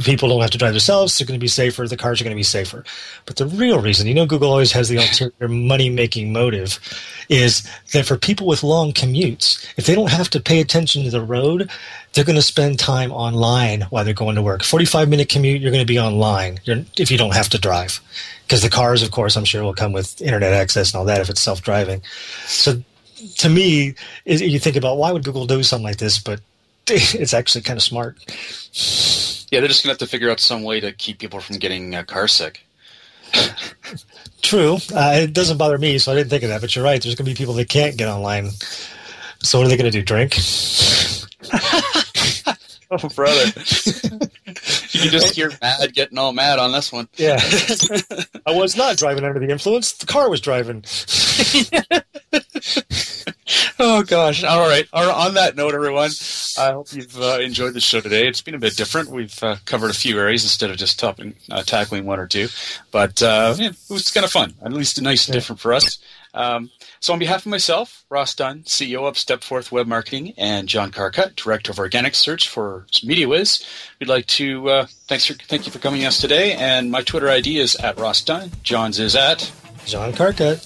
people 0.04 0.28
don't 0.28 0.40
have 0.40 0.50
to 0.50 0.58
drive 0.58 0.72
themselves. 0.72 1.16
They're 1.18 1.26
going 1.26 1.38
to 1.38 1.42
be 1.42 1.48
safer. 1.48 1.86
The 1.86 1.96
cars 1.96 2.20
are 2.20 2.24
going 2.24 2.34
to 2.34 2.38
be 2.38 2.42
safer. 2.42 2.84
But 3.26 3.36
the 3.36 3.46
real 3.46 3.80
reason, 3.80 4.06
you 4.06 4.14
know, 4.14 4.26
Google 4.26 4.50
always 4.50 4.72
has 4.72 4.88
the 4.88 4.96
ulterior 4.98 5.48
money 5.48 5.90
making 5.90 6.32
motive, 6.32 6.78
is 7.28 7.68
that 7.92 8.06
for 8.06 8.16
people 8.16 8.46
with 8.46 8.62
long 8.62 8.92
commutes, 8.92 9.66
if 9.76 9.86
they 9.86 9.94
don't 9.94 10.10
have 10.10 10.30
to 10.30 10.40
pay 10.40 10.60
attention 10.60 11.04
to 11.04 11.10
the 11.10 11.22
road, 11.22 11.70
they're 12.12 12.24
going 12.24 12.36
to 12.36 12.42
spend 12.42 12.78
time 12.78 13.12
online 13.12 13.82
while 13.90 14.04
they're 14.04 14.14
going 14.14 14.36
to 14.36 14.42
work. 14.42 14.62
45 14.62 15.08
minute 15.08 15.28
commute, 15.28 15.60
you're 15.60 15.72
going 15.72 15.86
to 15.86 15.92
be 15.92 15.98
online 15.98 16.60
if 16.66 17.10
you 17.10 17.18
don't 17.18 17.34
have 17.34 17.48
to 17.50 17.58
drive. 17.58 18.00
Because 18.42 18.62
the 18.62 18.70
cars, 18.70 19.02
of 19.02 19.10
course, 19.10 19.36
I'm 19.36 19.44
sure 19.44 19.62
will 19.62 19.74
come 19.74 19.92
with 19.92 20.20
internet 20.20 20.52
access 20.52 20.92
and 20.92 20.98
all 20.98 21.04
that 21.06 21.20
if 21.20 21.30
it's 21.30 21.40
self 21.40 21.62
driving. 21.62 22.02
So 22.44 22.82
to 23.38 23.48
me, 23.48 23.94
you 24.24 24.58
think 24.58 24.76
about 24.76 24.98
why 24.98 25.12
would 25.12 25.24
Google 25.24 25.46
do 25.46 25.62
something 25.62 25.84
like 25.84 25.98
this, 25.98 26.18
but 26.18 26.40
it's 26.88 27.34
actually 27.34 27.62
kind 27.62 27.76
of 27.76 27.82
smart. 27.82 28.18
Yeah, 29.50 29.60
they're 29.60 29.68
just 29.68 29.82
gonna 29.82 29.92
have 29.92 29.98
to 29.98 30.06
figure 30.06 30.30
out 30.30 30.40
some 30.40 30.62
way 30.62 30.80
to 30.80 30.92
keep 30.92 31.18
people 31.18 31.40
from 31.40 31.58
getting 31.58 31.94
uh, 31.94 32.04
car 32.04 32.28
sick. 32.28 32.64
True. 34.42 34.76
Uh, 34.94 35.20
it 35.22 35.32
doesn't 35.32 35.58
bother 35.58 35.78
me, 35.78 35.98
so 35.98 36.12
I 36.12 36.14
didn't 36.14 36.30
think 36.30 36.42
of 36.42 36.50
that. 36.50 36.60
But 36.60 36.74
you're 36.74 36.84
right. 36.84 37.02
There's 37.02 37.14
going 37.14 37.26
to 37.26 37.30
be 37.30 37.36
people 37.36 37.54
that 37.54 37.68
can't 37.68 37.96
get 37.96 38.08
online. 38.08 38.50
So 39.42 39.58
what 39.58 39.66
are 39.66 39.70
they 39.70 39.76
going 39.76 39.90
to 39.90 39.98
do? 39.98 40.02
Drink? 40.02 40.34
oh, 42.90 43.08
brother! 43.14 43.52
You 45.02 45.10
just 45.10 45.34
hear 45.34 45.50
mad 45.60 45.94
getting 45.94 46.18
all 46.18 46.32
mad 46.32 46.58
on 46.58 46.72
this 46.72 46.92
one. 46.92 47.08
Yeah. 47.16 47.38
I 48.46 48.52
was 48.52 48.76
not 48.76 48.96
driving 48.96 49.24
under 49.24 49.38
the 49.38 49.50
influence. 49.50 49.92
The 49.92 50.06
car 50.06 50.30
was 50.30 50.40
driving. 50.40 50.84
oh 53.78 54.02
gosh! 54.02 54.44
All 54.44 54.68
right. 54.68 54.86
On 54.92 55.34
that 55.34 55.56
note, 55.56 55.74
everyone, 55.74 56.10
I 56.58 56.72
hope 56.72 56.92
you've 56.92 57.20
uh, 57.20 57.38
enjoyed 57.40 57.74
the 57.74 57.80
show 57.80 58.00
today. 58.00 58.26
It's 58.26 58.42
been 58.42 58.54
a 58.54 58.58
bit 58.58 58.76
different. 58.76 59.10
We've 59.10 59.42
uh, 59.42 59.56
covered 59.64 59.90
a 59.90 59.94
few 59.94 60.18
areas 60.18 60.44
instead 60.44 60.70
of 60.70 60.76
just 60.76 60.98
topping, 60.98 61.34
uh, 61.50 61.62
tackling 61.62 62.04
one 62.04 62.18
or 62.18 62.26
two, 62.26 62.48
but 62.90 63.22
uh, 63.22 63.54
yeah, 63.58 63.70
it 63.70 63.76
was 63.90 64.10
kind 64.10 64.24
of 64.24 64.30
fun. 64.30 64.54
At 64.62 64.72
least 64.72 65.00
nice 65.00 65.26
and 65.26 65.34
different 65.34 65.60
for 65.60 65.72
us. 65.72 65.98
Um, 66.34 66.70
so, 67.02 67.12
on 67.12 67.18
behalf 67.18 67.44
of 67.44 67.50
myself, 67.50 68.04
Ross 68.08 68.32
Dunn, 68.32 68.62
CEO 68.62 69.08
of 69.08 69.16
Stepforth 69.16 69.72
Web 69.72 69.88
Marketing, 69.88 70.34
and 70.36 70.68
John 70.68 70.92
Carcutt, 70.92 71.34
Director 71.34 71.72
of 71.72 71.80
Organic 71.80 72.14
Search 72.14 72.48
for 72.48 72.86
MediaWhiz, 72.92 73.66
we'd 73.98 74.08
like 74.08 74.26
to 74.26 74.68
uh, 74.68 74.86
thanks 75.08 75.26
for, 75.26 75.34
thank 75.34 75.66
you 75.66 75.72
for 75.72 75.80
coming 75.80 76.04
us 76.04 76.20
today. 76.20 76.52
And 76.52 76.92
my 76.92 77.02
Twitter 77.02 77.28
ID 77.28 77.58
is 77.58 77.74
at 77.74 77.98
Ross 77.98 78.22
Dunn. 78.22 78.52
John's 78.62 79.00
is 79.00 79.16
at 79.16 79.50
John 79.84 80.12
Carcutt. 80.12 80.64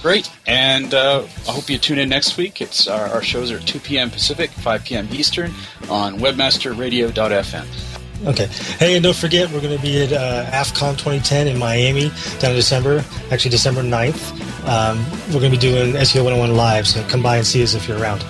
Great. 0.00 0.30
And 0.46 0.94
uh, 0.94 1.26
I 1.48 1.50
hope 1.50 1.68
you 1.68 1.76
tune 1.76 1.98
in 1.98 2.08
next 2.08 2.36
week. 2.36 2.60
It's 2.62 2.86
our, 2.86 3.08
our, 3.08 3.22
shows 3.22 3.50
are 3.50 3.56
at 3.56 3.66
2 3.66 3.80
p.m. 3.80 4.10
Pacific, 4.10 4.50
5 4.50 4.84
p.m. 4.84 5.08
Eastern 5.10 5.52
on 5.90 6.20
webmasterradio.fm. 6.20 7.97
Okay. 8.26 8.46
Hey, 8.46 8.94
and 8.94 9.02
don't 9.02 9.16
forget, 9.16 9.50
we're 9.50 9.60
going 9.60 9.76
to 9.76 9.82
be 9.82 10.02
at 10.02 10.12
uh, 10.12 10.46
AFCON 10.50 10.92
2010 10.92 11.46
in 11.46 11.58
Miami 11.58 12.10
down 12.40 12.50
in 12.50 12.56
December, 12.56 13.04
actually 13.30 13.50
December 13.50 13.82
9th. 13.82 14.32
Um, 14.68 14.98
we're 15.32 15.40
going 15.40 15.52
to 15.52 15.56
be 15.56 15.58
doing 15.58 15.94
SEO 15.94 16.24
101 16.24 16.56
live, 16.56 16.86
so 16.86 17.02
come 17.08 17.22
by 17.22 17.36
and 17.36 17.46
see 17.46 17.62
us 17.62 17.74
if 17.74 17.86
you're 17.86 17.98
around. 17.98 18.22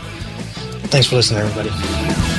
Thanks 0.90 1.08
for 1.08 1.16
listening, 1.16 1.40
everybody. 1.40 2.37